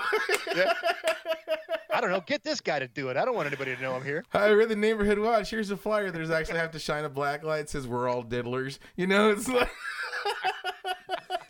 I 1.90 2.00
don't 2.00 2.10
know. 2.10 2.20
Get 2.26 2.44
this 2.44 2.60
guy 2.60 2.78
to 2.78 2.88
do 2.88 3.08
it. 3.08 3.16
I 3.16 3.24
don't 3.24 3.34
want 3.34 3.46
anybody 3.46 3.74
to 3.74 3.80
know 3.80 3.94
I'm 3.94 4.04
here. 4.04 4.22
Hi, 4.30 4.50
we're 4.50 4.66
the 4.66 4.76
neighborhood 4.76 5.18
watch. 5.18 5.48
Here's 5.48 5.70
a 5.70 5.76
flyer. 5.76 6.10
There's 6.10 6.30
actually 6.30 6.58
have 6.58 6.70
to 6.72 6.78
shine 6.78 7.04
a 7.04 7.08
black 7.08 7.44
light. 7.44 7.60
It 7.60 7.70
says 7.70 7.86
we're 7.86 8.06
all 8.06 8.22
diddlers. 8.22 8.78
You 8.96 9.06
know, 9.06 9.30
it's 9.30 9.48
like 9.48 9.70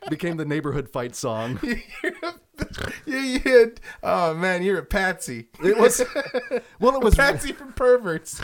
became 0.08 0.36
the 0.36 0.44
neighborhood 0.44 0.88
fight 0.88 1.16
song. 1.16 1.58
you, 3.06 3.18
you 3.18 3.38
hit. 3.38 3.80
Oh 4.02 4.34
man, 4.34 4.62
you're 4.62 4.78
a 4.78 4.84
patsy. 4.84 5.48
It 5.62 5.76
was 5.76 6.02
well, 6.80 6.96
it 6.96 7.02
was 7.02 7.14
Patsy 7.14 7.52
for 7.52 7.66
perverts. 7.66 8.40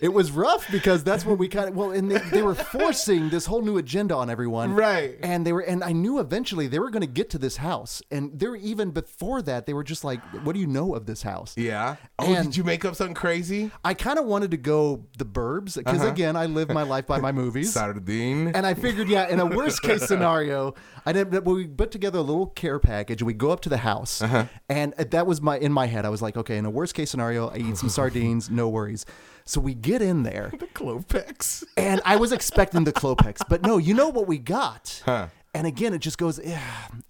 it 0.00 0.08
was 0.08 0.30
rough 0.30 0.70
because 0.70 1.02
that's 1.04 1.24
what 1.24 1.38
we 1.38 1.48
kind 1.48 1.68
of 1.68 1.76
well, 1.76 1.90
and 1.90 2.10
they, 2.10 2.18
they 2.30 2.42
were 2.42 2.54
forcing 2.54 3.30
this 3.30 3.46
whole 3.46 3.62
new 3.62 3.78
agenda 3.78 4.14
on 4.14 4.30
everyone, 4.30 4.74
Right. 4.74 5.16
And 5.22 5.46
they 5.46 5.52
were, 5.52 5.60
and 5.60 5.82
I 5.82 5.92
knew 5.92 6.18
eventually 6.18 6.66
they 6.66 6.78
were 6.78 6.90
going 6.90 7.02
to 7.02 7.06
get 7.06 7.30
to 7.30 7.38
this 7.38 7.56
house, 7.56 8.02
and 8.10 8.38
they 8.38 8.46
were 8.46 8.56
even 8.56 8.90
before 8.90 9.42
that 9.42 9.66
they 9.66 9.72
were 9.72 9.84
just 9.84 10.04
like, 10.04 10.20
"What 10.44 10.52
do 10.54 10.60
you 10.60 10.66
know 10.66 10.94
of 10.94 11.06
this 11.06 11.22
house?" 11.22 11.54
Yeah. 11.56 11.96
Oh, 12.18 12.34
And- 12.34 12.46
did 12.46 12.56
you 12.56 12.64
make 12.64 12.84
up 12.84 12.94
something 12.96 13.14
crazy? 13.14 13.70
I 13.84 13.94
kind 13.94 14.18
of 14.18 14.26
wanted 14.26 14.50
to 14.52 14.56
go 14.56 15.06
the 15.18 15.24
Burbs 15.24 15.76
because 15.76 16.00
uh-huh. 16.00 16.08
again, 16.08 16.36
I 16.36 16.46
live 16.46 16.68
my 16.70 16.82
life 16.82 17.06
by 17.06 17.18
my 17.18 17.32
movies. 17.42 17.72
Sardine. 17.72 18.48
And 18.48 18.66
I 18.66 18.74
figured, 18.74 19.08
yeah, 19.08 19.28
in 19.28 19.40
a 19.40 19.46
worst 19.46 19.82
case 19.82 20.06
scenario, 20.06 20.74
I 21.04 21.12
did. 21.12 21.46
We 21.46 21.66
put 21.66 21.90
together 21.90 22.18
a 22.18 22.22
little 22.22 22.46
care 22.46 22.78
package. 22.78 23.22
We 23.26 23.34
go 23.34 23.50
up 23.50 23.60
to 23.62 23.68
the 23.68 23.76
house, 23.78 24.22
and 24.68 24.94
that 24.94 25.26
was 25.26 25.42
my 25.42 25.58
in 25.58 25.72
my 25.72 25.86
head. 25.86 26.06
I 26.06 26.08
was 26.08 26.22
like, 26.22 26.36
okay, 26.36 26.56
in 26.56 26.64
a 26.64 26.70
worst 26.70 26.94
case 26.94 27.10
scenario, 27.10 27.48
I 27.48 27.56
eat 27.58 27.76
some 27.76 27.88
sardines, 27.98 28.48
no 28.48 28.68
worries. 28.68 29.04
So 29.44 29.60
we 29.60 29.74
get 29.74 30.00
in 30.02 30.22
there, 30.22 30.52
the 30.58 30.66
Klopeks. 30.66 31.64
and 31.76 32.00
I 32.04 32.16
was 32.16 32.32
expecting 32.32 32.84
the 32.84 32.92
Klopeks, 32.92 33.42
but 33.48 33.62
no. 33.62 33.76
You 33.78 33.92
know 33.94 34.08
what 34.08 34.26
we 34.26 34.38
got? 34.38 35.02
Huh. 35.04 35.26
And 35.54 35.66
again, 35.66 35.94
it 35.94 35.98
just 35.98 36.18
goes, 36.18 36.40
yeah, 36.44 36.60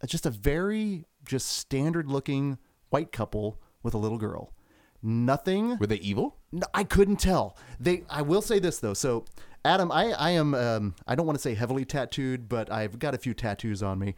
just 0.07 0.27
a 0.27 0.31
very 0.31 1.05
just 1.25 1.49
standard 1.49 2.09
looking 2.09 2.59
white 2.91 3.11
couple 3.13 3.61
with 3.83 3.95
a 3.95 3.99
little 3.99 4.19
girl. 4.19 4.53
Nothing 5.03 5.77
Were 5.79 5.87
they 5.87 5.97
evil? 5.97 6.37
no, 6.53 6.67
I 6.75 6.85
couldn't 6.85 7.17
tell. 7.17 7.57
They. 7.79 8.05
I 8.11 8.23
will 8.23 8.43
say 8.43 8.59
this 8.59 8.79
though. 8.81 8.95
So, 8.95 9.25
Adam, 9.65 9.93
I 9.93 10.13
I 10.13 10.31
am. 10.31 10.55
Um, 10.55 10.95
I 11.07 11.15
don't 11.15 11.27
want 11.27 11.39
to 11.39 11.43
say 11.43 11.55
heavily 11.55 11.85
tattooed, 11.85 12.49
but 12.49 12.73
I've 12.73 12.99
got 12.99 13.15
a 13.15 13.19
few 13.19 13.35
tattoos 13.35 13.83
on 13.83 13.99
me. 13.99 14.15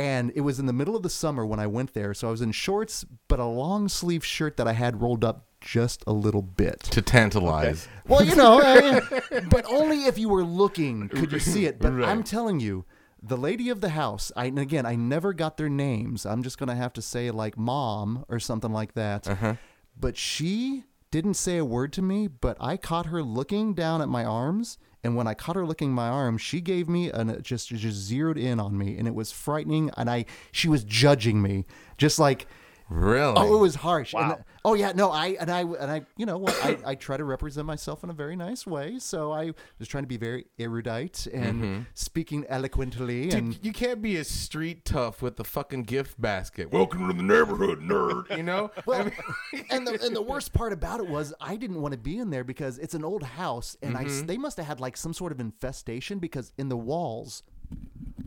And 0.00 0.32
it 0.34 0.40
was 0.40 0.58
in 0.58 0.66
the 0.66 0.72
middle 0.72 0.96
of 0.96 1.02
the 1.02 1.10
summer 1.10 1.44
when 1.44 1.60
I 1.60 1.66
went 1.66 1.94
there, 1.94 2.14
so 2.14 2.28
I 2.28 2.30
was 2.30 2.40
in 2.40 2.52
shorts, 2.52 3.04
but 3.28 3.38
a 3.38 3.44
long 3.44 3.88
sleeve 3.88 4.24
shirt 4.24 4.56
that 4.56 4.66
I 4.66 4.72
had 4.72 5.00
rolled 5.00 5.24
up 5.24 5.46
just 5.60 6.02
a 6.06 6.12
little 6.12 6.42
bit. 6.42 6.80
To 6.84 7.02
tantalize. 7.02 7.86
Well, 8.08 8.24
you 8.24 8.34
know, 8.34 8.60
I 8.62 9.00
but 9.50 9.66
only 9.66 10.04
if 10.04 10.18
you 10.18 10.28
were 10.28 10.42
looking 10.44 11.08
could 11.08 11.32
you 11.32 11.38
see 11.38 11.66
it. 11.66 11.78
But 11.78 11.92
Right. 11.92 12.08
I'm 12.08 12.22
telling 12.22 12.60
you, 12.60 12.86
the 13.22 13.36
lady 13.36 13.68
of 13.68 13.80
the 13.82 13.90
house. 13.90 14.32
I 14.34 14.46
and 14.46 14.58
again, 14.58 14.86
I 14.86 14.96
never 14.96 15.32
got 15.34 15.56
their 15.58 15.68
names. 15.68 16.24
I'm 16.24 16.42
just 16.42 16.58
gonna 16.58 16.76
have 16.76 16.92
to 16.94 17.02
say 17.02 17.30
like 17.30 17.58
mom 17.58 18.24
or 18.28 18.38
something 18.38 18.72
like 18.72 18.94
that. 18.94 19.28
Uh-huh. 19.28 19.56
But 19.98 20.16
she 20.16 20.84
didn't 21.10 21.34
say 21.34 21.58
a 21.58 21.64
word 21.64 21.92
to 21.94 22.02
me. 22.02 22.28
But 22.28 22.56
I 22.58 22.76
caught 22.76 23.06
her 23.06 23.22
looking 23.22 23.74
down 23.74 24.00
at 24.00 24.08
my 24.08 24.24
arms, 24.24 24.78
and 25.02 25.16
when 25.16 25.26
I 25.26 25.34
caught 25.34 25.56
her 25.56 25.66
licking 25.66 25.92
my 25.92 26.08
arm, 26.08 26.38
she 26.38 26.60
gave 26.60 26.88
me 26.88 27.10
an 27.10 27.40
just 27.42 27.68
just 27.68 27.96
zeroed 27.96 28.38
in 28.38 28.60
on 28.60 28.76
me, 28.76 28.96
and 28.98 29.08
it 29.08 29.14
was 29.14 29.32
frightening. 29.32 29.90
And 29.96 30.10
I 30.10 30.26
she 30.52 30.68
was 30.68 30.84
judging 30.84 31.42
me, 31.42 31.66
just 31.98 32.18
like. 32.18 32.46
Really? 32.90 33.34
Oh, 33.36 33.54
it 33.54 33.60
was 33.60 33.76
harsh. 33.76 34.14
And, 34.14 34.30
Wow. 34.30 34.44
oh 34.64 34.74
yeah, 34.74 34.90
no, 34.92 35.12
I 35.12 35.28
and 35.38 35.48
I 35.48 35.60
and 35.60 35.90
I, 35.90 36.02
you 36.16 36.26
know, 36.26 36.38
well, 36.38 36.56
I, 36.60 36.76
I 36.84 36.94
try 36.96 37.16
to 37.16 37.24
represent 37.24 37.64
myself 37.64 38.02
in 38.02 38.10
a 38.10 38.12
very 38.12 38.34
nice 38.34 38.66
way. 38.66 38.98
So 38.98 39.32
I 39.32 39.52
was 39.78 39.86
trying 39.86 40.02
to 40.02 40.08
be 40.08 40.16
very 40.16 40.46
erudite 40.58 41.28
and 41.32 41.62
mm-hmm. 41.62 41.80
speaking 41.94 42.44
eloquently. 42.48 43.28
Dude, 43.28 43.34
and 43.34 43.58
you 43.62 43.72
can't 43.72 44.02
be 44.02 44.16
a 44.16 44.24
street 44.24 44.84
tough 44.84 45.22
with 45.22 45.36
the 45.36 45.44
fucking 45.44 45.84
gift 45.84 46.20
basket. 46.20 46.72
Welcome 46.72 47.06
to 47.06 47.14
the 47.14 47.22
neighborhood, 47.22 47.80
nerd. 47.80 48.36
You 48.36 48.42
know? 48.42 48.72
well, 48.86 49.08
and 49.70 49.86
the 49.86 50.04
and 50.04 50.14
the 50.16 50.22
worst 50.22 50.52
part 50.52 50.72
about 50.72 50.98
it 50.98 51.08
was 51.08 51.32
I 51.40 51.54
didn't 51.54 51.80
want 51.80 51.92
to 51.92 51.98
be 51.98 52.18
in 52.18 52.30
there 52.30 52.44
because 52.44 52.76
it's 52.78 52.94
an 52.94 53.04
old 53.04 53.22
house, 53.22 53.76
and 53.82 53.96
I 53.96 54.02
s 54.02 54.10
mm-hmm. 54.10 54.26
they 54.26 54.36
must 54.36 54.56
have 54.56 54.66
had 54.66 54.80
like 54.80 54.96
some 54.96 55.14
sort 55.14 55.30
of 55.30 55.38
infestation 55.38 56.18
because 56.18 56.52
in 56.58 56.68
the 56.68 56.76
walls, 56.76 57.44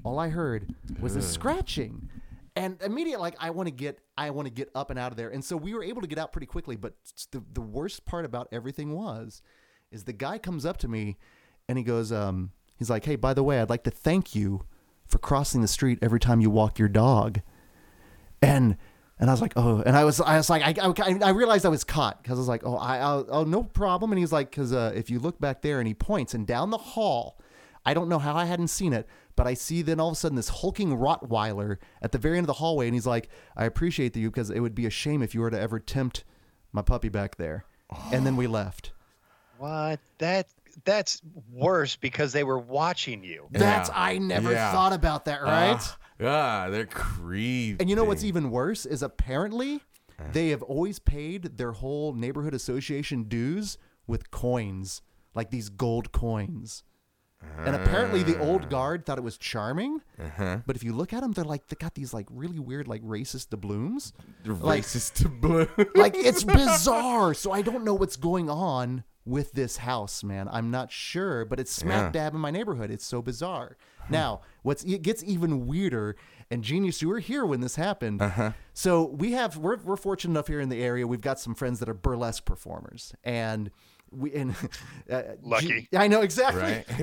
all 0.05 0.19
I 0.19 0.29
heard 0.29 0.73
was 1.01 1.17
a 1.17 1.21
scratching. 1.21 2.09
And 2.55 2.79
immediately, 2.83 3.21
like 3.21 3.35
I 3.39 3.49
want 3.49 3.67
to 3.67 3.71
get, 3.71 3.99
I 4.17 4.29
want 4.29 4.47
to 4.47 4.53
get 4.53 4.69
up 4.75 4.89
and 4.89 4.99
out 4.99 5.11
of 5.11 5.17
there. 5.17 5.29
And 5.29 5.43
so 5.43 5.57
we 5.57 5.73
were 5.73 5.83
able 5.83 6.01
to 6.01 6.07
get 6.07 6.19
out 6.19 6.31
pretty 6.31 6.45
quickly. 6.45 6.75
But 6.75 6.93
the 7.31 7.43
the 7.51 7.61
worst 7.61 8.05
part 8.05 8.25
about 8.25 8.47
everything 8.51 8.93
was, 8.93 9.41
is 9.91 10.03
the 10.03 10.13
guy 10.13 10.37
comes 10.37 10.65
up 10.65 10.77
to 10.77 10.87
me, 10.87 11.17
and 11.67 11.77
he 11.77 11.83
goes, 11.83 12.11
um, 12.11 12.51
he's 12.77 12.89
like, 12.89 13.05
hey, 13.05 13.15
by 13.15 13.33
the 13.33 13.43
way, 13.43 13.59
I'd 13.59 13.69
like 13.69 13.83
to 13.85 13.91
thank 13.91 14.35
you 14.35 14.65
for 15.05 15.17
crossing 15.17 15.61
the 15.61 15.67
street 15.67 15.99
every 16.01 16.19
time 16.19 16.41
you 16.41 16.49
walk 16.49 16.77
your 16.77 16.89
dog. 16.89 17.41
And 18.41 18.77
and 19.19 19.29
I 19.29 19.33
was 19.33 19.41
like, 19.41 19.53
oh, 19.55 19.81
and 19.85 19.95
I 19.95 20.03
was, 20.03 20.19
I 20.19 20.37
was 20.37 20.49
like, 20.49 20.63
I, 20.63 20.73
I, 20.81 21.19
I 21.23 21.29
realized 21.29 21.65
I 21.65 21.69
was 21.69 21.83
caught 21.83 22.21
because 22.21 22.37
I 22.37 22.41
was 22.41 22.47
like, 22.47 22.65
oh, 22.65 22.75
I, 22.75 22.97
I'll, 22.97 23.25
oh, 23.29 23.43
no 23.43 23.63
problem. 23.63 24.11
And 24.11 24.19
he's 24.19 24.33
like, 24.33 24.49
because 24.49 24.73
uh, 24.73 24.91
if 24.95 25.09
you 25.09 25.19
look 25.19 25.39
back 25.39 25.61
there, 25.61 25.79
and 25.79 25.87
he 25.87 25.93
points, 25.93 26.33
and 26.33 26.45
down 26.45 26.71
the 26.71 26.77
hall, 26.77 27.39
I 27.85 27.93
don't 27.93 28.09
know 28.09 28.19
how 28.19 28.35
I 28.35 28.45
hadn't 28.45 28.67
seen 28.67 28.91
it, 28.91 29.07
but 29.35 29.47
I 29.47 29.53
see 29.53 29.81
then 29.81 29.99
all 29.99 30.09
of 30.09 30.13
a 30.13 30.15
sudden 30.15 30.35
this 30.35 30.49
hulking 30.49 30.97
Rottweiler 30.97 31.77
at 32.01 32.11
the 32.11 32.17
very 32.17 32.37
end 32.37 32.45
of 32.45 32.47
the 32.47 32.53
hallway, 32.53 32.87
and 32.87 32.93
he's 32.95 33.07
like, 33.07 33.29
I 33.55 33.65
appreciate 33.65 34.15
you 34.15 34.29
because 34.29 34.49
it 34.49 34.59
would 34.59 34.75
be 34.75 34.85
a 34.85 34.89
shame 34.91 35.21
if 35.21 35.33
you 35.33 35.41
were 35.41 35.49
to 35.51 35.59
ever 35.59 35.79
tempt 35.79 36.23
my 36.71 36.81
puppy 36.81 37.09
back 37.09 37.37
there. 37.37 37.65
And 38.11 38.25
then 38.25 38.35
we 38.35 38.47
left. 38.47 38.91
What? 39.57 39.99
That 40.17 40.47
that's 40.85 41.21
worse 41.51 41.95
because 41.95 42.33
they 42.33 42.43
were 42.43 42.57
watching 42.59 43.23
you. 43.23 43.47
That's 43.51 43.91
I 43.93 44.17
never 44.17 44.51
Yeah. 44.51 44.71
thought 44.71 44.93
about 44.93 45.25
that, 45.25 45.43
right? 45.43 45.77
Ah, 45.79 45.97
ah, 46.21 46.69
they're 46.69 46.87
creepy. 46.87 47.77
And 47.79 47.89
you 47.89 47.95
know 47.95 48.03
what's 48.03 48.23
even 48.23 48.49
worse 48.49 48.85
is 48.85 49.03
apparently 49.03 49.81
they 50.31 50.49
have 50.49 50.63
always 50.63 50.99
paid 50.99 51.57
their 51.57 51.73
whole 51.73 52.13
neighborhood 52.13 52.53
association 52.53 53.23
dues 53.23 53.77
with 54.07 54.31
coins, 54.31 55.01
like 55.35 55.51
these 55.51 55.69
gold 55.69 56.11
coins. 56.11 56.83
And 57.65 57.75
apparently 57.75 58.23
the 58.23 58.39
old 58.39 58.69
guard 58.69 59.05
thought 59.05 59.17
it 59.17 59.23
was 59.23 59.37
charming, 59.37 60.01
uh-huh. 60.19 60.59
but 60.65 60.75
if 60.75 60.83
you 60.83 60.93
look 60.93 61.13
at 61.13 61.21
them, 61.21 61.31
they're 61.31 61.45
like 61.45 61.67
they 61.67 61.75
got 61.75 61.93
these 61.93 62.13
like 62.13 62.27
really 62.29 62.59
weird 62.59 62.87
like 62.87 63.01
racist 63.03 63.49
doubloons. 63.49 64.11
They're 64.43 64.53
like- 64.53 64.83
racist. 64.83 65.23
Like 65.95 66.15
it's 66.15 66.43
bizarre. 66.43 67.33
So 67.33 67.51
I 67.51 67.61
don't 67.61 67.83
know 67.83 67.93
what's 67.93 68.15
going 68.15 68.49
on 68.49 69.03
with 69.25 69.53
this 69.53 69.77
house, 69.77 70.23
man. 70.23 70.49
I'm 70.51 70.71
not 70.71 70.91
sure, 70.91 71.45
but 71.45 71.59
it's 71.59 71.71
smack 71.71 72.13
Yeah. 72.13 72.23
dab 72.23 72.35
in 72.35 72.41
my 72.41 72.51
neighborhood. 72.51 72.91
It's 72.91 73.05
so 73.05 73.21
bizarre. 73.21 73.77
Now, 74.09 74.41
what's 74.63 74.83
it 74.83 75.01
gets 75.01 75.23
even 75.23 75.65
weirder. 75.67 76.15
And 76.51 76.63
genius, 76.63 77.01
you 77.01 77.07
were 77.07 77.19
here 77.19 77.45
when 77.45 77.61
this 77.61 77.77
happened. 77.77 78.21
Uh-huh. 78.21 78.51
So 78.73 79.05
we 79.05 79.31
have 79.31 79.57
we're 79.57 79.77
we're 79.77 79.95
fortunate 79.95 80.31
enough 80.31 80.47
here 80.47 80.59
in 80.59 80.69
the 80.69 80.83
area. 80.83 81.07
We've 81.07 81.21
got 81.21 81.39
some 81.39 81.55
friends 81.55 81.79
that 81.79 81.87
are 81.89 81.93
burlesque 81.93 82.45
performers, 82.45 83.13
and 83.23 83.71
we 84.15 84.33
and 84.33 84.55
uh, 85.11 85.21
Lucky. 85.41 85.87
G- 85.91 85.97
I 85.97 86.07
know 86.07 86.21
exactly. 86.21 86.61
Right. 86.61 86.85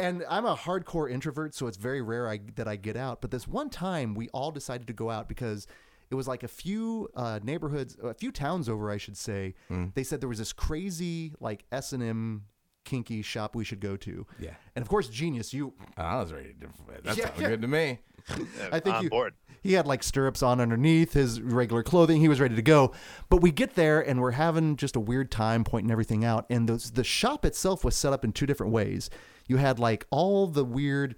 and 0.00 0.24
I'm 0.28 0.46
a 0.46 0.56
hardcore 0.56 1.10
introvert, 1.10 1.54
so 1.54 1.66
it's 1.66 1.76
very 1.76 2.02
rare 2.02 2.28
I, 2.28 2.40
that 2.56 2.68
I 2.68 2.76
get 2.76 2.96
out. 2.96 3.20
But 3.20 3.30
this 3.30 3.46
one 3.46 3.70
time, 3.70 4.14
we 4.14 4.28
all 4.30 4.50
decided 4.50 4.86
to 4.88 4.92
go 4.92 5.10
out 5.10 5.28
because 5.28 5.66
it 6.10 6.14
was 6.14 6.28
like 6.28 6.42
a 6.42 6.48
few 6.48 7.08
uh, 7.14 7.40
neighborhoods, 7.42 7.96
a 8.02 8.14
few 8.14 8.30
towns 8.30 8.68
over, 8.68 8.90
I 8.90 8.96
should 8.96 9.16
say. 9.16 9.54
Mm. 9.70 9.94
They 9.94 10.04
said 10.04 10.20
there 10.20 10.28
was 10.28 10.38
this 10.38 10.52
crazy 10.52 11.32
like 11.40 11.64
S 11.72 11.92
and 11.92 12.02
M 12.02 12.44
kinky 12.84 13.22
shop 13.22 13.54
we 13.54 13.64
should 13.64 13.80
go 13.80 13.96
to. 13.96 14.26
Yeah. 14.38 14.54
and 14.76 14.82
of 14.82 14.88
course, 14.88 15.08
genius, 15.08 15.52
you. 15.52 15.72
Ah, 15.96 16.18
I 16.18 16.20
was 16.20 16.32
ready 16.32 16.54
to. 16.60 17.02
That 17.02 17.16
Yeah, 17.16 17.26
sounds 17.26 17.40
yeah. 17.40 17.48
good 17.48 17.62
to 17.62 17.68
me. 17.68 17.98
I 18.72 18.80
think 18.80 19.02
you, 19.02 19.10
board. 19.10 19.34
He 19.62 19.72
had 19.72 19.86
like 19.86 20.02
stirrups 20.02 20.42
on 20.42 20.60
underneath 20.60 21.12
his 21.12 21.40
regular 21.40 21.82
clothing. 21.82 22.20
He 22.20 22.28
was 22.28 22.40
ready 22.40 22.54
to 22.54 22.62
go. 22.62 22.92
But 23.28 23.38
we 23.38 23.50
get 23.50 23.74
there 23.74 24.00
and 24.00 24.20
we're 24.20 24.32
having 24.32 24.76
just 24.76 24.96
a 24.96 25.00
weird 25.00 25.30
time 25.30 25.64
pointing 25.64 25.90
everything 25.90 26.24
out. 26.24 26.46
And 26.50 26.68
the, 26.68 26.90
the 26.92 27.04
shop 27.04 27.44
itself 27.44 27.84
was 27.84 27.96
set 27.96 28.12
up 28.12 28.24
in 28.24 28.32
two 28.32 28.46
different 28.46 28.72
ways. 28.72 29.10
You 29.46 29.56
had 29.58 29.78
like 29.78 30.06
all 30.10 30.46
the 30.46 30.64
weird 30.64 31.16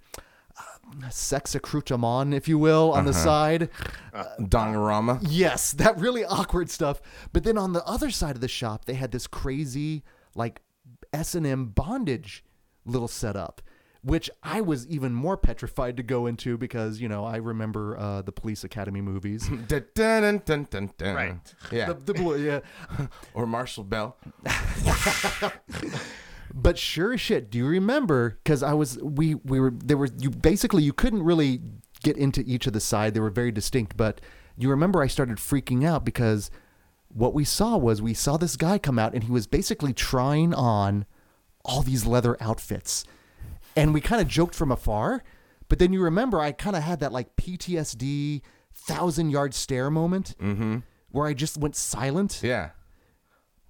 uh, 0.57 1.09
sex 1.09 1.55
accoutrement, 1.55 2.33
if 2.33 2.47
you 2.47 2.57
will, 2.57 2.91
on 2.93 3.05
the 3.05 3.11
uh-huh. 3.11 3.23
side. 3.23 3.69
Uh, 4.13 4.25
Dongarama. 4.39 5.19
Yes, 5.21 5.71
that 5.73 5.97
really 5.97 6.25
awkward 6.25 6.69
stuff. 6.69 7.01
But 7.33 7.43
then 7.43 7.57
on 7.57 7.73
the 7.73 7.83
other 7.85 8.11
side 8.11 8.35
of 8.35 8.41
the 8.41 8.47
shop, 8.47 8.85
they 8.85 8.95
had 8.95 9.11
this 9.11 9.27
crazy 9.27 10.03
like 10.35 10.61
S 11.17 11.35
and 11.35 11.45
M 11.45 11.65
bondage 11.65 12.43
little 12.85 13.07
setup, 13.07 13.61
which 14.03 14.29
I 14.43 14.61
was 14.61 14.87
even 14.87 15.13
more 15.13 15.37
petrified 15.37 15.97
to 15.97 16.03
go 16.03 16.27
into 16.27 16.57
because 16.57 17.01
you 17.01 17.09
know 17.09 17.25
I 17.25 17.37
remember 17.37 17.97
uh, 17.97 18.21
the 18.21 18.31
Police 18.31 18.63
Academy 18.63 19.01
movies. 19.01 19.49
Dun, 19.67 19.85
dun, 19.95 20.21
dun, 20.21 20.41
dun, 20.45 20.67
dun, 20.69 20.91
dun. 20.97 21.15
Right. 21.15 21.53
Yeah. 21.71 21.87
the, 21.87 21.93
the 21.95 22.13
blue, 22.13 22.37
yeah. 22.37 22.59
or 23.33 23.45
Marshall 23.45 23.83
Bell. 23.83 24.17
But 26.53 26.77
sure 26.77 27.13
as 27.13 27.21
shit, 27.21 27.51
do 27.51 27.57
you 27.57 27.67
remember? 27.67 28.39
Because 28.43 28.63
I 28.63 28.73
was 28.73 28.97
we 28.99 29.35
we 29.35 29.59
were 29.59 29.71
there 29.71 29.97
were 29.97 30.09
you 30.17 30.29
basically 30.29 30.81
you 30.81 30.93
couldn't 30.93 31.23
really 31.23 31.61
get 32.03 32.17
into 32.17 32.43
each 32.47 32.67
of 32.67 32.73
the 32.73 32.79
side. 32.79 33.13
They 33.13 33.19
were 33.19 33.29
very 33.29 33.51
distinct. 33.51 33.97
But 33.97 34.21
you 34.57 34.69
remember 34.69 35.01
I 35.01 35.07
started 35.07 35.37
freaking 35.37 35.85
out 35.85 36.05
because 36.05 36.49
what 37.09 37.33
we 37.33 37.43
saw 37.43 37.77
was 37.77 38.01
we 38.01 38.13
saw 38.13 38.37
this 38.37 38.55
guy 38.55 38.77
come 38.77 38.99
out 38.99 39.13
and 39.13 39.23
he 39.23 39.31
was 39.31 39.47
basically 39.47 39.93
trying 39.93 40.53
on 40.53 41.05
all 41.63 41.81
these 41.81 42.05
leather 42.05 42.37
outfits, 42.41 43.03
and 43.75 43.93
we 43.93 44.01
kind 44.01 44.21
of 44.21 44.27
joked 44.27 44.55
from 44.55 44.71
afar. 44.71 45.23
But 45.69 45.79
then 45.79 45.93
you 45.93 46.01
remember 46.01 46.39
I 46.39 46.51
kind 46.51 46.75
of 46.75 46.83
had 46.83 46.99
that 47.01 47.11
like 47.11 47.35
PTSD 47.35 48.41
thousand 48.73 49.31
yard 49.31 49.53
stare 49.53 49.89
moment 49.89 50.35
mm-hmm. 50.39 50.77
where 51.09 51.27
I 51.27 51.33
just 51.33 51.57
went 51.57 51.75
silent. 51.75 52.41
Yeah. 52.43 52.69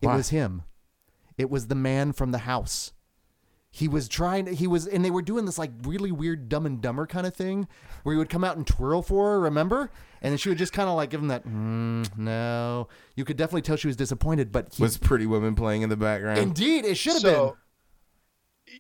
It 0.02 0.08
Why? 0.08 0.16
was 0.16 0.30
him. 0.30 0.64
It 1.38 1.50
was 1.50 1.68
the 1.68 1.76
man 1.76 2.14
from 2.14 2.32
the 2.32 2.40
house. 2.40 2.94
He 3.78 3.88
was 3.88 4.08
trying. 4.08 4.48
He 4.48 4.66
was, 4.66 4.88
and 4.88 5.06
they 5.06 5.12
were 5.12 5.22
doing 5.22 5.46
this 5.46 5.60
like 5.60 5.70
really 5.84 6.12
weird 6.12 6.50
Dumb 6.50 6.66
and 6.66 6.82
Dumber 6.82 7.06
kind 7.06 7.28
of 7.28 7.36
thing, 7.36 7.68
where 8.02 8.14
he 8.16 8.18
would 8.18 8.28
come 8.28 8.44
out 8.44 8.58
and 8.58 8.66
twirl 8.66 9.04
for 9.04 9.34
her. 9.34 9.40
Remember? 9.40 9.92
And 10.20 10.32
then 10.32 10.40
she 10.40 10.50
would 10.50 10.58
just 10.58 10.74
kind 10.74 10.90
of 10.90 10.96
like 10.96 11.12
give 11.12 11.22
him 11.22 11.28
that. 11.28 11.46
Mm, 11.46 12.18
no, 12.18 12.88
you 13.16 13.24
could 13.24 13.38
definitely 13.38 13.62
tell 13.62 13.76
she 13.76 13.86
was 13.86 13.96
disappointed. 13.96 14.52
But 14.52 14.74
he, 14.74 14.82
Was 14.82 14.98
Pretty 14.98 15.28
Woman 15.28 15.54
playing 15.54 15.84
in 15.84 15.90
the 15.90 15.96
background? 15.96 16.40
indeed, 16.40 16.86
it 16.86 16.96
should 16.96 17.14
have 17.14 17.22
been. 17.22 17.34
So, 17.34 17.58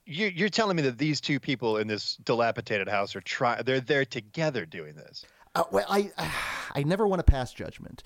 you, 0.07 0.31
you're 0.33 0.49
telling 0.49 0.75
me 0.75 0.81
that 0.81 0.97
these 0.97 1.21
two 1.21 1.39
people 1.39 1.77
in 1.77 1.87
this 1.87 2.15
dilapidated 2.23 2.89
house 2.89 3.15
are 3.15 3.21
trying? 3.21 3.61
They're 3.65 3.79
there 3.79 4.03
together 4.03 4.65
doing 4.65 4.95
this. 4.95 5.23
Uh, 5.53 5.63
well, 5.71 5.85
I, 5.87 6.11
I 6.73 6.81
never 6.81 7.07
want 7.07 7.19
to 7.19 7.23
pass 7.31 7.53
judgment, 7.53 8.01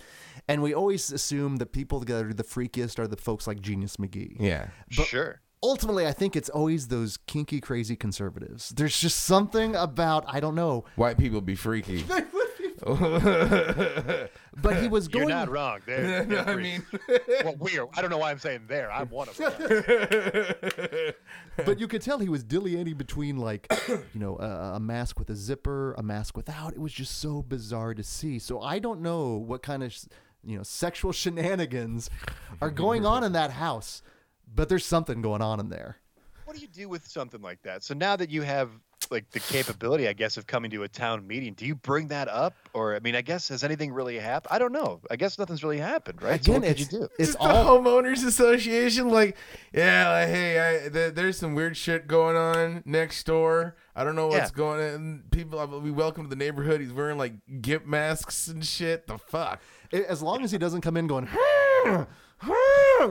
and 0.50 0.62
we 0.62 0.74
always 0.74 1.10
assume 1.10 1.56
that 1.58 1.72
people 1.72 2.02
that 2.02 2.26
are 2.26 2.34
the 2.34 2.44
freakiest 2.44 3.00
are 3.00 3.08
the 3.08 3.16
folks 3.16 3.48
like 3.48 3.62
Genius 3.62 3.96
McGee. 3.96 4.36
yeah. 4.42 4.68
sure. 4.90 5.40
Ultimately, 5.64 6.08
I 6.08 6.12
think 6.12 6.36
it's 6.36 6.50
always 6.50 6.88
those 6.88 7.18
kinky, 7.28 7.62
crazy 7.62 7.96
conservatives. 7.96 8.70
There's 8.70 9.00
just 9.00 9.20
something 9.26 9.76
about 9.76 10.26
I 10.28 10.40
don't 10.40 10.56
know. 10.56 10.86
White 10.96 11.18
people 11.18 11.42
be 11.42 11.56
freaky. 11.56 12.04
But 14.62 14.78
he 14.82 14.88
was 14.88 15.08
You're 15.12 15.24
going. 15.24 15.30
not 15.30 15.50
wrong. 15.50 15.80
They're, 15.86 16.24
they're 16.26 16.48
I 16.48 16.56
mean, 16.56 16.86
well, 17.44 17.56
we're. 17.58 17.88
I 17.94 18.02
don't 18.02 18.10
know 18.10 18.18
why 18.18 18.32
I'm 18.32 18.40
saying 18.40 18.62
there. 18.68 18.92
I'm 18.92 19.10
one 19.10 19.30
of 19.30 19.38
them. 19.38 21.14
but 21.66 21.80
you 21.80 21.88
could 21.88 22.02
tell 22.02 22.20
he 22.20 22.30
was 22.30 22.44
dilly 22.44 22.72
between 22.94 23.38
like 23.38 23.72
you 23.88 24.20
know 24.20 24.38
a, 24.40 24.76
a 24.76 24.80
mask 24.80 25.20
with 25.20 25.30
a 25.30 25.36
zipper 25.36 25.94
a 25.94 26.04
mask 26.04 26.36
without 26.36 26.74
it 26.74 26.80
was 26.80 26.92
just 26.92 27.20
so 27.20 27.42
bizarre 27.42 27.94
to 27.94 28.04
see 28.04 28.40
so 28.40 28.60
i 28.62 28.80
don't 28.80 29.02
know 29.02 29.36
what 29.36 29.62
kind 29.62 29.84
of 29.84 29.96
you 30.44 30.58
know 30.58 30.64
sexual 30.64 31.12
shenanigans 31.12 32.10
are 32.62 32.72
going 32.72 33.06
on 33.06 33.24
in 33.24 33.34
that 33.34 33.52
house 33.52 34.02
but 34.54 34.70
there's 34.70 34.86
something 34.86 35.22
going 35.22 35.42
on 35.42 35.60
in 35.60 35.70
there 35.70 35.98
what 36.46 36.58
do 36.58 36.62
you 36.64 36.68
do 36.68 36.90
with 36.90 37.08
something 37.08 37.42
like 37.42 37.62
that? 37.62 37.82
So 37.82 37.94
now 37.94 38.18
that 38.18 38.30
you 38.30 38.42
have 38.42 38.72
like 39.10 39.30
the 39.32 39.40
capability, 39.40 40.10
I 40.10 40.12
guess, 40.14 40.36
of 40.36 40.48
coming 40.48 40.70
to 40.72 40.84
a 40.84 40.88
town 40.90 41.26
meeting, 41.26 41.54
do 41.54 41.66
you 41.66 41.76
bring 41.76 42.10
that 42.10 42.28
up, 42.28 42.54
or 42.74 42.94
I 42.94 43.00
mean, 43.00 43.16
I 43.16 43.22
guess 43.22 43.48
has 43.48 43.64
anything 43.64 43.94
really 43.94 44.20
happened? 44.20 44.54
I 44.54 44.60
don't 44.60 44.74
know. 44.74 45.00
I 45.10 45.16
guess 45.16 45.40
nothing's 45.40 45.64
really 45.64 45.78
happened, 45.78 46.22
right? 46.22 46.44
so 46.44 46.52
again 46.52 46.62
what 46.62 46.68
could 46.68 46.80
you 46.80 46.86
it's, 46.86 46.92
do? 46.94 47.08
it's 47.20 47.36
all 47.40 47.82
the 47.82 47.90
homeowners 47.90 48.26
association 48.26 49.08
like 49.08 49.38
yeah 49.74 50.12
like, 50.12 50.28
hey 50.28 50.86
I, 50.86 50.90
th- 50.90 51.14
there's 51.14 51.38
some 51.38 51.56
weird 51.56 51.78
shit 51.78 52.06
going 52.08 52.36
on 52.36 52.84
next 52.86 53.26
door 53.26 53.78
i 53.96 54.04
don't 54.04 54.16
know 54.18 54.28
what's 54.28 54.52
Yeah. 54.52 54.58
going 54.58 54.94
on 54.94 55.24
people 55.32 55.66
we 55.80 55.92
welcome 55.92 56.24
to 56.26 56.30
the 56.30 56.36
neighborhood 56.36 56.82
he's 56.82 56.92
wearing 56.92 57.18
like 57.18 57.34
gimp 57.62 57.86
masks 57.86 58.48
and 58.50 58.66
shit 58.66 59.08
the 59.08 59.18
fuck 59.18 59.62
as 59.94 60.22
long 60.22 60.44
as 60.44 60.52
he 60.52 60.58
doesn't 60.58 60.82
come 60.82 60.98
in 60.98 61.08
going 61.08 61.28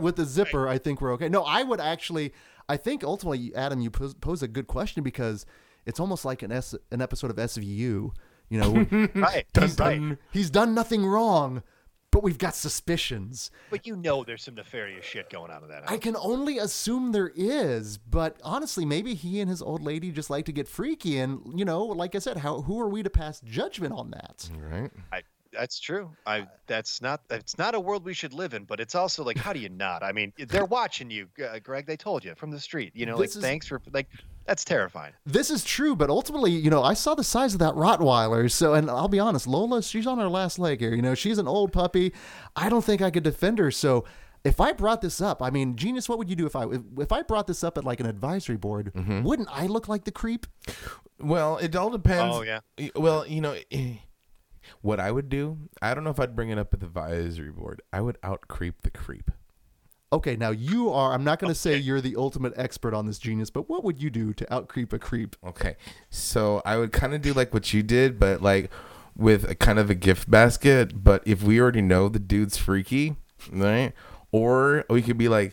with 0.00 0.16
the 0.16 0.24
zipper 0.24 0.68
i 0.68 0.78
think 0.78 1.00
we're 1.00 1.12
okay 1.12 1.28
no 1.28 1.42
i 1.42 1.62
would 1.62 1.80
actually 1.80 2.32
i 2.68 2.76
think 2.76 3.04
ultimately 3.04 3.54
adam 3.54 3.80
you 3.80 3.90
pose, 3.90 4.14
pose 4.14 4.42
a 4.42 4.48
good 4.48 4.66
question 4.66 5.02
because 5.02 5.46
it's 5.86 5.98
almost 5.98 6.24
like 6.24 6.42
an 6.42 6.52
S, 6.52 6.74
an 6.90 7.00
episode 7.00 7.30
of 7.30 7.36
svu 7.36 8.10
you 8.50 8.60
know 8.60 8.86
right, 9.14 9.46
he's, 9.58 9.78
right. 9.78 10.18
he's 10.32 10.50
done 10.50 10.74
nothing 10.74 11.06
wrong, 11.06 11.62
but 12.10 12.22
we've 12.22 12.38
got 12.38 12.54
suspicions. 12.54 13.50
But 13.70 13.86
you 13.86 13.96
know, 13.96 14.24
there's 14.24 14.42
some 14.42 14.56
nefarious 14.56 15.04
shit 15.04 15.30
going 15.30 15.50
on 15.50 15.62
in 15.62 15.68
that 15.68 15.82
house. 15.84 15.92
I 15.92 15.98
can 15.98 16.16
only 16.16 16.58
assume 16.58 17.12
there 17.12 17.30
is, 17.34 17.98
but 17.98 18.40
honestly, 18.42 18.84
maybe 18.84 19.14
he 19.14 19.40
and 19.40 19.48
his 19.48 19.62
old 19.62 19.82
lady 19.82 20.10
just 20.10 20.30
like 20.30 20.44
to 20.46 20.52
get 20.52 20.66
freaky. 20.66 21.18
And 21.18 21.58
you 21.58 21.64
know, 21.64 21.84
like 21.84 22.14
I 22.14 22.18
said, 22.18 22.38
how 22.38 22.62
who 22.62 22.80
are 22.80 22.88
we 22.88 23.02
to 23.02 23.10
pass 23.10 23.40
judgment 23.40 23.94
on 23.94 24.10
that? 24.10 24.50
right 24.58 24.90
I, 25.12 25.22
That's 25.52 25.80
true. 25.80 26.10
I 26.26 26.46
that's 26.66 27.02
not 27.02 27.22
it's 27.30 27.58
not 27.58 27.74
a 27.74 27.80
world 27.80 28.04
we 28.04 28.14
should 28.14 28.32
live 28.32 28.54
in, 28.54 28.64
but 28.64 28.80
it's 28.80 28.94
also 28.94 29.24
like 29.24 29.36
how 29.36 29.52
do 29.52 29.58
you 29.58 29.68
not? 29.68 30.02
I 30.02 30.12
mean, 30.12 30.32
they're 30.38 30.64
watching 30.64 31.10
you, 31.10 31.28
uh, 31.44 31.58
Greg. 31.58 31.86
They 31.86 31.96
told 31.96 32.24
you 32.24 32.34
from 32.36 32.50
the 32.50 32.60
street. 32.60 32.92
You 32.94 33.06
know, 33.06 33.16
like 33.16 33.28
is- 33.28 33.36
thanks 33.36 33.66
for 33.66 33.80
like 33.92 34.06
that's 34.46 34.64
terrifying. 34.64 35.12
This 35.26 35.50
is 35.50 35.62
true, 35.64 35.94
but 35.94 36.10
ultimately, 36.10 36.50
you 36.50 36.70
know, 36.70 36.82
I 36.82 36.94
saw 36.94 37.14
the 37.14 37.24
size 37.24 37.52
of 37.52 37.60
that 37.60 37.74
Rottweiler. 37.74 38.50
So, 38.50 38.74
and 38.74 38.90
I'll 38.90 39.08
be 39.08 39.20
honest, 39.20 39.46
Lola, 39.46 39.82
she's 39.82 40.06
on 40.06 40.18
her 40.18 40.28
last 40.28 40.58
leg 40.58 40.80
here. 40.80 40.94
You 40.94 41.02
know, 41.02 41.14
she's 41.14 41.38
an 41.38 41.46
old 41.46 41.72
puppy. 41.72 42.12
I 42.56 42.68
don't 42.68 42.84
think 42.84 43.00
I 43.02 43.10
could 43.10 43.22
defend 43.22 43.58
her. 43.58 43.70
So, 43.70 44.04
if 44.42 44.60
I 44.60 44.72
brought 44.72 45.02
this 45.02 45.20
up, 45.20 45.42
I 45.42 45.50
mean, 45.50 45.76
genius, 45.76 46.08
what 46.08 46.18
would 46.18 46.30
you 46.30 46.36
do 46.36 46.46
if 46.46 46.56
I 46.56 46.64
if, 46.64 46.80
if 46.98 47.12
I 47.12 47.22
brought 47.22 47.46
this 47.46 47.62
up 47.62 47.76
at 47.78 47.84
like 47.84 48.00
an 48.00 48.06
advisory 48.06 48.56
board? 48.56 48.92
Mm-hmm. 48.94 49.22
Wouldn't 49.22 49.48
I 49.52 49.66
look 49.66 49.86
like 49.88 50.04
the 50.04 50.12
creep? 50.12 50.46
Well, 51.20 51.58
it 51.58 51.76
all 51.76 51.90
depends. 51.90 52.34
Oh, 52.34 52.42
yeah. 52.42 52.60
Well, 52.96 53.26
you 53.26 53.40
know, 53.40 53.54
eh, 53.70 53.94
what 54.80 55.00
I 55.00 55.10
would 55.10 55.28
do, 55.28 55.58
I 55.82 55.94
don't 55.94 56.04
know 56.04 56.10
if 56.10 56.20
I'd 56.20 56.36
bring 56.36 56.50
it 56.50 56.58
up 56.58 56.72
at 56.74 56.80
the 56.80 56.86
advisory 56.86 57.50
board. 57.50 57.82
I 57.92 58.00
would 58.00 58.18
out 58.22 58.48
creep 58.48 58.82
the 58.82 58.90
creep. 58.90 59.30
Okay, 60.12 60.34
now 60.34 60.50
you 60.50 60.90
are. 60.90 61.12
I'm 61.12 61.22
not 61.22 61.38
going 61.38 61.52
to 61.52 61.58
say 61.58 61.76
you're 61.76 62.00
the 62.00 62.16
ultimate 62.16 62.52
expert 62.56 62.94
on 62.94 63.06
this 63.06 63.18
genius, 63.18 63.48
but 63.48 63.68
what 63.68 63.84
would 63.84 64.02
you 64.02 64.10
do 64.10 64.32
to 64.34 64.52
out 64.52 64.68
creep 64.68 64.92
a 64.92 64.98
creep? 64.98 65.36
Okay. 65.46 65.76
So 66.10 66.62
I 66.64 66.78
would 66.78 66.92
kind 66.92 67.14
of 67.14 67.22
do 67.22 67.32
like 67.32 67.54
what 67.54 67.72
you 67.72 67.84
did, 67.84 68.18
but 68.18 68.42
like 68.42 68.70
with 69.16 69.48
a 69.48 69.54
kind 69.54 69.78
of 69.78 69.88
a 69.88 69.94
gift 69.94 70.28
basket. 70.28 71.04
But 71.04 71.22
if 71.26 71.44
we 71.44 71.60
already 71.60 71.82
know 71.82 72.08
the 72.08 72.18
dude's 72.18 72.56
freaky, 72.56 73.16
right? 73.52 73.92
Or 74.32 74.84
we 74.90 75.02
could 75.02 75.18
be 75.18 75.28
like, 75.28 75.52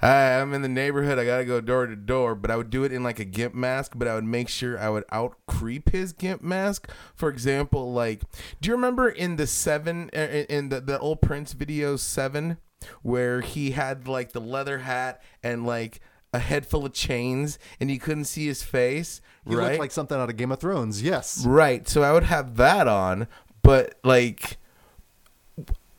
Hi, 0.00 0.40
I'm 0.40 0.54
in 0.54 0.62
the 0.62 0.68
neighborhood. 0.68 1.18
I 1.18 1.24
gotta 1.24 1.44
go 1.44 1.60
door 1.60 1.86
to 1.86 1.96
door, 1.96 2.36
but 2.36 2.52
I 2.52 2.56
would 2.56 2.70
do 2.70 2.84
it 2.84 2.92
in 2.92 3.02
like 3.02 3.18
a 3.18 3.24
gimp 3.24 3.52
mask. 3.54 3.92
But 3.96 4.06
I 4.06 4.14
would 4.14 4.24
make 4.24 4.48
sure 4.48 4.78
I 4.78 4.88
would 4.90 5.04
out 5.10 5.36
creep 5.48 5.90
his 5.90 6.12
gimp 6.12 6.40
mask. 6.40 6.88
For 7.16 7.28
example, 7.28 7.92
like, 7.92 8.22
do 8.60 8.68
you 8.68 8.74
remember 8.76 9.08
in 9.08 9.36
the 9.36 9.46
seven 9.46 10.08
uh, 10.14 10.44
in 10.48 10.68
the 10.68 10.80
the 10.80 11.00
old 11.00 11.20
Prince 11.20 11.52
video 11.52 11.96
seven, 11.96 12.58
where 13.02 13.40
he 13.40 13.72
had 13.72 14.06
like 14.06 14.30
the 14.32 14.40
leather 14.40 14.78
hat 14.78 15.20
and 15.42 15.66
like 15.66 16.00
a 16.32 16.38
head 16.38 16.64
full 16.64 16.86
of 16.86 16.92
chains, 16.92 17.58
and 17.80 17.90
you 17.90 17.98
couldn't 17.98 18.26
see 18.26 18.46
his 18.46 18.62
face, 18.62 19.20
You 19.48 19.58
right? 19.58 19.72
look 19.72 19.80
like 19.80 19.90
something 19.90 20.16
out 20.16 20.30
of 20.30 20.36
Game 20.36 20.52
of 20.52 20.60
Thrones. 20.60 21.02
Yes. 21.02 21.44
Right. 21.44 21.88
So 21.88 22.02
I 22.04 22.12
would 22.12 22.24
have 22.24 22.56
that 22.56 22.86
on, 22.86 23.26
but 23.62 23.98
like 24.04 24.58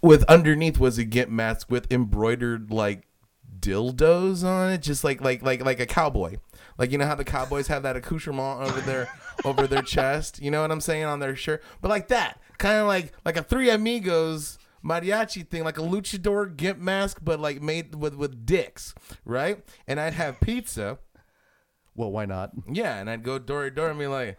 with 0.02 0.24
underneath 0.26 0.80
was 0.80 0.98
a 0.98 1.04
gimp 1.04 1.30
mask 1.30 1.70
with 1.70 1.92
embroidered 1.92 2.72
like 2.72 3.04
dildos 3.60 4.44
on 4.44 4.72
it, 4.72 4.82
just 4.82 5.04
like 5.04 5.22
like 5.22 5.42
like 5.42 5.64
like 5.64 5.80
a 5.80 5.86
cowboy. 5.86 6.38
Like 6.78 6.92
you 6.92 6.98
know 6.98 7.06
how 7.06 7.16
the 7.16 7.26
cowboys 7.26 7.68
have 7.68 7.84
that 7.84 7.96
accoutrement 7.96 8.70
over 8.70 8.82
their 8.82 9.10
over 9.46 9.68
their 9.68 9.82
chest. 9.82 10.42
You 10.42 10.52
know 10.52 10.62
what 10.62 10.72
I'm 10.72 10.82
saying 10.82 11.04
on 11.04 11.20
their 11.20 11.36
shirt, 11.36 11.64
but 11.82 11.90
like 11.90 12.08
that, 12.10 12.40
kind 12.58 12.78
of 12.80 12.88
like 12.88 13.14
like 13.26 13.38
a 13.38 13.44
Three 13.44 13.70
Amigos 13.70 14.58
mariachi 14.84 15.48
thing, 15.48 15.64
like 15.64 15.78
a 15.78 15.82
luchador 15.82 16.56
gimp 16.56 16.80
mask, 16.80 17.20
but 17.22 17.40
like 17.40 17.62
made 17.62 17.96
with 17.96 18.16
with 18.16 18.46
dicks, 18.46 18.94
right? 19.26 19.64
And 19.88 20.00
I'd 20.00 20.14
have 20.14 20.40
pizza. 20.40 21.00
Well, 21.96 22.12
why 22.12 22.26
not? 22.26 22.52
Yeah, 22.72 22.98
and 22.98 23.10
I'd 23.10 23.24
go 23.24 23.40
door 23.40 23.66
to 23.66 23.72
door 23.72 23.90
and 23.90 24.00
be 24.00 24.08
like, 24.08 24.38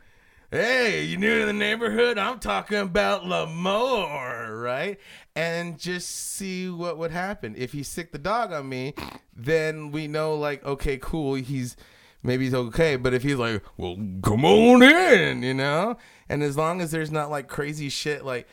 "Hey, 0.50 1.04
you 1.04 1.16
new 1.16 1.40
to 1.40 1.46
the 1.46 1.52
neighborhood? 1.52 2.18
I'm 2.18 2.38
talking 2.38 2.78
about 2.78 3.22
Lamore, 3.22 4.62
right?" 4.62 4.98
And 5.36 5.78
just 5.78 6.10
see 6.10 6.68
what 6.68 6.98
would 6.98 7.10
happen. 7.12 7.54
If 7.56 7.72
he 7.72 7.82
sick 7.82 8.12
the 8.12 8.18
dog 8.18 8.52
on 8.52 8.68
me, 8.68 8.94
then 9.34 9.92
we 9.92 10.08
know 10.08 10.34
like, 10.34 10.64
okay, 10.64 10.98
cool, 10.98 11.34
he's 11.34 11.76
maybe 12.22 12.44
he's 12.44 12.54
okay. 12.54 12.96
But 12.96 13.14
if 13.14 13.22
he's 13.22 13.36
like, 13.36 13.62
"Well, 13.76 13.96
come 14.22 14.44
on 14.44 14.82
in," 14.82 15.42
you 15.42 15.54
know, 15.54 15.96
and 16.28 16.42
as 16.42 16.56
long 16.56 16.80
as 16.80 16.90
there's 16.90 17.10
not 17.10 17.30
like 17.30 17.48
crazy 17.48 17.88
shit 17.88 18.24
like. 18.24 18.48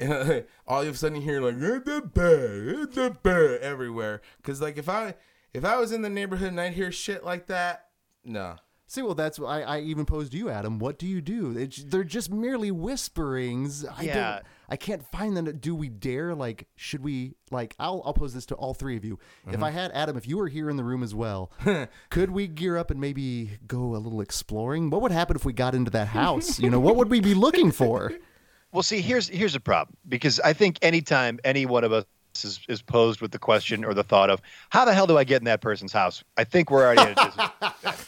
all 0.68 0.82
of 0.82 0.86
a 0.86 0.94
sudden 0.94 1.16
you 1.16 1.22
hear 1.22 1.40
like 1.40 1.56
"Eh, 1.56 1.80
the 1.84 2.00
bear, 2.14 2.82
eh, 2.82 2.86
the 2.88 3.16
bear 3.20 3.58
everywhere. 3.60 4.20
Cause 4.44 4.60
like 4.60 4.78
if 4.78 4.88
I 4.88 5.14
if 5.52 5.64
I 5.64 5.76
was 5.76 5.90
in 5.90 6.02
the 6.02 6.08
neighborhood 6.08 6.50
and 6.50 6.60
I'd 6.60 6.74
hear 6.74 6.92
shit 6.92 7.24
like 7.24 7.48
that, 7.48 7.88
no. 8.24 8.56
See, 8.90 9.02
well, 9.02 9.14
that's 9.14 9.38
I, 9.38 9.60
I 9.60 9.80
even 9.80 10.06
posed 10.06 10.32
to 10.32 10.38
you, 10.38 10.48
Adam. 10.48 10.78
What 10.78 10.98
do 10.98 11.06
you 11.06 11.20
do? 11.20 11.56
It's, 11.56 11.84
they're 11.84 12.04
just 12.04 12.32
merely 12.32 12.70
whisperings. 12.70 13.84
I 13.84 14.02
Yeah. 14.02 14.14
don't. 14.14 14.44
I 14.70 14.76
can't 14.76 15.04
find 15.04 15.36
them. 15.36 15.58
Do 15.58 15.74
we 15.74 15.90
dare? 15.90 16.34
Like, 16.34 16.66
should 16.74 17.02
we? 17.02 17.34
Like, 17.50 17.74
I'll 17.78 18.02
I'll 18.04 18.14
pose 18.14 18.32
this 18.32 18.46
to 18.46 18.54
all 18.54 18.72
three 18.72 18.96
of 18.96 19.04
you. 19.04 19.18
If 19.46 19.62
I 19.62 19.68
mm-hmm. 19.68 19.78
had 19.78 19.92
Adam, 19.92 20.16
if 20.16 20.26
you 20.26 20.38
were 20.38 20.48
here 20.48 20.70
in 20.70 20.76
the 20.76 20.84
room 20.84 21.02
as 21.02 21.14
well, 21.14 21.50
could 22.10 22.30
we 22.30 22.46
gear 22.46 22.78
up 22.78 22.90
and 22.90 22.98
maybe 22.98 23.58
go 23.66 23.94
a 23.94 23.98
little 23.98 24.22
exploring? 24.22 24.88
What 24.88 25.02
would 25.02 25.12
happen 25.12 25.36
if 25.36 25.44
we 25.44 25.52
got 25.52 25.74
into 25.74 25.90
that 25.92 26.08
house? 26.08 26.58
You 26.58 26.70
know, 26.70 26.80
what 26.80 26.96
would 26.96 27.10
we 27.10 27.20
be 27.20 27.34
looking 27.34 27.70
for? 27.70 28.12
Well, 28.70 28.82
see, 28.82 29.00
here's 29.00 29.28
here's 29.28 29.54
a 29.54 29.60
problem 29.60 29.96
because 30.10 30.40
I 30.40 30.52
think 30.52 30.78
anytime 30.82 31.40
any 31.42 31.64
one 31.64 31.84
of 31.84 31.92
us 31.92 32.04
is, 32.42 32.60
is 32.68 32.82
posed 32.82 33.22
with 33.22 33.30
the 33.30 33.38
question 33.38 33.82
or 33.82 33.94
the 33.94 34.04
thought 34.04 34.28
of 34.28 34.42
how 34.68 34.84
the 34.84 34.92
hell 34.92 35.06
do 35.06 35.16
I 35.16 35.24
get 35.24 35.40
in 35.40 35.46
that 35.46 35.62
person's 35.62 35.90
house, 35.90 36.22
I 36.36 36.44
think 36.44 36.70
we're 36.70 36.84
already 36.84 37.00
at 37.00 37.10
a 37.12 37.14
disadvantage. 37.82 38.06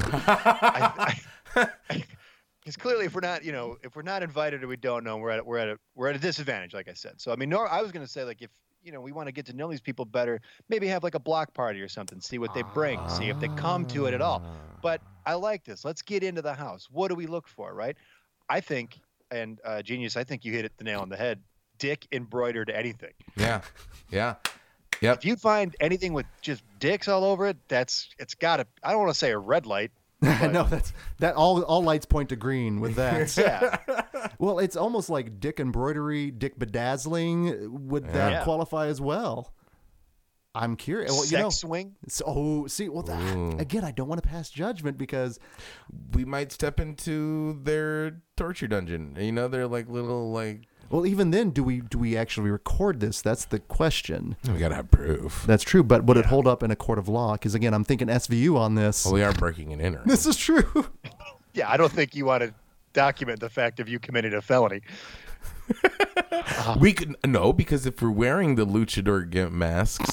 Because 2.64 2.76
clearly, 2.76 3.04
if 3.04 3.14
we're 3.14 3.20
not, 3.20 3.44
you 3.44 3.52
know, 3.52 3.76
if 3.82 3.94
we're 3.94 4.00
not 4.00 4.22
invited 4.22 4.64
or 4.64 4.68
we 4.68 4.76
don't 4.76 5.04
know, 5.04 5.18
we're 5.18 5.30
at 5.30 5.44
we're 5.44 5.58
at 5.58 5.68
a 5.68 5.78
we're 5.94 6.08
at 6.08 6.16
a 6.16 6.18
disadvantage. 6.18 6.72
Like 6.72 6.88
I 6.88 6.94
said, 6.94 7.20
so 7.20 7.30
I 7.30 7.36
mean, 7.36 7.50
nor 7.50 7.68
I 7.68 7.82
was 7.82 7.92
going 7.92 8.04
to 8.04 8.10
say 8.10 8.24
like 8.24 8.40
if 8.40 8.48
you 8.82 8.90
know 8.90 9.02
we 9.02 9.12
want 9.12 9.28
to 9.28 9.32
get 9.32 9.44
to 9.46 9.52
know 9.52 9.70
these 9.70 9.82
people 9.82 10.06
better, 10.06 10.40
maybe 10.70 10.86
have 10.86 11.02
like 11.02 11.14
a 11.14 11.20
block 11.20 11.52
party 11.52 11.82
or 11.82 11.88
something, 11.88 12.22
see 12.22 12.38
what 12.38 12.54
they 12.54 12.62
bring, 12.72 13.06
see 13.10 13.28
if 13.28 13.38
they 13.38 13.48
come 13.48 13.84
to 13.88 14.06
it 14.06 14.14
at 14.14 14.22
all. 14.22 14.42
But 14.80 15.02
I 15.26 15.34
like 15.34 15.64
this. 15.64 15.84
Let's 15.84 16.00
get 16.00 16.22
into 16.22 16.40
the 16.40 16.54
house. 16.54 16.88
What 16.90 17.08
do 17.08 17.14
we 17.14 17.26
look 17.26 17.48
for, 17.48 17.74
right? 17.74 17.98
I 18.48 18.60
think, 18.60 18.98
and 19.30 19.60
uh, 19.62 19.82
genius, 19.82 20.16
I 20.16 20.24
think 20.24 20.46
you 20.46 20.52
hit 20.52 20.64
it 20.64 20.72
the 20.78 20.84
nail 20.84 21.00
on 21.00 21.10
the 21.10 21.16
head. 21.16 21.40
Dick 21.78 22.06
embroidered 22.12 22.70
anything. 22.70 23.12
Yeah. 23.36 23.60
Yeah. 24.10 24.36
Yep. 25.00 25.18
If 25.18 25.24
you 25.24 25.36
find 25.36 25.74
anything 25.80 26.12
with 26.12 26.26
just 26.40 26.62
dicks 26.78 27.08
all 27.08 27.24
over 27.24 27.46
it, 27.46 27.56
that's 27.68 28.08
it's 28.18 28.34
got 28.34 28.56
to. 28.58 28.66
I 28.82 28.90
don't 28.92 29.00
want 29.00 29.10
to 29.12 29.18
say 29.18 29.30
a 29.32 29.38
red 29.38 29.66
light. 29.66 29.90
no, 30.22 30.64
that's 30.64 30.92
that. 31.18 31.34
All 31.34 31.62
all 31.62 31.82
lights 31.82 32.06
point 32.06 32.30
to 32.30 32.36
green 32.36 32.80
with 32.80 32.94
that. 32.94 33.36
Yeah, 33.36 33.76
well, 34.38 34.58
it's 34.58 34.76
almost 34.76 35.10
like 35.10 35.38
dick 35.40 35.60
embroidery, 35.60 36.30
dick 36.30 36.58
bedazzling. 36.58 37.48
Uh, 37.50 37.70
would 37.70 38.08
that 38.12 38.32
Yeah. 38.32 38.44
qualify 38.44 38.86
as 38.86 39.00
well? 39.00 39.52
I'm 40.56 40.76
curious. 40.76 41.10
Well, 41.10 41.22
sex 41.22 41.32
you 41.32 41.38
know, 41.38 41.50
swing. 41.50 41.96
So, 42.06 42.24
oh, 42.28 42.66
see, 42.68 42.88
well, 42.88 43.02
that, 43.02 43.60
again, 43.60 43.82
I 43.84 43.90
don't 43.90 44.06
want 44.06 44.22
to 44.22 44.28
pass 44.28 44.50
judgment 44.50 44.96
because 44.98 45.40
We 46.14 46.24
might 46.24 46.52
step 46.52 46.78
into 46.78 47.58
their 47.64 48.22
torture 48.36 48.68
dungeon. 48.68 49.16
You 49.18 49.32
know, 49.32 49.48
they're 49.48 49.66
like 49.66 49.88
little 49.88 50.30
like 50.32 50.62
Well, 50.90 51.06
even 51.06 51.30
then, 51.30 51.50
do 51.50 51.62
we 51.64 51.80
do 51.80 51.98
we 51.98 52.16
actually 52.16 52.50
record 52.50 53.00
this? 53.00 53.20
That's 53.22 53.44
the 53.46 53.58
question. 53.58 54.36
we 54.46 54.58
gotta 54.58 54.74
have 54.76 54.90
proof. 54.90 55.44
That's 55.46 55.64
true, 55.64 55.82
but 55.82 56.04
would 56.04 56.16
it 56.16 56.26
hold 56.26 56.46
up 56.46 56.62
in 56.62 56.70
a 56.70 56.76
court 56.76 56.98
of 56.98 57.08
law? 57.08 57.32
Because 57.32 57.54
again, 57.54 57.74
I'm 57.74 57.84
thinking 57.84 58.08
SVU 58.08 58.56
on 58.56 58.74
this. 58.74 59.04
Well, 59.04 59.14
we 59.14 59.22
are 59.22 59.32
breaking 59.32 59.72
and 59.72 59.82
entering. 59.82 60.06
This 60.06 60.26
is 60.26 60.36
true. 60.36 60.86
Yeah, 61.56 61.70
I 61.70 61.76
don't 61.76 61.92
think 61.92 62.16
you 62.16 62.24
want 62.26 62.42
to 62.42 62.52
document 62.94 63.38
the 63.38 63.48
fact 63.48 63.78
of 63.78 63.88
you 63.88 64.00
committed 64.00 64.34
a 64.34 64.42
felony. 64.42 64.80
we 66.80 66.92
could 66.92 67.14
no 67.24 67.52
because 67.52 67.86
if 67.86 68.02
we're 68.02 68.10
wearing 68.10 68.56
the 68.56 68.66
luchador 68.66 69.28
gimp 69.30 69.52
masks, 69.52 70.10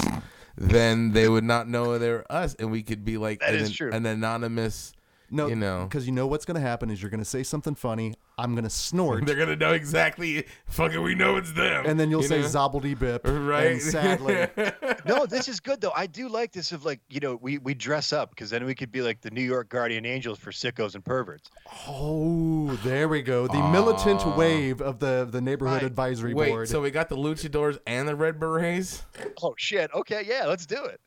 then 0.55 1.13
they 1.13 1.27
would 1.27 1.43
not 1.43 1.67
know 1.67 1.97
they're 1.97 2.31
us, 2.31 2.53
and 2.55 2.71
we 2.71 2.83
could 2.83 3.03
be 3.03 3.17
like 3.17 3.39
That 3.39 3.55
an, 3.55 3.61
is 3.61 3.71
true. 3.71 3.91
an 3.91 4.05
anonymous. 4.05 4.93
No, 5.33 5.47
you 5.47 5.55
know, 5.55 5.85
because 5.89 6.05
you 6.05 6.11
know 6.11 6.27
what's 6.27 6.43
going 6.45 6.55
to 6.55 6.61
happen 6.61 6.89
is 6.89 7.01
you're 7.01 7.09
going 7.09 7.19
to 7.21 7.25
say 7.25 7.41
something 7.43 7.73
funny. 7.73 8.13
I'm 8.37 8.53
going 8.53 8.63
to 8.65 8.69
snort, 8.69 9.25
they're 9.25 9.35
gonna 9.35 9.55
know 9.55 9.71
exactly. 9.73 10.45
Fucking, 10.67 11.01
we 11.01 11.15
know 11.15 11.37
it's 11.37 11.51
them. 11.53 11.85
and 11.85 11.99
then 11.99 12.09
you'll 12.09 12.21
you 12.23 12.27
say 12.27 12.41
know? 12.41 12.47
"zobbledy 12.47 12.97
bip." 12.97 13.21
right? 13.25 13.73
And 13.73 13.81
sadly, 13.81 14.47
No, 15.05 15.25
this 15.25 15.47
is 15.47 15.59
good 15.59 15.79
though. 15.79 15.93
I 15.95 16.07
do 16.07 16.27
like 16.27 16.51
this 16.51 16.71
of 16.71 16.83
like 16.85 16.99
you 17.09 17.19
know 17.19 17.37
we 17.41 17.59
we 17.59 17.73
dress 17.73 18.11
up 18.13 18.29
because 18.31 18.49
then 18.49 18.65
we 18.65 18.73
could 18.75 18.91
be 18.91 19.01
like 19.01 19.21
the 19.21 19.31
New 19.31 19.41
York 19.43 19.69
Guardian 19.69 20.05
Angels 20.05 20.37
for 20.39 20.51
sickos 20.51 20.95
and 20.95 21.05
perverts. 21.05 21.49
oh, 21.87 22.75
there 22.83 23.07
we 23.07 23.21
go. 23.21 23.47
The 23.47 23.57
ah. 23.57 23.71
militant 23.71 24.25
wave 24.35 24.81
of 24.81 24.99
the 24.99 25.27
the 25.29 25.41
neighborhood 25.41 25.81
Right. 25.81 25.83
advisory 25.83 26.33
Wait, 26.33 26.49
board. 26.49 26.67
so 26.67 26.81
we 26.81 26.91
got 26.91 27.09
the 27.09 27.15
luchadors 27.17 27.77
and 27.87 28.07
the 28.07 28.15
red 28.15 28.39
berets. 28.39 29.03
Oh 29.41 29.53
shit. 29.57 29.89
Okay, 29.93 30.23
yeah, 30.27 30.45
let's 30.47 30.65
do 30.65 30.83
it. 30.85 30.99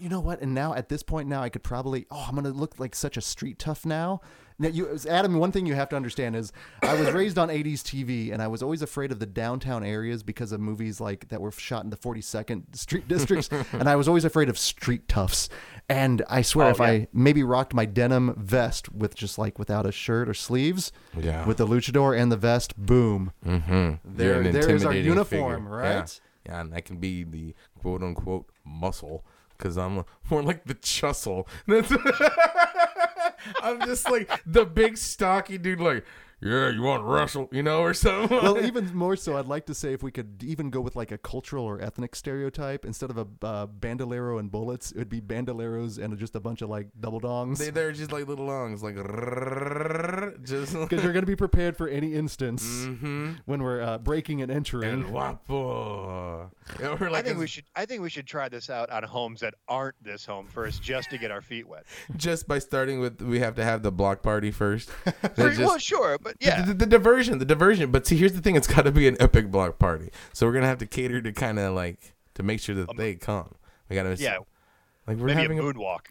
You 0.00 0.08
know 0.08 0.20
what? 0.20 0.40
And 0.40 0.54
now 0.54 0.74
at 0.74 0.88
this 0.88 1.02
point, 1.02 1.28
now 1.28 1.42
I 1.42 1.48
could 1.48 1.62
probably. 1.62 2.06
Oh, 2.10 2.24
I'm 2.28 2.34
gonna 2.34 2.50
look 2.50 2.78
like 2.78 2.94
such 2.94 3.16
a 3.16 3.20
street 3.20 3.58
tough 3.58 3.84
now. 3.84 4.20
Now, 4.58 4.68
you, 4.68 4.94
Adam. 5.08 5.38
One 5.38 5.52
thing 5.52 5.64
you 5.64 5.74
have 5.74 5.88
to 5.88 5.96
understand 5.96 6.36
is 6.36 6.52
I 6.82 6.92
was 6.92 7.10
raised 7.12 7.38
on 7.38 7.48
'80s 7.48 7.80
TV, 7.80 8.30
and 8.30 8.42
I 8.42 8.46
was 8.48 8.62
always 8.62 8.82
afraid 8.82 9.10
of 9.10 9.18
the 9.18 9.24
downtown 9.24 9.82
areas 9.82 10.22
because 10.22 10.52
of 10.52 10.60
movies 10.60 11.00
like 11.00 11.28
that 11.28 11.40
were 11.40 11.50
shot 11.50 11.82
in 11.84 11.88
the 11.88 11.96
42nd 11.96 12.76
Street 12.76 13.08
districts, 13.08 13.48
and 13.72 13.88
I 13.88 13.96
was 13.96 14.06
always 14.06 14.26
afraid 14.26 14.50
of 14.50 14.58
street 14.58 15.08
toughs. 15.08 15.48
And 15.88 16.22
I 16.28 16.42
swear, 16.42 16.66
Oh, 16.66 16.70
if 16.70 16.78
yeah. 16.78 16.84
I 16.84 17.08
maybe 17.14 17.42
rocked 17.42 17.72
my 17.72 17.86
denim 17.86 18.34
vest 18.36 18.92
with 18.92 19.14
just 19.14 19.38
like 19.38 19.58
without 19.58 19.86
a 19.86 19.92
shirt 19.92 20.28
or 20.28 20.34
sleeves, 20.34 20.92
Yeah. 21.18 21.46
with 21.46 21.56
the 21.56 21.66
luchador 21.66 22.16
and 22.16 22.30
the 22.30 22.36
vest, 22.36 22.76
boom, 22.76 23.32
Mm-hmm. 23.46 23.94
There- 24.04 24.42
there's 24.52 24.84
our 24.84 24.92
uniform, 24.94 25.66
right? 25.68 26.20
Yeah. 26.46 26.52
yeah, 26.52 26.60
and 26.60 26.72
that 26.74 26.84
can 26.84 26.98
be 26.98 27.24
the 27.24 27.54
quote 27.80 28.02
unquote 28.02 28.50
muscle 28.64 29.24
because 29.60 29.76
I'm 29.76 30.04
more 30.30 30.42
like 30.42 30.64
the. 30.64 30.76
That's- 31.66 31.92
I'm 33.62 33.80
just 33.82 34.10
like 34.10 34.30
the 34.46 34.64
big 34.64 34.96
stocky 34.96 35.58
dude. 35.58 35.80
Like, 35.80 36.04
yeah, 36.40 36.70
you 36.70 36.82
want 36.82 37.02
to 37.02 37.06
wrestle, 37.06 37.48
you 37.52 37.62
know, 37.62 37.80
or 37.80 37.94
something. 37.94 38.36
well, 38.42 38.64
even 38.64 38.94
more 38.94 39.16
so, 39.16 39.36
I'd 39.36 39.46
like 39.46 39.66
to 39.66 39.74
say 39.74 39.92
if 39.92 40.02
we 40.02 40.10
could 40.10 40.42
even 40.42 40.70
go 40.70 40.80
with 40.80 40.96
like 40.96 41.12
a 41.12 41.18
cultural 41.18 41.64
or 41.64 41.80
ethnic 41.80 42.14
stereotype 42.16 42.84
instead 42.84 43.10
of 43.10 43.18
a 43.18 43.26
uh, 43.46 43.66
bandolero 43.66 44.38
and 44.38 44.50
bullets, 44.50 44.92
it 44.92 44.98
would 44.98 45.08
be 45.08 45.20
bandoleros 45.20 45.98
and 46.02 46.16
just 46.18 46.34
a 46.36 46.40
bunch 46.40 46.62
of 46.62 46.68
like 46.70 46.88
double 46.98 47.20
dongs. 47.20 47.58
they, 47.58 47.70
they're 47.70 47.92
just 47.92 48.12
like 48.12 48.26
little 48.26 48.46
longs, 48.46 48.82
like 48.82 48.94
just 50.44 50.72
Because 50.80 51.02
you're 51.02 51.12
going 51.12 51.22
to 51.22 51.26
be 51.26 51.36
prepared 51.36 51.76
for 51.76 51.88
any 51.88 52.14
instance 52.14 52.64
mm-hmm. 52.64 53.32
when 53.44 53.62
we're 53.62 53.82
uh, 53.82 53.98
breaking 53.98 54.42
and 54.42 54.50
entering. 54.50 54.90
and 54.90 55.04
wapo. 55.06 56.50
Yeah, 56.80 56.96
we're 57.00 57.10
I 57.10 57.22
think 57.22 57.36
a- 57.36 57.40
we 57.40 57.46
should. 57.46 57.64
I 57.76 57.84
think 57.86 58.02
we 58.02 58.10
should 58.10 58.26
try 58.26 58.48
this 58.48 58.70
out 58.70 58.90
on 58.90 59.02
homes 59.02 59.40
that 59.40 59.54
aren't 59.68 59.96
this 60.02 60.24
home 60.24 60.46
first, 60.46 60.82
just 60.82 61.10
to 61.10 61.18
get 61.18 61.30
our 61.30 61.40
feet 61.40 61.66
wet. 61.68 61.84
just 62.16 62.46
by 62.48 62.58
starting 62.58 63.00
with 63.00 63.20
we 63.20 63.40
have 63.40 63.54
to 63.56 63.64
have 63.64 63.82
the 63.82 63.92
block 63.92 64.22
party 64.22 64.50
first. 64.50 64.90
They 65.34 65.44
well, 65.44 65.74
just- 65.74 65.84
sure, 65.84 66.18
but 66.20 66.29
the, 66.38 66.46
yeah, 66.46 66.62
the, 66.62 66.74
the 66.74 66.86
diversion, 66.86 67.38
the 67.38 67.44
diversion. 67.44 67.90
But 67.90 68.06
see, 68.06 68.16
here's 68.16 68.32
the 68.32 68.40
thing: 68.40 68.56
it's 68.56 68.66
got 68.66 68.82
to 68.82 68.92
be 68.92 69.08
an 69.08 69.16
epic 69.20 69.50
block 69.50 69.78
party. 69.78 70.10
So 70.32 70.46
we're 70.46 70.52
gonna 70.52 70.66
have 70.66 70.78
to 70.78 70.86
cater 70.86 71.20
to 71.20 71.32
kind 71.32 71.58
of 71.58 71.74
like 71.74 72.14
to 72.34 72.42
make 72.42 72.60
sure 72.60 72.74
that 72.74 72.96
they 72.96 73.14
come. 73.14 73.54
We 73.88 73.96
gotta 73.96 74.14
yeah, 74.16 74.38
like 75.06 75.16
we're 75.16 75.26
maybe 75.26 75.38
a 75.38 75.42
having 75.42 75.58
a, 75.58 75.62
moonwalk. 75.62 76.06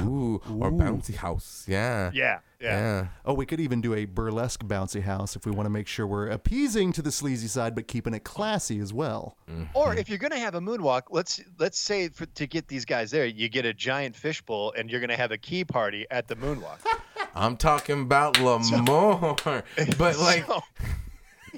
ooh 0.00 0.40
or 0.60 0.72
bouncy 0.72 1.14
house. 1.14 1.64
Yeah, 1.68 2.10
Yeah, 2.14 2.40
yeah. 2.60 2.68
yeah. 2.70 3.06
Oh, 3.24 3.34
we 3.34 3.46
could 3.46 3.60
even 3.60 3.80
do 3.80 3.94
a 3.94 4.06
burlesque 4.06 4.64
bouncy 4.64 5.02
house 5.02 5.36
if 5.36 5.44
we 5.44 5.52
want 5.52 5.66
to 5.66 5.70
make 5.70 5.86
sure 5.86 6.06
we're 6.06 6.28
appeasing 6.28 6.92
to 6.92 7.02
the 7.02 7.12
sleazy 7.12 7.48
side, 7.48 7.74
but 7.74 7.86
keeping 7.86 8.14
it 8.14 8.24
classy 8.24 8.80
as 8.80 8.92
well. 8.92 9.36
Mm-hmm. 9.50 9.64
Or 9.74 9.94
if 9.94 10.08
you're 10.08 10.18
gonna 10.18 10.38
have 10.38 10.54
a 10.54 10.60
moonwalk, 10.60 11.02
let's 11.10 11.42
let's 11.58 11.78
say 11.78 12.08
for, 12.08 12.26
to 12.26 12.46
get 12.46 12.68
these 12.68 12.84
guys 12.84 13.10
there, 13.10 13.26
you 13.26 13.48
get 13.48 13.66
a 13.66 13.74
giant 13.74 14.16
fishbowl, 14.16 14.72
and 14.76 14.90
you're 14.90 15.00
gonna 15.00 15.16
have 15.16 15.32
a 15.32 15.38
key 15.38 15.64
party 15.64 16.06
at 16.10 16.28
the 16.28 16.36
moonwalk. 16.36 16.78
I'm 17.36 17.56
talking 17.56 18.02
about 18.02 18.40
Lamar, 18.40 19.36
but 19.98 20.18
like. 20.18 20.46
So, 20.46 20.60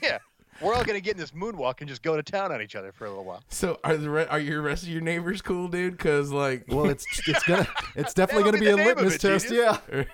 yeah, 0.03 0.19
we're 0.61 0.75
all 0.75 0.85
gonna 0.85 1.01
get 1.01 1.13
in 1.13 1.19
this 1.19 1.31
moonwalk 1.31 1.77
and 1.81 1.89
just 1.89 2.03
go 2.03 2.17
to 2.17 2.23
town 2.23 2.53
on 2.53 2.61
each 2.61 2.75
other 2.77 2.93
for 2.93 3.05
a 3.07 3.09
little 3.09 3.25
while. 3.25 3.43
So 3.49 3.79
are 3.85 3.97
the 3.97 4.11
re- 4.11 4.27
are 4.27 4.41
your 4.41 4.61
rest 4.61 4.83
of 4.83 4.89
your 4.89 5.01
neighbors 5.01 5.41
cool, 5.43 5.69
dude? 5.69 5.97
Because 5.97 6.31
like, 6.33 6.65
Well, 6.69 6.87
it's 6.87 7.07
it's 7.29 7.43
gonna 7.45 7.67
it's 7.95 8.13
definitely 8.21 8.45
gonna 8.45 8.59
be 8.59 8.67
be, 8.67 8.71
a 8.73 8.77
the 8.77 8.77
name 8.77 8.89
of 8.91 8.97
litmus 8.99 9.15
it, 9.15 9.21
test. 9.21 9.49
genius. 9.49 9.79
Yeah. 9.93 10.05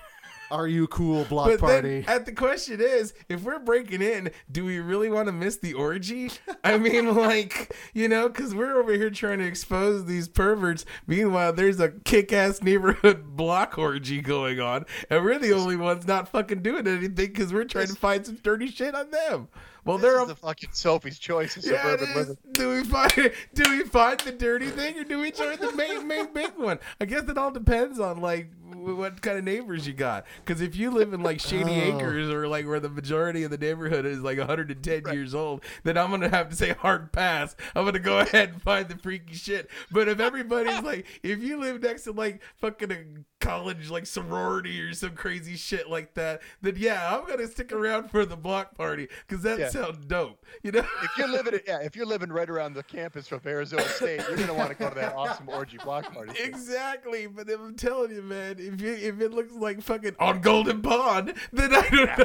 Are 0.51 0.67
you 0.67 0.87
cool, 0.87 1.25
block 1.25 1.47
but 1.47 1.59
party? 1.59 2.01
then 2.01 2.05
at 2.15 2.25
the 2.25 2.31
question 2.31 2.79
is, 2.79 3.13
if 3.29 3.41
we're 3.43 3.59
breaking 3.59 4.01
in, 4.01 4.31
do 4.51 4.63
we 4.65 4.79
really 4.79 5.09
want 5.09 5.27
to 5.27 5.31
miss 5.31 5.57
the 5.57 5.73
orgy? 5.73 6.31
I 6.63 6.77
mean, 6.77 7.15
like 7.15 7.75
you 7.93 8.07
know, 8.07 8.29
because 8.29 8.53
we're 8.53 8.77
over 8.79 8.93
here 8.93 9.09
trying 9.09 9.39
to 9.39 9.45
expose 9.45 10.05
these 10.05 10.27
perverts. 10.27 10.85
Meanwhile, 11.07 11.53
there's 11.53 11.79
a 11.79 11.89
kick-ass 11.89 12.61
neighborhood 12.61 13.23
block 13.35 13.77
orgy 13.77 14.21
going 14.21 14.59
on, 14.59 14.85
and 15.09 15.23
we're 15.23 15.39
the 15.39 15.53
only 15.53 15.75
ones 15.75 16.07
not 16.07 16.27
fucking 16.29 16.61
doing 16.61 16.87
anything 16.87 17.11
because 17.15 17.51
we're 17.53 17.65
trying 17.65 17.87
to 17.87 17.95
find 17.95 18.25
some 18.25 18.35
dirty 18.35 18.67
shit 18.67 18.93
on 18.95 19.09
them. 19.11 19.47
Well, 19.83 19.99
This 19.99 20.11
they're 20.13 20.21
is 20.23 20.27
the 20.29 20.35
fucking 20.35 20.69
Sophie's 20.73 21.19
choice 21.19 21.57
of 21.57 21.63
Yeah, 21.63 21.73
it 21.93 21.99
suburban 21.99 22.09
is. 22.09 22.15
living. 22.15 22.37
Do 22.53 22.69
we 22.71 22.83
find 22.85 23.31
do 23.53 23.63
we 23.69 23.83
find 23.83 24.19
the 24.21 24.31
dirty 24.31 24.67
thing 24.69 24.97
or 24.97 25.03
do 25.03 25.19
we 25.19 25.29
join 25.29 25.57
the 25.59 25.71
main 25.73 26.07
main 26.07 26.33
big 26.33 26.53
one? 26.57 26.79
I 26.99 27.05
guess 27.05 27.29
it 27.29 27.37
all 27.37 27.51
depends 27.51 27.99
on 27.99 28.19
like 28.19 28.49
w- 28.63 28.64
what 28.93 29.21
kind 29.21 29.37
of 29.37 29.43
neighbors 29.43 29.87
you 29.87 29.93
got. 29.93 30.25
Because 30.43 30.61
if 30.61 30.75
you 30.75 30.91
live 30.91 31.13
in 31.13 31.21
like 31.23 31.39
Shady 31.39 31.63
Oh. 31.91 31.97
Acres 31.97 32.29
or 32.29 32.47
like 32.47 32.67
where 32.67 32.79
the 32.79 32.89
majority 32.89 33.43
of 33.43 33.51
the 33.51 33.57
neighborhood 33.57 34.05
is 34.05 34.19
like 34.21 34.37
110 34.37 35.03
years 35.13 35.33
old, 35.33 35.63
then 35.83 35.97
I'm 35.97 36.11
gonna 36.11 36.29
have 36.29 36.49
to 36.49 36.55
say 36.55 36.73
hard 36.73 37.11
pass. 37.11 37.55
I'm 37.75 37.85
gonna 37.85 37.99
go 37.99 38.19
ahead 38.19 38.49
and 38.49 38.61
find 38.61 38.87
the 38.87 38.97
freaky 38.97 39.33
shit. 39.35 39.69
But 39.91 40.07
if 40.07 40.19
everybody's 40.19 40.81
like, 40.81 41.05
if 41.23 41.39
you 41.41 41.59
live 41.59 41.81
next 41.81 42.03
to 42.03 42.11
like 42.11 42.41
fucking 42.57 42.91
a 42.91 43.03
college 43.39 43.89
like 43.89 44.05
sorority 44.05 44.81
or 44.81 44.93
some 44.93 45.11
crazy 45.11 45.55
shit 45.55 45.89
like 45.89 46.13
that, 46.15 46.41
then 46.61 46.75
yeah, 46.77 47.15
I'm 47.15 47.27
gonna 47.27 47.47
stick 47.47 47.71
around 47.71 48.09
for 48.09 48.25
the 48.25 48.35
block 48.37 48.75
party 48.75 49.07
because 49.27 49.43
that 49.43 49.59
Yeah. 49.59 49.69
sounds 49.69 50.05
dope. 50.05 50.43
You 50.63 50.71
know. 50.71 50.85
If 51.03 51.17
you're 51.17 51.27
living, 51.27 51.59
yeah, 51.67 51.79
if 51.81 51.95
you're 51.95 52.05
living 52.05 52.31
right 52.31 52.49
around 52.49 52.73
the 52.73 52.83
campus 52.83 53.31
of 53.31 53.45
Arizona 53.45 53.87
State, 53.89 54.21
you're 54.27 54.37
gonna 54.37 54.53
want 54.53 54.69
to 54.69 54.75
go 54.75 54.89
to 54.89 54.95
that 54.95 55.13
awesome 55.15 55.49
orgy 55.49 55.77
block 55.77 56.13
party. 56.13 56.33
Exactly, 56.45 57.27
but 57.27 57.49
I'm 57.49 57.75
telling 57.75 58.11
you, 58.11 58.21
man, 58.21 58.55
if 58.59 58.74
you, 58.81 58.93
if 58.93 59.19
it 59.21 59.31
looks 59.33 59.53
like 59.53 59.81
fucking 59.81 60.15
on 60.19 60.41
Golden 60.41 60.81
Pond, 60.81 61.33
then 61.51 61.73
I 61.73 61.89
don't 61.89 62.17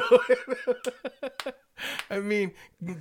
know. 1.45 1.51
I 2.09 2.19
mean, 2.19 2.51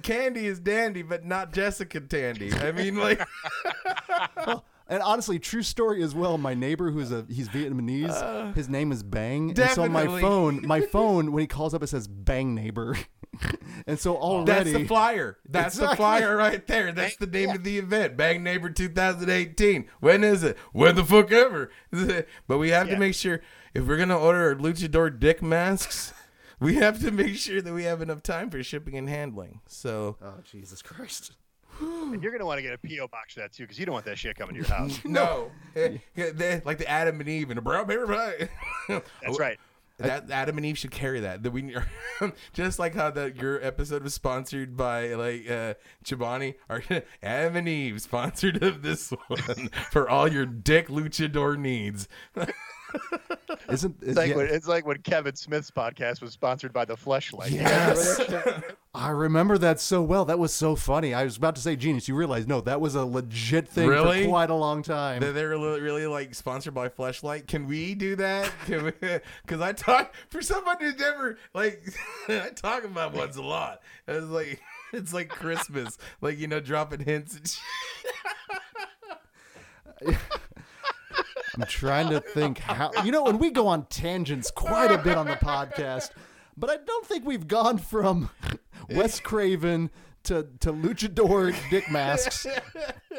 Candy 0.03 0.47
is 0.47 0.59
dandy, 0.59 1.03
but 1.03 1.25
not 1.25 1.53
Jessica 1.53 2.01
Tandy. 2.01 2.53
I 2.55 2.73
mean, 2.73 2.97
like, 2.97 3.21
And 4.89 5.03
honestly, 5.05 5.39
true 5.39 5.63
story 5.63 6.03
as 6.03 6.17
well. 6.17 6.37
My 6.37 6.53
neighbor, 6.53 6.91
who's 6.91 7.13
a 7.13 7.25
he's 7.29 7.49
Vietnamese, 7.49 8.55
his 8.57 8.69
name 8.69 8.91
is 8.91 9.05
Bang, 9.05 9.51
and 9.57 9.71
so 9.71 9.83
on 9.85 9.93
my 9.93 10.07
Uh, 10.07 10.21
phone, 10.21 10.67
my 10.67 10.81
phone 10.93 11.31
when 11.31 11.43
he 11.43 11.47
calls 11.47 11.75
up, 11.75 11.83
it 11.85 11.87
says 11.87 12.09
Bang 12.09 12.57
neighbor, 12.57 12.97
and 13.87 13.99
so 13.99 14.17
already 14.17 14.71
that's 14.73 14.73
the 14.73 14.87
flyer. 14.87 15.39
That's 15.49 15.77
the 15.77 15.95
flyer 15.97 16.37
right 16.37 16.67
there. 16.67 16.93
That's 16.93 17.17
the 17.17 17.27
name 17.27 17.51
of 17.51 17.65
the 17.65 17.79
event. 17.79 18.17
Bang 18.17 18.43
Neighbor 18.43 18.71
2018. 18.71 19.89
When 20.01 20.25
is 20.25 20.43
it? 20.45 20.57
When 20.73 20.95
the 20.97 21.05
fuck 21.05 21.31
ever? 21.33 21.71
But 22.47 22.59
we 22.59 22.71
have 22.71 22.89
Yeah. 22.89 22.95
to 22.95 23.01
make 23.01 23.15
sure 23.15 23.41
if 23.75 23.87
we're 23.87 23.97
gonna 23.97 24.19
order 24.19 24.55
luchador 24.57 25.19
dick 25.19 25.43
masks. 25.43 26.13
We 26.63 26.75
have 26.75 27.01
to 27.01 27.11
make 27.11 27.37
sure 27.37 27.63
that 27.63 27.73
we 27.73 27.85
have 27.85 28.03
enough 28.03 28.23
time 28.23 28.51
for 28.51 28.63
shipping 28.63 28.95
and 28.99 29.09
handling. 29.09 29.61
So 29.67 30.19
oh 30.23 30.35
Jesus 30.45 30.83
Christ. 30.83 31.33
And 31.81 32.23
you're 32.23 32.33
gonna 32.33 32.45
want 32.45 32.59
to 32.59 32.63
get 32.63 32.75
a 32.75 32.79
PO 32.87 33.09
box 33.09 33.33
for 33.33 33.41
that 33.41 33.55
too, 33.55 33.63
because 33.63 33.79
you 33.79 33.87
don't 33.87 33.95
want 33.95 34.05
that 34.05 34.19
shit 34.19 34.37
coming 34.37 34.55
to 34.57 34.61
your 34.61 34.69
house. 34.69 35.01
No, 35.07 35.51
yeah, 35.75 35.97
they- 36.35 36.61
like 36.67 36.77
the 36.77 36.87
Adam 36.87 37.19
and 37.19 37.27
Eve 37.31 37.49
and 37.51 37.57
the 37.57 37.63
brown 37.63 37.87
paper 37.87 38.07
bag. 38.07 38.51
That's 39.23 39.39
right. 39.39 39.59
That 40.01 40.31
Adam 40.31 40.57
and 40.57 40.67
Eve 40.67 40.79
should 40.79 40.91
carry 40.91 41.21
that. 41.21 41.43
That 41.43 41.51
we 41.51 41.77
just 42.53 42.79
like 42.79 42.95
how 42.95 43.11
that 43.11 43.37
your 43.37 43.63
episode 43.65 44.03
was 44.03 44.15
sponsored 44.15 44.77
by 44.77 45.15
like 45.15 45.51
uh 45.51 45.75
Chobani 46.05 46.55
or 46.69 46.83
Adam 47.23 47.57
and 47.57 47.69
Eve 47.69 48.01
sponsored 48.01 48.63
of 48.63 48.83
this 48.83 49.11
one 49.29 49.71
for 49.91 50.09
all 50.09 50.29
your 50.29 50.47
dick 50.47 50.89
luchador 50.89 51.59
needs. 51.59 52.09
Isn't 53.71 53.97
It's 54.03 54.17
like 54.17 54.31
yeah, 54.31 54.37
when, 54.37 54.47
it's 54.47 54.67
like 54.69 54.87
when 54.87 54.99
Kevin 54.99 55.35
Smith's 55.35 55.71
podcast 55.71 56.21
was 56.21 56.33
sponsored 56.33 56.73
by 56.73 56.85
the 56.85 56.97
Fleshlight. 56.97 57.51
Yes. 57.51 58.21
I 58.95 59.11
remember 59.11 59.57
that 59.59 59.79
so 59.81 60.03
well. 60.03 60.25
That 60.25 60.39
was 60.39 60.53
so 60.53 60.75
funny. 60.75 61.15
I 61.15 61.25
was 61.25 61.37
about 61.37 61.55
to 61.57 61.61
say, 61.61 61.77
genius. 61.77 62.09
You 62.09 62.17
realize, 62.17 62.47
no, 62.47 62.61
that 62.63 62.81
was 62.81 62.95
a 62.97 63.05
legit 63.05 63.69
thing 63.69 63.89
Really? 63.89 64.25
for 64.25 64.29
quite 64.31 64.51
a 64.51 64.55
long 64.55 64.83
time. 64.83 65.21
They're, 65.21 65.33
they're 65.33 65.49
really, 65.51 65.81
really 65.81 66.07
like 66.07 66.35
sponsored 66.35 66.75
by 66.75 66.89
Fleshlight. 66.89 67.47
Can 67.47 67.67
we 67.67 67.95
do 67.95 68.17
that? 68.17 68.51
Because 69.43 69.61
I 69.61 69.73
talk 69.73 70.15
for 70.29 70.43
somebody 70.43 70.87
who's 70.87 70.99
never 70.99 71.39
like 71.55 71.83
I 72.29 72.51
talk 72.55 72.85
about 72.85 73.13
ones 73.15 73.37
a 73.37 73.43
lot. 73.43 73.81
It's 74.07 74.27
like 74.27 74.61
it's 74.93 75.13
like 75.13 75.29
Christmas, 75.29 75.99
like 76.21 76.39
you 76.39 76.47
know, 76.47 76.61
dropping 76.61 77.01
hints. 77.01 77.61
I'm 81.55 81.67
trying 81.67 82.11
to 82.11 82.21
think 82.21 82.59
how 82.59 82.91
you 83.05 83.13
know, 83.13 83.27
and 83.27 83.41
we 83.41 83.51
go 83.51 83.67
on 83.67 83.87
tangents 83.87 84.51
quite 84.51 84.91
a 84.91 84.99
bit 84.99 85.17
on 85.17 85.27
the 85.27 85.35
podcast, 85.37 86.11
but 86.57 86.71
I 86.71 86.77
don't 86.77 87.07
think 87.07 87.25
we've 87.25 87.49
gone 87.49 87.79
from 87.79 88.31
Wes 88.91 89.21
Craven 89.21 89.91
to 90.25 90.47
to 90.61 90.73
luchador 90.73 91.55
dick 91.71 91.91
masks 91.91 92.47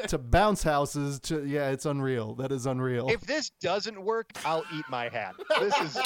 to 0.06 0.18
bounce 0.18 0.62
houses 0.62 1.18
to 1.20 1.44
yeah, 1.44 1.70
it's 1.70 1.84
unreal. 1.86 2.34
That 2.36 2.52
is 2.52 2.66
unreal. 2.66 3.08
If 3.08 3.22
this 3.22 3.50
doesn't 3.60 4.02
work, 4.02 4.30
I'll 4.44 4.64
eat 4.74 4.84
my 4.88 5.08
hat. 5.08 5.34
This 5.60 5.74
is 5.80 5.98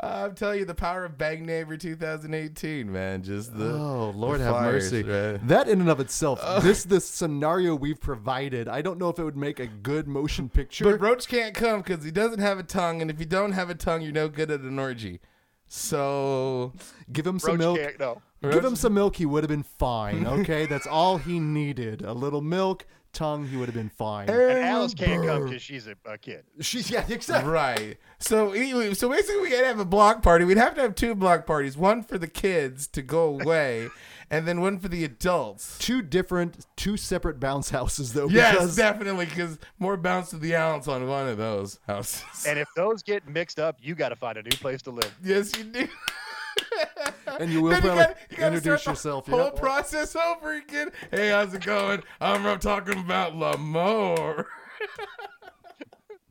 I'm 0.00 0.34
telling 0.34 0.60
you, 0.60 0.64
the 0.64 0.74
power 0.74 1.04
of 1.04 1.18
Bang 1.18 1.44
Neighbor 1.44 1.76
2018, 1.76 2.90
man. 2.90 3.22
Just 3.22 3.56
the 3.58 3.72
Oh 3.72 4.12
Lord 4.14 4.38
the 4.40 4.44
have 4.44 4.54
flyers, 4.54 4.92
mercy! 4.92 5.02
man. 5.02 5.40
That 5.44 5.68
in 5.68 5.80
and 5.80 5.90
of 5.90 5.98
itself, 6.00 6.38
oh. 6.42 6.60
this 6.60 6.84
this 6.84 7.04
scenario 7.04 7.74
we've 7.74 8.00
provided, 8.00 8.68
I 8.68 8.80
don't 8.80 8.98
know 8.98 9.08
if 9.08 9.18
it 9.18 9.24
would 9.24 9.36
make 9.36 9.58
a 9.58 9.66
good 9.66 10.06
motion 10.06 10.48
picture. 10.48 10.84
But 10.84 11.00
Roach 11.00 11.26
can't 11.26 11.54
come 11.54 11.82
because 11.82 12.04
he 12.04 12.10
doesn't 12.12 12.38
have 12.40 12.58
a 12.58 12.62
tongue, 12.62 13.02
and 13.02 13.10
if 13.10 13.18
you 13.18 13.26
don't 13.26 13.52
have 13.52 13.70
a 13.70 13.74
tongue, 13.74 14.02
you're 14.02 14.12
no 14.12 14.28
good 14.28 14.50
at 14.50 14.60
an 14.60 14.78
orgy. 14.78 15.20
So 15.66 16.72
Give 17.12 17.26
him 17.26 17.38
some 17.38 17.52
Roach 17.52 17.58
milk. 17.58 17.78
can't 17.78 17.98
no. 18.00 18.22
Give 18.40 18.64
him 18.64 18.76
some 18.76 18.94
milk, 18.94 19.16
he 19.16 19.26
would 19.26 19.42
have 19.42 19.48
been 19.48 19.62
fine. 19.64 20.24
Okay, 20.38 20.66
that's 20.66 20.86
all 20.86 21.18
he 21.18 21.40
needed. 21.40 22.02
A 22.02 22.12
little 22.12 22.40
milk, 22.40 22.86
tongue, 23.12 23.46
he 23.46 23.56
would 23.56 23.66
have 23.66 23.74
been 23.74 23.88
fine. 23.88 24.28
And 24.28 24.58
Alice 24.58 24.94
can't 24.94 25.24
come 25.24 25.44
because 25.44 25.62
she's 25.62 25.86
a, 25.86 25.94
a 26.04 26.18
kid. 26.18 26.44
She's 26.60 26.90
yeah, 26.90 27.04
exactly. 27.08 27.50
right. 27.50 27.96
So 28.18 28.52
anyway, 28.52 28.94
so 28.94 29.08
basically, 29.08 29.42
we 29.42 29.50
had 29.50 29.60
to 29.60 29.66
have 29.66 29.80
a 29.80 29.84
block 29.84 30.22
party. 30.22 30.44
We'd 30.44 30.56
have 30.56 30.74
to 30.76 30.82
have 30.82 30.94
two 30.94 31.14
block 31.14 31.46
parties: 31.46 31.76
one 31.76 32.02
for 32.02 32.18
the 32.18 32.26
kids 32.26 32.86
to 32.88 33.02
go 33.02 33.40
away, 33.40 33.88
and 34.30 34.46
then 34.46 34.60
one 34.60 34.78
for 34.78 34.88
the 34.88 35.04
adults. 35.04 35.78
Two 35.78 36.02
different, 36.02 36.66
two 36.76 36.96
separate 36.96 37.40
bounce 37.40 37.70
houses 37.70 38.12
though. 38.12 38.28
Yes, 38.28 38.54
because 38.54 38.76
definitely, 38.76 39.26
because 39.26 39.58
more 39.78 39.96
bounce 39.96 40.30
to 40.30 40.36
the 40.36 40.56
ounce 40.56 40.88
on 40.88 41.06
one 41.06 41.28
of 41.28 41.38
those 41.38 41.78
houses. 41.86 42.46
And 42.46 42.58
if 42.58 42.68
those 42.76 43.02
get 43.02 43.28
mixed 43.28 43.58
up, 43.58 43.78
you 43.80 43.94
got 43.94 44.10
to 44.10 44.16
find 44.16 44.38
a 44.38 44.42
new 44.42 44.56
place 44.56 44.82
to 44.82 44.90
live. 44.90 45.14
yes, 45.24 45.56
you 45.56 45.64
do. 45.64 45.88
and 47.40 47.50
you 47.52 47.62
will 47.62 47.70
Then 47.70 47.80
probably 47.82 47.98
gotta- 48.04 48.16
you 48.30 48.36
gotta 48.36 48.56
introduce 48.56 48.86
yourself. 48.86 49.26
Whole 49.26 49.50
process 49.50 50.14
over 50.16 50.54
again. 50.54 50.90
Hey, 51.10 51.30
how's 51.30 51.54
it 51.54 51.64
going? 51.64 52.02
I'm 52.20 52.58
talking 52.58 52.98
about 52.98 53.34
Lamore. 53.34 54.46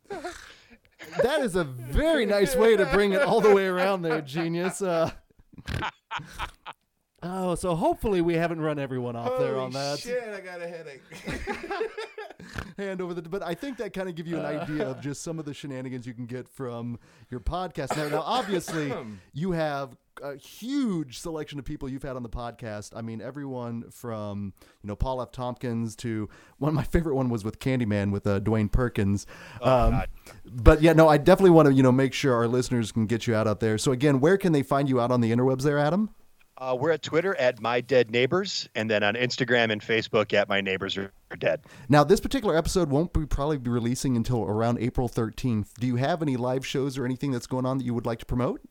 that 1.22 1.42
is 1.42 1.56
a 1.56 1.64
very 1.64 2.26
nice 2.26 2.56
way 2.56 2.76
to 2.76 2.86
bring 2.88 3.14
it 3.14 3.22
all 3.22 3.42
the 3.42 3.54
way 3.54 3.66
around 3.68 4.02
there, 4.02 4.22
genius. 4.22 4.82
Uh, 4.82 5.12
oh, 7.24 7.56
so 7.56 7.76
hopefully 7.76 8.22
we 8.22 8.36
haven't 8.36 8.62
run 8.62 8.80
everyone 8.80 9.16
off 9.16 9.40
there 9.40 9.60
on 9.60 9.72
that. 9.72 10.00
Shit, 10.00 10.24
I 10.24 10.40
got 10.42 10.62
a 10.62 10.68
headache. 10.68 11.02
hand 12.78 13.02
over 13.02 13.14
the. 13.14 13.22
But 13.22 13.44
I 13.44 13.54
think 13.54 13.78
that 13.78 13.94
kind 13.94 14.08
of 14.10 14.16
give 14.16 14.28
you 14.28 14.38
an 14.38 14.46
idea 14.46 14.88
of 14.88 15.02
just 15.02 15.24
some 15.24 15.40
of 15.40 15.46
the 15.46 15.54
shenanigans 15.54 16.06
you 16.06 16.14
can 16.14 16.26
get 16.26 16.48
from 16.48 17.00
your 17.30 17.40
podcast. 17.40 17.96
Now, 17.98 18.10
now 18.10 18.22
obviously, 18.22 18.94
you 19.34 19.52
have 19.52 19.98
a 20.24 20.36
huge 20.36 21.20
selection 21.20 21.60
of 21.60 21.66
people 21.66 21.88
you've 21.90 22.04
had 22.04 22.16
on 22.16 22.24
the 22.24 22.30
podcast. 22.30 22.94
I 22.96 23.02
mean, 23.02 23.22
everyone 23.22 23.90
from 23.92 24.54
you 24.82 24.88
know 24.88 24.96
Paul 24.96 25.22
F. 25.22 25.32
Tompkins 25.32 25.96
to 25.98 26.30
one 26.58 26.70
of 26.70 26.76
my 26.76 26.84
favorite 26.84 27.16
one 27.16 27.30
was 27.30 27.44
with 27.44 27.60
Candyman 27.60 28.12
with 28.12 28.26
uh, 28.28 28.40
Dwayne 28.40 28.72
Perkins. 28.72 29.26
um, 29.62 30.04
but 30.46 30.82
yeah, 30.82 30.94
no, 30.94 31.08
I 31.08 31.18
definitely 31.18 31.52
want 31.52 31.68
to 31.68 31.74
you 31.74 31.84
know 31.84 31.92
make 31.92 32.14
sure 32.14 32.34
our 32.34 32.48
listeners 32.48 32.92
can 32.92 33.06
get 33.06 33.28
you 33.28 33.36
out 33.36 33.48
out 33.48 33.60
there. 33.60 33.78
So 33.78 33.92
again, 33.92 34.20
where 34.20 34.38
can 34.38 34.52
they 34.52 34.64
find 34.64 34.90
you 34.90 35.00
out 35.00 35.12
on 35.12 35.22
the 35.22 35.32
interwebs 35.32 35.64
there, 35.64 35.78
Adam? 35.78 36.12
Uh, 36.60 36.76
we're 36.80 36.92
at 36.92 37.04
Twitter 37.04 37.36
at 37.36 37.62
My 37.62 37.82
Dead 37.82 38.10
Neighbors, 38.10 38.68
and 38.74 38.90
then 38.90 39.04
on 39.04 39.14
Instagram 39.14 39.72
and 39.72 39.80
Facebook 39.80 40.34
at 40.34 40.50
My 40.50 40.60
Neighbors 40.60 40.98
Are 40.98 41.12
Dead. 41.38 41.62
Now, 41.88 42.04
this 42.04 42.20
particular 42.20 42.58
episode 42.58 42.90
won't 42.90 43.14
be 43.14 43.28
probably 43.28 43.58
be 43.60 43.70
releasing 43.70 44.18
until 44.18 44.44
around 44.44 44.80
April 44.80 45.08
13th. 45.08 45.74
Do 45.80 45.86
you 45.86 45.98
have 45.98 46.24
any 46.24 46.36
live 46.36 46.66
shows 46.66 46.98
or 46.98 47.06
anything 47.06 47.32
that's 47.32 47.46
going 47.46 47.68
on 47.68 47.78
that 47.78 47.84
you 47.84 47.94
would 47.94 48.08
like 48.08 48.18
to 48.20 48.26
promote? 48.26 48.62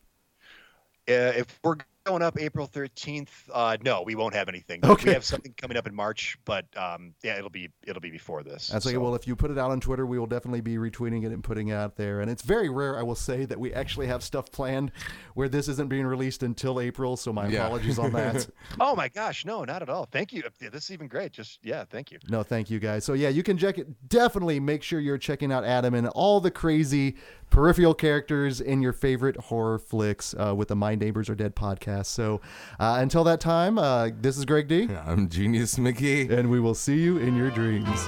Uh, 1.09 1.31
if 1.37 1.59
we're 1.63 1.77
going 2.07 2.21
up 2.21 2.39
April 2.39 2.67
13th, 2.67 3.27
uh, 3.53 3.77
no, 3.83 4.01
we 4.01 4.15
won't 4.15 4.33
have 4.33 4.47
anything. 4.49 4.79
Okay. 4.85 5.09
We 5.09 5.13
have 5.13 5.23
something 5.23 5.53
coming 5.57 5.77
up 5.77 5.85
in 5.87 5.93
March, 5.93 6.37
but 6.45 6.65
um, 6.77 7.13
yeah, 7.23 7.37
it'll 7.37 7.49
be 7.49 7.69
it'll 7.85 8.01
be 8.01 8.09
before 8.11 8.43
this. 8.43 8.67
That's 8.69 8.85
like, 8.85 8.95
so. 8.95 8.99
well, 9.01 9.15
if 9.15 9.27
you 9.27 9.35
put 9.35 9.51
it 9.51 9.57
out 9.57 9.71
on 9.71 9.79
Twitter, 9.79 10.05
we 10.05 10.17
will 10.17 10.27
definitely 10.27 10.61
be 10.61 10.77
retweeting 10.77 11.23
it 11.25 11.31
and 11.31 11.43
putting 11.43 11.67
it 11.69 11.73
out 11.73 11.95
there. 11.97 12.21
And 12.21 12.31
it's 12.31 12.41
very 12.41 12.69
rare, 12.69 12.97
I 12.97 13.03
will 13.03 13.15
say, 13.15 13.45
that 13.45 13.59
we 13.59 13.73
actually 13.73 14.07
have 14.07 14.23
stuff 14.23 14.51
planned 14.51 14.91
where 15.33 15.49
this 15.49 15.67
isn't 15.67 15.89
being 15.89 16.05
released 16.05 16.43
until 16.43 16.79
April. 16.79 17.17
So 17.17 17.33
my 17.33 17.47
Yeah. 17.47 17.65
apologies 17.65 17.99
on 17.99 18.11
that. 18.13 18.47
Oh 18.79 18.95
my 18.95 19.07
gosh, 19.07 19.43
no, 19.45 19.63
not 19.63 19.81
at 19.81 19.89
all. 19.89 20.05
Thank 20.05 20.31
you. 20.33 20.43
Yeah, 20.61 20.69
This 20.69 20.85
is 20.85 20.91
even 20.91 21.07
great. 21.07 21.31
Just 21.31 21.59
yeah, 21.63 21.83
thank 21.89 22.11
you. 22.11 22.19
No, 22.29 22.43
thank 22.43 22.69
you 22.69 22.79
guys. 22.79 23.03
So 23.03 23.13
yeah, 23.13 23.29
you 23.29 23.43
can 23.43 23.57
check 23.57 23.77
it. 23.77 23.87
Definitely 24.09 24.59
make 24.59 24.83
sure 24.83 24.99
you're 24.99 25.17
checking 25.17 25.51
out 25.51 25.63
Adam 25.63 25.93
and 25.93 26.07
all 26.09 26.39
the 26.39 26.51
crazy 26.51 27.15
peripheral 27.49 27.93
characters 27.93 28.61
in 28.61 28.81
your 28.81 28.93
favorite 28.93 29.37
horror 29.37 29.79
flicks 29.79 30.35
uh, 30.37 30.53
with 30.55 30.67
the 30.67 30.75
My 30.75 30.95
Neighbors 30.95 31.29
Are 31.29 31.35
Dead 31.35 31.55
podcast. 31.97 32.05
So 32.07 32.41
uh, 32.79 32.97
until 32.99 33.23
that 33.25 33.39
time, 33.39 33.77
uh, 33.77 34.09
this 34.19 34.37
is 34.37 34.45
Greg 34.45 34.67
D, 34.67 34.89
I'm 35.05 35.29
Genius 35.29 35.75
McGee. 35.75 36.29
and 36.29 36.49
we 36.49 36.59
will 36.59 36.75
see 36.75 36.97
you 36.99 37.17
in 37.17 37.35
your 37.35 37.49
dreams. 37.51 38.07